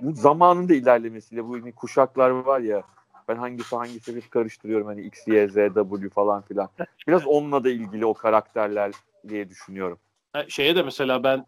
bu 0.01 0.13
zamanında 0.13 0.73
ilerlemesiyle 0.73 1.47
bu 1.47 1.53
hani 1.53 1.71
kuşaklar 1.71 2.29
var 2.29 2.59
ya 2.59 2.83
ben 3.27 3.35
hangisi 3.35 3.75
hangisi 3.75 4.15
hep 4.15 4.31
karıştırıyorum 4.31 4.87
hani 4.87 5.01
X, 5.01 5.27
Y, 5.27 5.47
Z, 5.47 5.53
W 5.53 6.09
falan 6.09 6.41
filan. 6.41 6.69
Biraz 7.07 7.27
onunla 7.27 7.63
da 7.63 7.69
ilgili 7.69 8.05
o 8.05 8.13
karakterler 8.13 8.91
diye 9.29 9.49
düşünüyorum. 9.49 9.99
Şeye 10.47 10.75
de 10.75 10.83
mesela 10.83 11.23
ben 11.23 11.45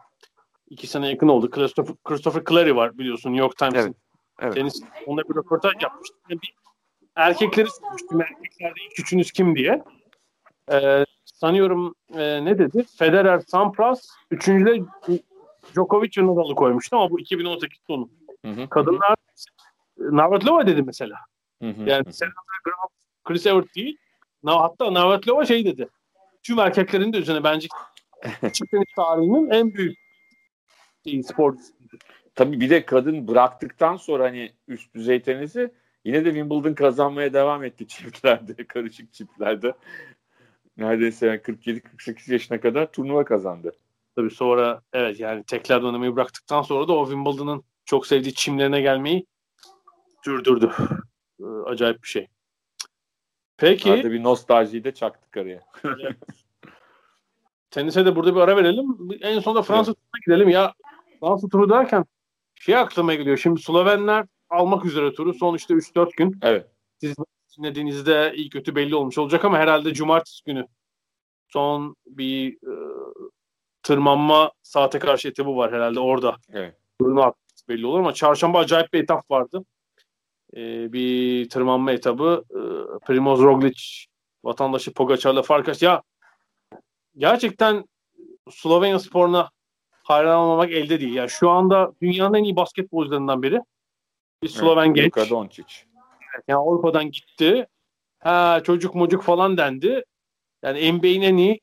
iki 0.70 0.88
sene 0.88 1.10
yakın 1.10 1.28
oldu. 1.28 1.50
Christopher, 1.50 1.96
Christopher 2.04 2.44
Clary 2.50 2.76
var 2.76 2.98
biliyorsun 2.98 3.30
New 3.30 3.44
York 3.46 3.58
Times'in. 3.58 3.80
Evet, 3.80 3.96
evet. 4.42 4.54
Tenis, 4.54 4.82
onunla 5.06 5.22
bir 5.24 5.36
röportaj 5.36 5.74
yapmıştım. 5.84 6.20
Yani 6.30 6.42
bir 6.42 6.54
erkekleri 7.16 7.68
sormuştum. 7.70 8.22
Erkeklerde 8.22 8.80
ilk 8.92 9.00
üçünüz 9.00 9.32
kim 9.32 9.56
diye. 9.56 9.84
Ee, 10.72 11.06
sanıyorum 11.26 11.96
e, 12.14 12.46
ne 12.46 12.58
dedi? 12.58 12.86
Federer, 12.98 13.40
Sampras, 13.40 14.10
üçüncüde 14.32 14.86
Djokovic 15.74 16.12
ve 16.18 16.28
Nadal'ı 16.28 16.56
koymuştu 16.56 16.96
ama 16.96 17.12
bu 17.12 17.20
2018 17.20 17.80
sonu. 17.88 18.10
Kadınlar 18.70 19.16
Navratilova 19.98 20.68
dedi 20.68 20.84
mesela. 20.84 21.16
Yani 21.62 22.14
Serena 22.14 22.34
Graf, 22.64 22.92
Chris 23.24 23.46
Evert 23.46 23.76
değil. 23.76 23.98
Hatta 24.46 24.94
Navratilova 24.94 25.46
şey 25.46 25.66
dedi. 25.66 25.88
Tüm 26.44 26.60
erkeklerin 26.60 27.14
de 27.14 27.18
üzerine 27.18 27.44
bence 27.44 27.68
tenis 28.42 28.94
tarihinin 28.96 29.50
en 29.50 29.74
büyük 29.74 29.98
şeyi, 31.04 31.24
sporcusu. 31.24 31.74
Tabii 32.36 32.60
bir 32.60 32.70
de 32.70 32.86
kadın 32.86 33.28
bıraktıktan 33.28 33.96
sonra 33.96 34.24
hani 34.24 34.52
üst 34.68 34.94
düzey 34.94 35.22
tenisi 35.22 35.74
yine 36.06 36.26
de 36.26 36.30
Wimbledon 36.30 36.74
kazanmaya 36.74 37.34
devam 37.34 37.64
etti 37.64 37.88
çiftlerde, 37.88 38.68
karışık 38.68 39.14
çiftlerde. 39.14 39.74
Neredeyse 40.78 41.28
yani 41.28 41.40
47-48 41.40 42.34
yaşına 42.34 42.62
kadar 42.62 42.92
turnuva 42.92 43.26
kazandı. 43.26 43.72
Tabii 44.16 44.32
sonra 44.32 44.82
evet 44.94 45.20
yani 45.20 45.44
tekrar 45.44 45.82
oynamayı 45.82 46.16
bıraktıktan 46.16 46.62
sonra 46.62 46.88
da 46.88 46.94
o 46.94 47.06
Wimbledon'ın 47.06 47.64
çok 47.86 48.08
sevdiği 48.08 48.34
çimlerine 48.34 48.82
gelmeyi 48.82 49.26
sürdürdü. 50.26 50.72
Ee, 51.40 51.44
acayip 51.66 52.04
bir 52.04 52.08
şey. 52.08 52.28
Peki 53.58 53.92
Arada 53.92 54.12
bir 54.12 54.24
nostaljiyi 54.24 54.84
de 54.84 54.94
çaktık 54.94 55.38
araya. 55.38 55.62
tenise 57.72 58.06
de 58.06 58.16
burada 58.16 58.36
bir 58.36 58.40
ara 58.40 58.58
verelim. 58.58 58.98
En 59.22 59.40
sonunda 59.40 59.62
Fransa 59.62 59.94
turuna 59.94 60.20
gidelim. 60.26 60.50
Ya 60.50 60.74
Fransa 61.20 61.48
turu 61.48 61.70
derken 61.70 62.06
şey 62.66 62.78
aklıma 62.78 63.14
geliyor. 63.14 63.38
Şimdi 63.38 63.62
Slovenler 63.62 64.26
almak 64.50 64.86
üzere 64.86 65.14
turu. 65.14 65.34
Son 65.34 65.56
işte 65.56 65.74
3-4 65.74 66.12
gün. 66.18 66.40
Evet. 66.42 66.68
Siz 67.02 67.16
dinlediğinizde 67.58 68.34
iyi 68.36 68.50
kötü 68.50 68.76
belli 68.76 68.96
olmuş 68.96 69.18
olacak 69.18 69.46
ama 69.46 69.58
herhalde 69.58 69.94
cumartesi 69.94 70.44
günü 70.46 70.68
son 71.48 71.96
bir 72.06 72.54
e, 72.54 72.74
tırmanma 73.84 74.52
saate 74.62 75.00
karşı 75.00 75.28
etabı 75.28 75.56
var 75.56 75.74
herhalde 75.74 76.00
orada. 76.00 76.36
Evet. 76.50 76.76
Atması 77.02 77.68
belli 77.70 77.86
olur 77.86 78.00
ama 78.00 78.14
çarşamba 78.14 78.60
acayip 78.60 78.94
bir 78.94 79.04
etap 79.04 79.32
vardı. 79.32 79.66
E, 80.56 80.94
bir 80.94 81.50
tırmanma 81.50 81.92
etabı. 81.92 82.44
E, 82.50 82.60
Primoz 83.06 83.40
Roglic 83.40 83.82
vatandaşı 84.44 84.94
Pogacar'la 84.94 85.42
fark 85.42 85.70
aç. 85.70 85.82
Ya 85.82 86.04
gerçekten 87.18 87.86
Slovenya 88.50 89.00
sporuna 89.00 89.50
hayran 90.04 90.38
olmamak 90.38 90.72
elde 90.72 91.00
değil. 91.00 91.14
Yani 91.14 91.30
şu 91.30 91.50
anda 91.50 91.94
dünyanın 92.02 92.34
en 92.34 92.44
iyi 92.44 92.56
basketbolcularından 92.56 93.44
biri. 93.44 93.60
Bir 94.44 94.48
Sloven 94.48 94.94
genç. 94.94 95.06
Luka 95.08 95.30
Doncic. 95.30 95.76
Yani 96.48 96.60
Avrupa'dan 96.60 97.12
gitti. 97.12 97.68
Ha 98.20 98.62
çocuk 98.64 98.96
mocuk 98.96 99.24
falan 99.24 99.58
dendi. 99.58 100.04
Yani 100.64 100.94
NBA'in 100.94 101.22
en 101.22 101.38
iyi 101.38 101.60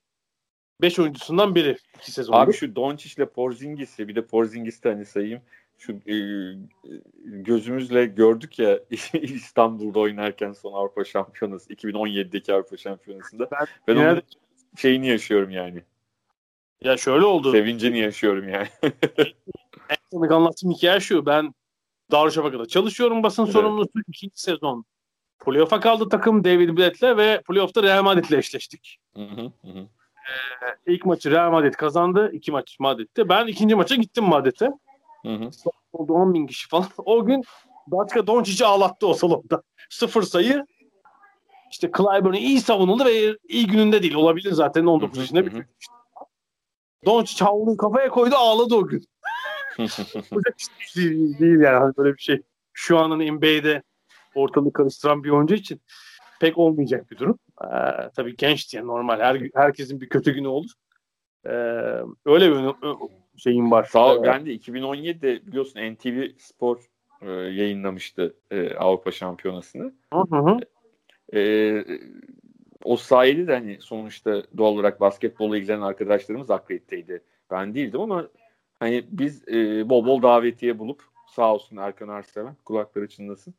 5 0.83 0.99
oyuncusundan 0.99 1.55
biri 1.55 1.77
iki 1.99 2.13
sezondur. 2.13 2.39
Abi 2.39 2.53
şu 2.53 2.77
Doncic 2.77 3.15
ile 3.17 3.27
Porzingis'i 3.29 4.09
bir 4.09 4.15
de 4.15 4.27
Porzingis'i 4.27 4.89
hani 4.89 5.05
sayayım. 5.05 5.41
Şu 5.79 5.93
e, 5.93 6.15
gözümüzle 7.25 8.07
gördük 8.07 8.59
ya 8.59 8.81
İstanbul'da 9.23 9.99
oynarken 10.01 10.53
son 10.53 10.73
Avrupa 10.73 11.05
Şampiyonası 11.05 11.73
2017'deki 11.73 12.55
Avrupa 12.55 12.77
Şampiyonası'nda. 12.77 13.49
Ben 13.51 13.67
Ben 13.89 13.97
onun 13.97 14.17
de- 14.17 14.23
şeyini 14.77 15.07
yaşıyorum 15.09 15.51
yani. 15.51 15.83
Ya 16.83 16.97
şöyle 16.97 17.25
oldu. 17.25 17.53
Sevincini 17.53 17.99
yaşıyorum 17.99 18.49
yani. 18.49 18.69
En 19.89 19.97
son 20.13 20.29
anlattığım 20.29 20.71
hikaye 20.71 21.01
şu. 21.01 21.27
Ben 21.27 21.55
Darüşşafaka'da 22.11 22.67
çalışıyorum 22.67 23.23
basın 23.23 23.43
evet. 23.45 23.53
sorumlusu. 23.53 23.91
ikinci 24.09 24.41
sezon 24.43 24.85
playoff'a 25.45 25.81
kaldı 25.81 26.09
takım 26.09 26.45
David 26.45 26.79
Blatt'le 26.79 27.17
ve 27.17 27.43
playoff'ta 27.49 27.83
Real 27.83 28.03
Madrid'le 28.03 28.33
eşleştik. 28.33 28.99
Hı 29.15 29.23
hı 29.23 29.53
hı. 29.63 29.79
Ee, 30.31 30.93
ilk 30.93 31.07
maçı 31.07 31.31
Real 31.31 31.51
Madrid 31.51 31.75
kazandı. 31.75 32.31
iki 32.33 32.53
maç 32.53 32.77
Madrid'de. 32.81 33.29
Ben 33.29 33.47
ikinci 33.47 33.75
maça 33.75 33.95
gittim 33.95 34.25
Madrid'e. 34.25 34.71
Oldu 35.93 36.13
10 36.13 36.35
bin 36.35 36.47
kişi 36.47 36.69
falan. 36.69 36.87
O 36.97 37.25
gün 37.27 37.45
Datka 37.91 38.27
Doncic'i 38.27 38.67
ağlattı 38.67 39.07
o 39.07 39.15
salonda. 39.15 39.63
Sıfır 39.91 40.23
sayı. 40.23 40.67
İşte 41.71 41.91
Clyburn 41.97 42.35
iyi 42.35 42.61
savunuldu 42.61 43.05
ve 43.05 43.37
iyi 43.49 43.67
gününde 43.67 44.03
değil. 44.03 44.15
Olabilir 44.15 44.53
zaten 44.53 44.87
19 44.87 45.19
yaşında 45.19 45.47
bir 45.47 45.53
Doncic 47.07 47.45
havluyu 47.45 47.77
kafaya 47.77 48.09
koydu 48.09 48.35
ağladı 48.35 48.75
o 48.75 48.87
gün. 48.87 49.05
değil, 50.97 51.39
değil 51.39 51.61
yani 51.61 51.79
hani 51.79 51.97
böyle 51.97 52.15
bir 52.15 52.23
şey. 52.23 52.43
Şu 52.73 52.99
anın 52.99 53.33
NBA'de 53.33 53.83
ortalığı 54.35 54.73
karıştıran 54.73 55.25
bir 55.25 55.31
oyuncu 55.31 55.55
için 55.55 55.81
pek 56.41 56.59
olmayacak 56.59 57.11
bir 57.11 57.19
durum. 57.19 57.39
Ee, 57.65 58.11
tabii 58.17 58.37
genç 58.37 58.73
diye 58.73 58.87
normal. 58.87 59.21
Her, 59.21 59.41
herkesin 59.55 60.01
bir 60.01 60.09
kötü 60.09 60.33
günü 60.33 60.49
olur. 60.49 60.71
Ee, 61.47 61.51
öyle 62.27 62.51
bir 62.51 62.75
şeyim 63.37 63.71
var. 63.71 63.85
Sağ 63.85 64.15
ol, 64.15 64.23
ben 64.23 64.47
de 64.47 64.55
2017'de 64.55 65.47
biliyorsun 65.47 65.81
NTV 65.81 66.29
Spor 66.39 66.79
e, 67.23 67.31
yayınlamıştı 67.31 68.35
e, 68.51 68.75
Avrupa 68.75 69.11
Şampiyonası'nı. 69.11 69.95
Hı 70.13 70.37
hı. 70.37 70.59
E, 71.35 71.41
o 72.85 72.97
sayede 72.97 73.47
de 73.47 73.53
hani 73.53 73.79
sonuçta 73.81 74.43
doğal 74.57 74.73
olarak 74.73 75.01
basketbolla 75.01 75.57
ilgilenen 75.57 75.83
arkadaşlarımız 75.83 76.51
akrediteydi. 76.51 77.23
Ben 77.51 77.75
değildim 77.75 78.01
ama 78.01 78.29
hani 78.81 79.05
biz 79.11 79.49
e, 79.49 79.89
bol 79.89 80.07
bol 80.07 80.23
davetiye 80.23 80.79
bulup 80.79 81.03
sağ 81.27 81.55
olsun 81.55 81.77
Erkan 81.77 82.09
Arseven 82.09 82.57
kulakları 82.65 83.09
çınlasın. 83.09 83.55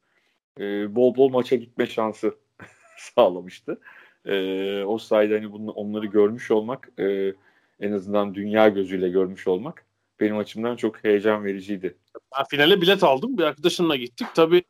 E, 0.59 0.95
bol 0.95 1.15
bol 1.15 1.29
maça 1.29 1.55
gitme 1.55 1.85
şansı 1.85 2.35
sağlamıştı. 2.97 3.79
E, 4.25 4.83
o 4.83 4.97
sayede 4.97 5.33
hani 5.33 5.51
bunu, 5.51 5.71
onları 5.71 6.05
görmüş 6.05 6.51
olmak 6.51 6.89
e, 6.99 7.33
en 7.79 7.91
azından 7.91 8.35
dünya 8.35 8.69
gözüyle 8.69 9.09
görmüş 9.09 9.47
olmak 9.47 9.85
benim 10.19 10.37
açımdan 10.37 10.75
çok 10.75 11.03
heyecan 11.03 11.45
vericiydi. 11.45 11.97
Ben 12.37 12.45
finale 12.49 12.81
bilet 12.81 13.03
aldım. 13.03 13.37
Bir 13.37 13.43
arkadaşımla 13.43 13.95
gittik. 13.95 14.27
Tabii 14.35 14.63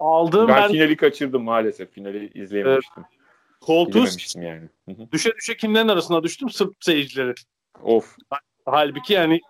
aldığım 0.00 0.48
ben, 0.48 0.56
ben 0.56 0.72
finali 0.72 0.96
kaçırdım 0.96 1.42
maalesef. 1.42 1.92
Finali 1.92 2.30
izleyememiştim. 2.34 3.04
Evet. 3.10 3.17
Koltuğu 3.60 4.04
yani. 4.34 4.68
düşe 5.12 5.30
düşe 5.36 5.56
kimlerin 5.56 5.88
arasına 5.88 6.22
düştüm? 6.22 6.50
Sırp 6.50 6.74
seyircileri. 6.80 7.34
Of. 7.82 8.16
Halbuki 8.64 9.12
yani 9.12 9.40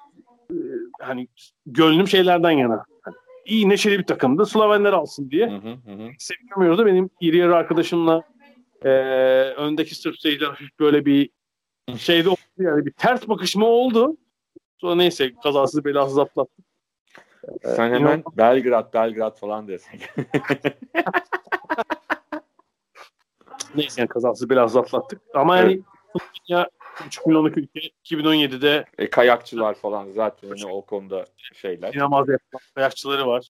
e, 0.51 0.57
hani 1.01 1.29
gönlüm 1.67 2.09
şeylerden 2.09 2.51
yana. 2.51 2.85
Yani 3.07 3.17
iyi 3.45 3.69
neşeli 3.69 3.99
bir 3.99 4.07
takımdı. 4.07 4.47
Slovenler 4.47 4.93
alsın 4.93 5.31
diye. 5.31 5.51
Hı 5.51 5.57
hı 5.57 5.71
hı. 5.71 6.11
Sevmiyordu. 6.19 6.87
Benim 6.87 7.11
iri 7.21 7.37
yarı 7.37 7.57
arkadaşımla 7.57 8.23
e, 8.85 8.89
öndeki 9.57 9.95
Sırp 9.95 10.19
seyirciler 10.19 10.71
böyle 10.81 11.07
bir 11.07 11.31
şeyde 11.99 12.29
oldu 12.29 12.39
yani 12.59 12.87
bir 12.87 12.93
ters 12.93 13.29
bakışma 13.29 13.67
oldu. 13.67 14.17
Sonra 14.79 14.95
neyse 14.95 15.35
kazasız 15.43 15.85
belasız 15.85 16.19
atlattık. 16.19 16.65
Sen 17.63 17.93
hemen 17.93 18.01
İnan... 18.01 18.25
Belgrad, 18.37 18.95
Belgrad 18.95 19.39
falan 19.39 19.69
desek. 19.69 20.01
neyse 23.79 24.01
yani 24.01 24.09
kazasız 24.09 24.51
belasız 24.51 24.77
atlattık. 24.77 25.21
Ama 25.35 25.59
evet. 25.59 25.71
yani 25.71 25.83
ya 26.49 26.71
3 27.07 27.27
milyonluk 27.27 27.59
ülke 27.59 27.81
2017'de 28.05 28.85
e, 28.99 29.11
kayakçılar 29.11 29.75
falan 29.75 30.13
zaten 30.13 30.49
yani 30.49 30.73
o 30.73 30.83
konuda 30.83 31.25
şeyler. 31.55 31.95
İnanılmaz 31.95 32.29
yapılan 32.29 32.61
kayakçıları 32.75 33.27
var. 33.27 33.49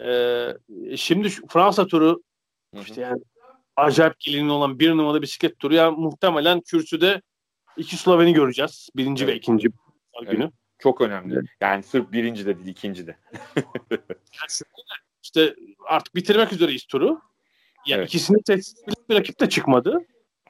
Ee, 0.00 0.96
şimdi 0.96 1.30
şu 1.30 1.46
Fransa 1.46 1.86
turu 1.86 2.22
işte 2.80 3.00
yani 3.00 3.22
acayip 3.76 4.20
gelinin 4.20 4.48
olan 4.48 4.78
bir 4.78 4.90
numaralı 4.90 5.22
bisiklet 5.22 5.58
turu. 5.58 5.74
Yani 5.74 5.96
muhtemelen 5.96 6.60
kürsüde 6.60 7.22
iki 7.76 7.96
Sloveni 7.96 8.32
göreceğiz. 8.32 8.88
Birinci 8.96 9.24
evet. 9.24 9.34
ve 9.34 9.38
ikinci 9.38 9.68
evet. 10.22 10.30
günü. 10.30 10.50
Çok 10.78 11.00
önemli. 11.00 11.34
Evet. 11.34 11.44
Yani 11.60 11.82
sırf 11.82 12.12
birinci 12.12 12.46
de 12.46 12.56
değil 12.56 12.68
ikinci 12.68 13.06
de. 13.06 13.16
İşte 15.22 15.54
artık 15.86 16.14
bitirmek 16.14 16.52
üzereyiz 16.52 16.86
turu. 16.86 17.20
Yani 17.86 17.98
evet. 17.98 18.08
ikisini 18.08 18.42
tehdit 18.42 19.08
bir 19.08 19.14
rakip 19.14 19.40
de 19.40 19.48
çıkmadı. 19.48 19.98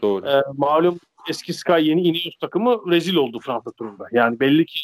Doğru. 0.02 0.28
Ee, 0.28 0.42
malum 0.56 1.00
eski 1.28 1.54
Sky 1.54 1.72
yeni 1.72 2.02
Ineos 2.02 2.36
takımı 2.40 2.90
rezil 2.90 3.14
oldu 3.14 3.40
Fransa 3.40 3.70
turunda. 3.72 4.06
Yani 4.12 4.40
belli 4.40 4.66
ki 4.66 4.80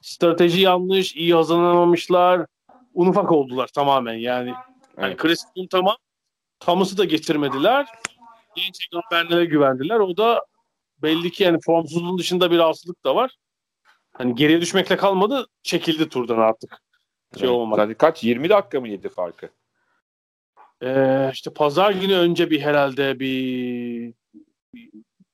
strateji 0.00 0.60
yanlış, 0.60 1.16
iyi 1.16 1.34
hazırlanamamışlar. 1.34 2.46
Un 2.94 3.06
ufak 3.06 3.32
oldular 3.32 3.66
tamamen 3.66 4.14
yani. 4.14 4.54
Yani 4.98 5.16
evet. 5.20 5.38
Yani 5.56 5.68
tamam. 5.68 5.96
Thomas'ı 6.60 6.98
da 6.98 7.04
getirmediler. 7.04 7.86
Genç 8.56 8.88
Egan 8.92 9.48
güvendiler. 9.48 10.00
O 10.00 10.16
da 10.16 10.44
belli 11.02 11.30
ki 11.30 11.42
yani 11.42 11.58
formsuzluğun 11.60 12.18
dışında 12.18 12.50
bir 12.50 12.58
rahatsızlık 12.58 13.04
da 13.04 13.16
var. 13.16 13.36
Hani 14.12 14.34
geriye 14.34 14.60
düşmekle 14.60 14.96
kalmadı. 14.96 15.46
Çekildi 15.62 16.08
turdan 16.08 16.38
artık. 16.38 16.70
Şey 17.38 17.48
evet. 17.48 17.50
olmadı. 17.50 17.80
Zaten 17.80 17.94
kaç? 17.94 18.24
20 18.24 18.48
dakika 18.48 18.80
mı 18.80 18.88
yedi 18.88 19.08
farkı? 19.08 19.50
Ee, 20.84 21.30
işte 21.32 21.52
pazar 21.52 21.90
günü 21.90 22.14
önce 22.14 22.50
bir 22.50 22.60
herhalde 22.60 23.20
bir 23.20 24.12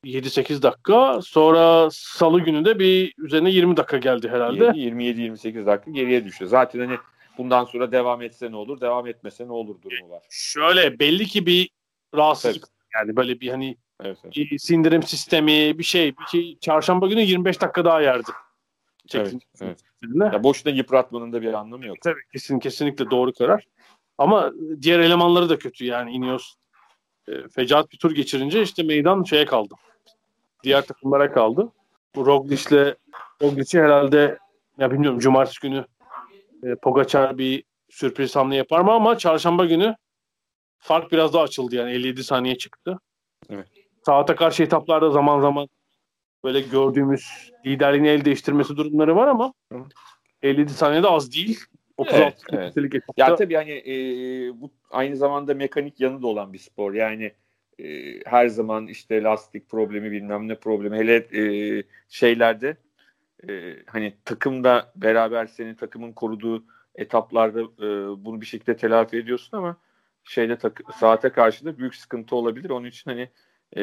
7-8 0.05 0.62
dakika. 0.62 1.20
Sonra 1.22 1.88
salı 1.92 2.40
günü 2.40 2.64
de 2.64 2.78
bir 2.78 3.14
üzerine 3.18 3.51
20 3.51 3.76
dakika 3.76 3.96
geldi 3.96 4.28
herhalde. 4.28 4.64
27-28 4.64 5.66
dakika 5.66 5.90
geriye 5.90 6.24
düştü. 6.24 6.46
Zaten 6.46 6.80
hani 6.80 6.98
bundan 7.38 7.64
sonra 7.64 7.92
devam 7.92 8.22
etse 8.22 8.51
ne 8.51 8.57
olur, 8.57 8.80
devam 8.80 9.07
etmese 9.07 9.46
ne 9.46 9.53
olur 9.53 9.82
durumu 9.82 10.11
var. 10.11 10.22
Şöyle 10.30 10.98
belli 10.98 11.26
ki 11.26 11.46
bir 11.46 11.70
rahatsızlık 12.14 12.64
evet. 12.64 12.90
yani 12.94 13.16
böyle 13.16 13.40
bir 13.40 13.48
hani 13.48 13.76
evet, 14.03 14.18
evet. 14.24 14.36
bir 14.36 14.59
sindirim 14.59 15.03
sistemi 15.03 15.78
bir 15.78 15.84
şey 15.84 16.18
bir 16.18 16.26
şey 16.26 16.59
çarşamba 16.59 17.07
günü 17.07 17.20
25 17.20 17.61
dakika 17.61 17.84
daha 17.84 18.01
yerdi. 18.01 18.30
Evet, 19.14 19.34
evet. 19.61 19.80
Ya 20.32 20.44
boşuna 20.44 20.72
yıpratmanın 20.72 21.32
da 21.32 21.42
bir 21.42 21.53
anlamı 21.53 21.86
yok. 21.86 21.96
Tabii 22.03 22.20
kesin 22.32 22.59
kesinlikle 22.59 23.11
doğru 23.11 23.32
karar. 23.32 23.66
Ama 24.20 24.52
diğer 24.82 25.00
elemanları 25.00 25.48
da 25.48 25.58
kötü 25.58 25.84
yani 25.84 26.12
Ineos 26.12 26.54
e, 27.28 27.32
fecaat 27.48 27.92
bir 27.92 27.98
tur 27.98 28.14
geçirince 28.14 28.62
işte 28.62 28.82
meydan 28.82 29.22
şeye 29.22 29.44
kaldı. 29.44 29.74
Diğer 30.62 30.86
takımlara 30.86 31.32
kaldı. 31.32 31.72
Bu 32.14 32.26
Roglic'le 32.26 32.96
Roglic'i 33.42 33.80
herhalde 33.80 34.38
ya 34.78 34.90
bilmiyorum 34.90 35.18
cumartesi 35.18 35.60
günü 35.60 35.84
e, 36.64 36.74
Pogacar 36.74 37.38
bir 37.38 37.64
sürpriz 37.90 38.36
hamle 38.36 38.56
yapar 38.56 38.80
mı 38.80 38.92
ama 38.92 39.18
çarşamba 39.18 39.64
günü 39.64 39.96
fark 40.78 41.12
biraz 41.12 41.32
daha 41.32 41.42
açıldı 41.42 41.76
yani 41.76 41.90
57 41.90 42.24
saniye 42.24 42.58
çıktı. 42.58 42.98
Evet. 43.50 43.68
Saate 44.06 44.34
karşı 44.34 44.62
etaplarda 44.62 45.10
zaman 45.10 45.40
zaman 45.40 45.68
böyle 46.44 46.60
gördüğümüz 46.60 47.52
liderliğini 47.66 48.08
el 48.08 48.24
değiştirmesi 48.24 48.76
durumları 48.76 49.16
var 49.16 49.26
ama 49.26 49.52
Hı. 49.72 49.78
57 50.42 50.72
saniyede 50.72 51.08
az 51.08 51.32
değil. 51.32 51.60
36 52.01 52.46
evet, 52.53 52.72
evet. 52.76 53.03
Ya 53.16 53.34
tabii 53.34 53.55
hani 53.55 53.72
e, 53.72 53.94
bu 54.61 54.70
aynı 54.90 55.16
zamanda 55.16 55.55
mekanik 55.55 56.01
yanı 56.01 56.22
da 56.22 56.26
olan 56.26 56.53
bir 56.53 56.59
spor. 56.59 56.94
Yani 56.94 57.32
e, 57.78 58.20
her 58.24 58.48
zaman 58.48 58.86
işte 58.86 59.22
lastik 59.22 59.68
problemi 59.68 60.11
bilmem 60.11 60.48
ne 60.48 60.55
problemi 60.55 60.96
hele 60.96 61.16
e, 61.16 61.82
şeylerde 62.09 62.76
e, 63.48 63.76
hani 63.86 64.14
takımda 64.24 64.92
beraber 64.96 65.46
senin 65.46 65.74
takımın 65.74 66.12
koruduğu 66.12 66.64
etaplarda 66.94 67.61
e, 67.61 67.88
bunu 68.24 68.40
bir 68.40 68.46
şekilde 68.46 68.76
telafi 68.76 69.16
ediyorsun 69.16 69.57
ama 69.57 69.76
şeyde 70.24 70.59
tak, 70.59 70.80
saate 70.98 71.30
karşı 71.30 71.64
da 71.64 71.78
büyük 71.78 71.94
sıkıntı 71.94 72.36
olabilir. 72.36 72.70
Onun 72.70 72.86
için 72.86 73.11
hani 73.11 73.28
e, 73.76 73.82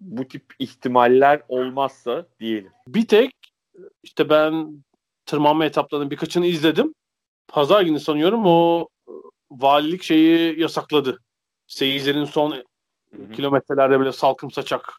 bu 0.00 0.28
tip 0.28 0.44
ihtimaller 0.58 1.42
olmazsa 1.48 2.26
diyelim. 2.40 2.70
Bir 2.88 3.06
tek 3.06 3.34
işte 4.02 4.30
ben 4.30 4.84
tırmanma 5.26 5.64
etaplarının 5.64 6.10
birkaçını 6.10 6.46
izledim. 6.46 6.94
Pazar 7.48 7.82
günü 7.82 8.00
sanıyorum 8.00 8.46
o 8.46 8.88
valilik 9.50 10.02
şeyi 10.02 10.60
yasakladı. 10.60 11.18
Seyircilerin 11.66 12.24
son 12.24 12.50
Hı-hı. 12.50 13.32
kilometrelerde 13.32 13.98
böyle 13.98 14.12
salkım 14.12 14.50
saçak 14.50 14.92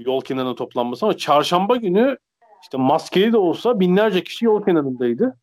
yol 0.00 0.20
kenarına 0.20 0.54
toplanması 0.54 1.06
ama 1.06 1.16
çarşamba 1.16 1.76
günü 1.76 2.18
işte 2.62 2.78
maskeli 2.78 3.32
de 3.32 3.36
olsa 3.36 3.80
binlerce 3.80 4.24
kişi 4.24 4.44
yol 4.44 4.64
kenarındaydı. 4.64 5.36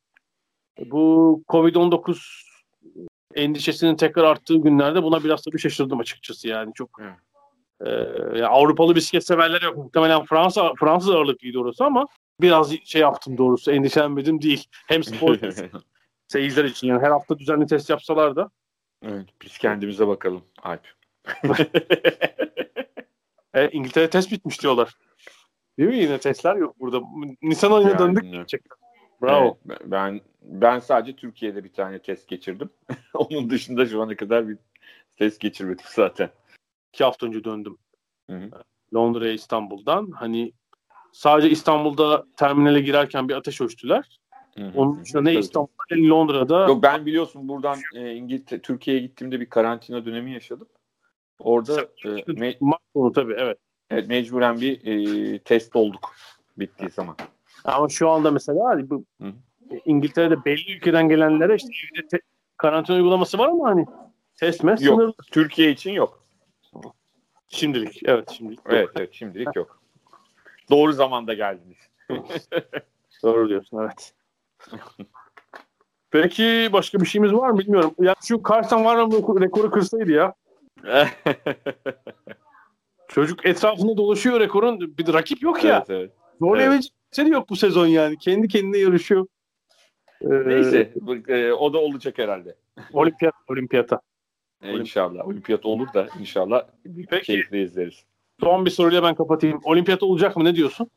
Bu 0.79 1.43
Covid-19 1.49 2.17
endişesinin 3.36 3.95
tekrar 3.95 4.23
arttığı 4.23 4.55
günlerde 4.57 5.03
buna 5.03 5.23
biraz 5.23 5.41
tabii 5.41 5.59
şaşırdım 5.59 5.99
açıkçası 5.99 6.47
yani 6.47 6.73
çok 6.73 6.89
e, 7.86 7.89
yani 8.34 8.47
Avrupalı 8.47 8.95
bisiklet 8.95 9.27
severler 9.27 9.61
yok 9.61 9.77
muhtemelen 9.77 10.25
Fransa 10.25 10.73
Fransız 10.79 11.09
ağırlıklıydı 11.09 11.59
orası 11.59 11.86
ama 11.86 12.07
biraz 12.41 12.75
şey 12.86 13.01
yaptım 13.01 13.38
doğrusu 13.38 13.71
endişelenmedim 13.71 14.41
değil. 14.41 14.65
Hem 14.88 15.03
spor 15.03 15.38
seyirciler 16.28 16.65
için 16.65 16.88
yani 16.88 17.01
her 17.01 17.11
hafta 17.11 17.39
düzenli 17.39 17.67
test 17.67 17.89
yapsalar 17.89 18.36
da. 18.36 18.49
Evet, 19.03 19.26
biz 19.41 19.57
kendimize 19.57 20.07
bakalım 20.07 20.43
Alp. 20.63 20.88
e, 23.53 23.69
İngiltere 23.69 24.09
test 24.09 24.32
bitmiş 24.32 24.61
diyorlar. 24.61 24.97
Değil 25.78 25.89
mi? 25.89 25.97
Yine 25.97 26.17
testler 26.17 26.55
yok 26.55 26.80
burada. 26.80 27.01
Nisan 27.41 27.71
ayına 27.71 27.89
yani, 27.89 27.99
döndük. 27.99 28.24
Bravo. 29.21 29.57
Evet, 29.69 29.82
ben 29.86 30.21
ben 30.41 30.80
sadece 30.80 31.15
Türkiye'de 31.15 31.63
bir 31.63 31.74
tane 31.74 31.99
test 31.99 32.28
geçirdim. 32.28 32.69
Onun 33.13 33.49
dışında 33.49 33.86
şu 33.86 34.01
ana 34.01 34.15
kadar 34.15 34.47
bir 34.47 34.57
test 35.17 35.39
geçirmedim 35.39 35.86
zaten. 35.89 36.30
İki 36.93 37.03
hafta 37.03 37.26
önce 37.26 37.43
döndüm. 37.43 37.78
Londra'ya 38.93 39.34
İstanbul'dan. 39.34 40.11
Hani 40.11 40.53
sadece 41.11 41.49
İstanbul'da 41.49 42.26
terminale 42.38 42.82
girerken 42.82 43.30
bir 43.30 43.34
ateş 43.34 43.61
ölçtüler. 43.61 44.19
Onun 44.75 45.01
dışında 45.01 45.21
ne. 45.21 45.33
İstanbul'da 45.33 45.95
ne 45.95 46.07
Londra'da 46.07 46.67
Yok 46.67 46.83
ben 46.83 47.05
biliyorsun 47.05 47.47
buradan 47.47 47.79
e, 47.95 48.13
İngiltere, 48.13 48.61
Türkiye'ye 48.61 49.01
gittiğimde 49.01 49.39
bir 49.39 49.49
karantina 49.49 50.05
dönemi 50.05 50.33
yaşadım. 50.33 50.67
Orada 51.39 51.81
e, 51.81 52.07
me- 52.07 53.13
tabii 53.13 53.33
evet. 53.37 53.57
evet, 53.89 54.07
mecburen 54.07 54.61
bir 54.61 54.85
e, 54.85 55.39
test 55.39 55.75
olduk 55.75 56.15
bittiği 56.57 56.89
zaman. 56.89 57.15
Ama 57.63 57.89
şu 57.89 58.09
anda 58.09 58.31
mesela 58.31 58.65
hani 58.69 58.89
bu 58.89 59.05
Hı. 59.21 59.33
İngiltere'de 59.85 60.45
belli 60.45 60.71
ülkeden 60.77 61.09
gelenlere 61.09 61.55
işte 61.55 61.69
evde 61.93 62.07
te- 62.07 62.21
karantina 62.57 62.95
uygulaması 62.97 63.37
var 63.37 63.47
ama 63.47 63.69
hani 63.69 63.85
test 64.39 64.63
mi 64.63 64.69
Yok. 64.69 64.79
sınırlı. 64.79 65.13
Türkiye 65.31 65.71
için 65.71 65.91
yok. 65.91 66.23
Şimdilik. 67.47 68.01
Evet 68.05 68.29
şimdilik. 68.29 68.59
Evet 68.65 68.89
evet 68.95 69.13
şimdilik 69.13 69.55
yok. 69.55 69.83
Doğru 70.71 70.93
zamanda 70.93 71.33
geldiniz. 71.33 71.77
Doğru 73.23 73.49
diyorsun 73.49 73.77
evet. 73.77 74.13
Peki 76.11 76.70
başka 76.74 76.99
bir 76.99 77.05
şeyimiz 77.05 77.34
var 77.34 77.49
mı 77.49 77.59
bilmiyorum. 77.59 77.95
Ya 77.99 78.16
şu 78.28 78.41
Carson 78.49 78.86
var 78.86 79.03
mı 79.03 79.41
rekoru 79.41 79.72
kırsaydı 79.72 80.11
ya. 80.11 80.34
Çocuk 83.07 83.45
etrafında 83.45 83.97
dolaşıyor 83.97 84.39
rekorun. 84.39 84.97
Bir 84.97 85.14
rakip 85.14 85.41
yok 85.41 85.64
ya. 85.64 85.78
evet, 85.78 85.89
evet. 85.89 86.11
Zorlayabilecek 86.39 86.93
de 87.18 87.22
yok 87.22 87.49
bu 87.49 87.55
sezon 87.55 87.88
yani. 87.88 88.18
Kendi 88.18 88.47
kendine 88.47 88.78
yarışıyor. 88.78 89.28
Ee, 90.22 90.28
Neyse 90.30 90.93
e, 91.28 91.51
o 91.51 91.74
da 91.74 91.78
olacak 91.78 92.18
herhalde. 92.18 92.55
Olimpiyat, 92.93 93.34
olimpiyata. 93.47 94.01
E, 94.61 94.78
inşallah. 94.78 95.28
Olimpiyat 95.28 95.66
olur 95.66 95.88
da 95.93 96.07
inşallah 96.20 96.64
Peki. 97.09 97.26
keyifle 97.26 97.61
izleriz. 97.61 98.03
Son 98.39 98.66
bir 98.66 98.72
soruyla 98.72 99.03
ben 99.03 99.16
kapatayım. 99.16 99.59
Olimpiyat 99.64 100.03
olacak 100.03 100.38
mı? 100.38 100.43
Ne 100.43 100.55
diyorsun? 100.55 100.89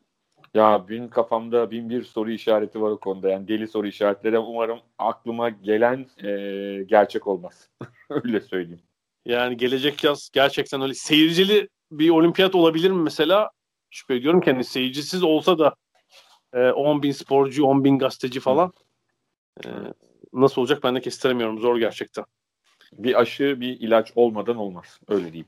Ya 0.57 0.85
benim 0.89 1.09
kafamda 1.09 1.71
bin 1.71 1.89
bir 1.89 2.03
soru 2.03 2.31
işareti 2.31 2.81
var 2.81 2.91
o 2.91 2.97
konuda. 2.99 3.29
Yani 3.29 3.47
deli 3.47 3.67
soru 3.67 3.87
işaretleri. 3.87 4.39
Umarım 4.39 4.79
aklıma 4.97 5.49
gelen 5.49 6.05
e, 6.23 6.29
gerçek 6.83 7.27
olmaz. 7.27 7.69
Öyle 8.09 8.41
söyleyeyim. 8.41 8.81
Yani 9.25 9.57
gelecek 9.57 10.03
yaz 10.03 10.29
gerçekten 10.33 10.81
öyle 10.81 10.93
seyircili 10.93 11.69
bir 11.91 12.09
olimpiyat 12.09 12.55
olabilir 12.55 12.91
mi 12.91 13.03
mesela? 13.03 13.51
Şüphe 13.89 14.15
ediyorum 14.15 14.41
ki 14.41 14.51
hani 14.51 14.63
seyircisiz 14.63 15.23
olsa 15.23 15.59
da 15.59 15.75
e, 16.53 16.69
10 16.71 17.03
bin 17.03 17.11
sporcu, 17.11 17.65
10 17.65 17.83
bin 17.83 17.99
gazeteci 17.99 18.39
falan 18.39 18.73
e, 19.65 19.67
nasıl 20.33 20.61
olacak 20.61 20.83
ben 20.83 20.95
de 20.95 21.01
kestiremiyorum. 21.01 21.59
Zor 21.59 21.77
gerçekten. 21.77 22.25
Bir 22.91 23.21
aşı, 23.21 23.61
bir 23.61 23.79
ilaç 23.79 24.11
olmadan 24.15 24.57
olmaz. 24.57 24.99
Öyle 25.07 25.33
diyeyim. 25.33 25.47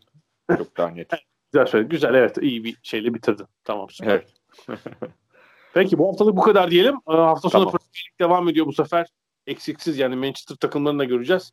Çok 0.58 0.78
daha 0.78 0.90
net. 0.90 1.12
Güzel 1.52 1.66
söyledin. 1.66 1.90
Güzel 1.90 2.14
evet. 2.14 2.38
iyi 2.42 2.64
bir 2.64 2.78
şeyle 2.84 3.14
bitirdin. 3.14 3.46
Tamam 3.64 3.90
süper. 3.90 4.12
Evet. 4.12 4.39
Peki 5.74 5.98
bu 5.98 6.08
haftalık 6.08 6.38
bu 6.38 6.42
kadar 6.42 6.72
diyelim. 6.72 6.96
Ee, 7.10 7.14
Hafta 7.14 7.50
sonu 7.50 7.66
Tamam. 7.66 7.78
Premier 7.78 8.30
devam 8.30 8.50
ediyor 8.50 8.66
bu 8.66 8.74
sefer. 8.74 9.08
Eksiksiz 9.48 9.98
yani 9.98 10.16
Manchester 10.16 10.56
takımlarını 10.56 11.00
da 11.00 11.04
göreceğiz. 11.04 11.52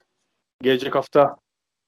Gelecek 0.62 0.94
hafta 0.94 1.36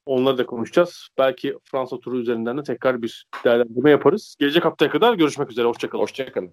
onları 0.06 0.38
da 0.38 0.46
konuşacağız. 0.46 1.08
Belki 1.18 1.56
Fransa 1.64 2.00
turu 2.00 2.18
üzerinden 2.18 2.58
de 2.58 2.62
tekrar 2.62 3.02
bir 3.02 3.26
değerlendirme 3.44 3.90
yaparız. 3.90 4.36
Gelecek 4.38 4.64
haftaya 4.64 4.90
kadar 4.90 5.14
görüşmek 5.14 5.50
üzere. 5.50 5.66
Hoşçakalın. 5.66 6.02
Hoşçakalın. 6.02 6.52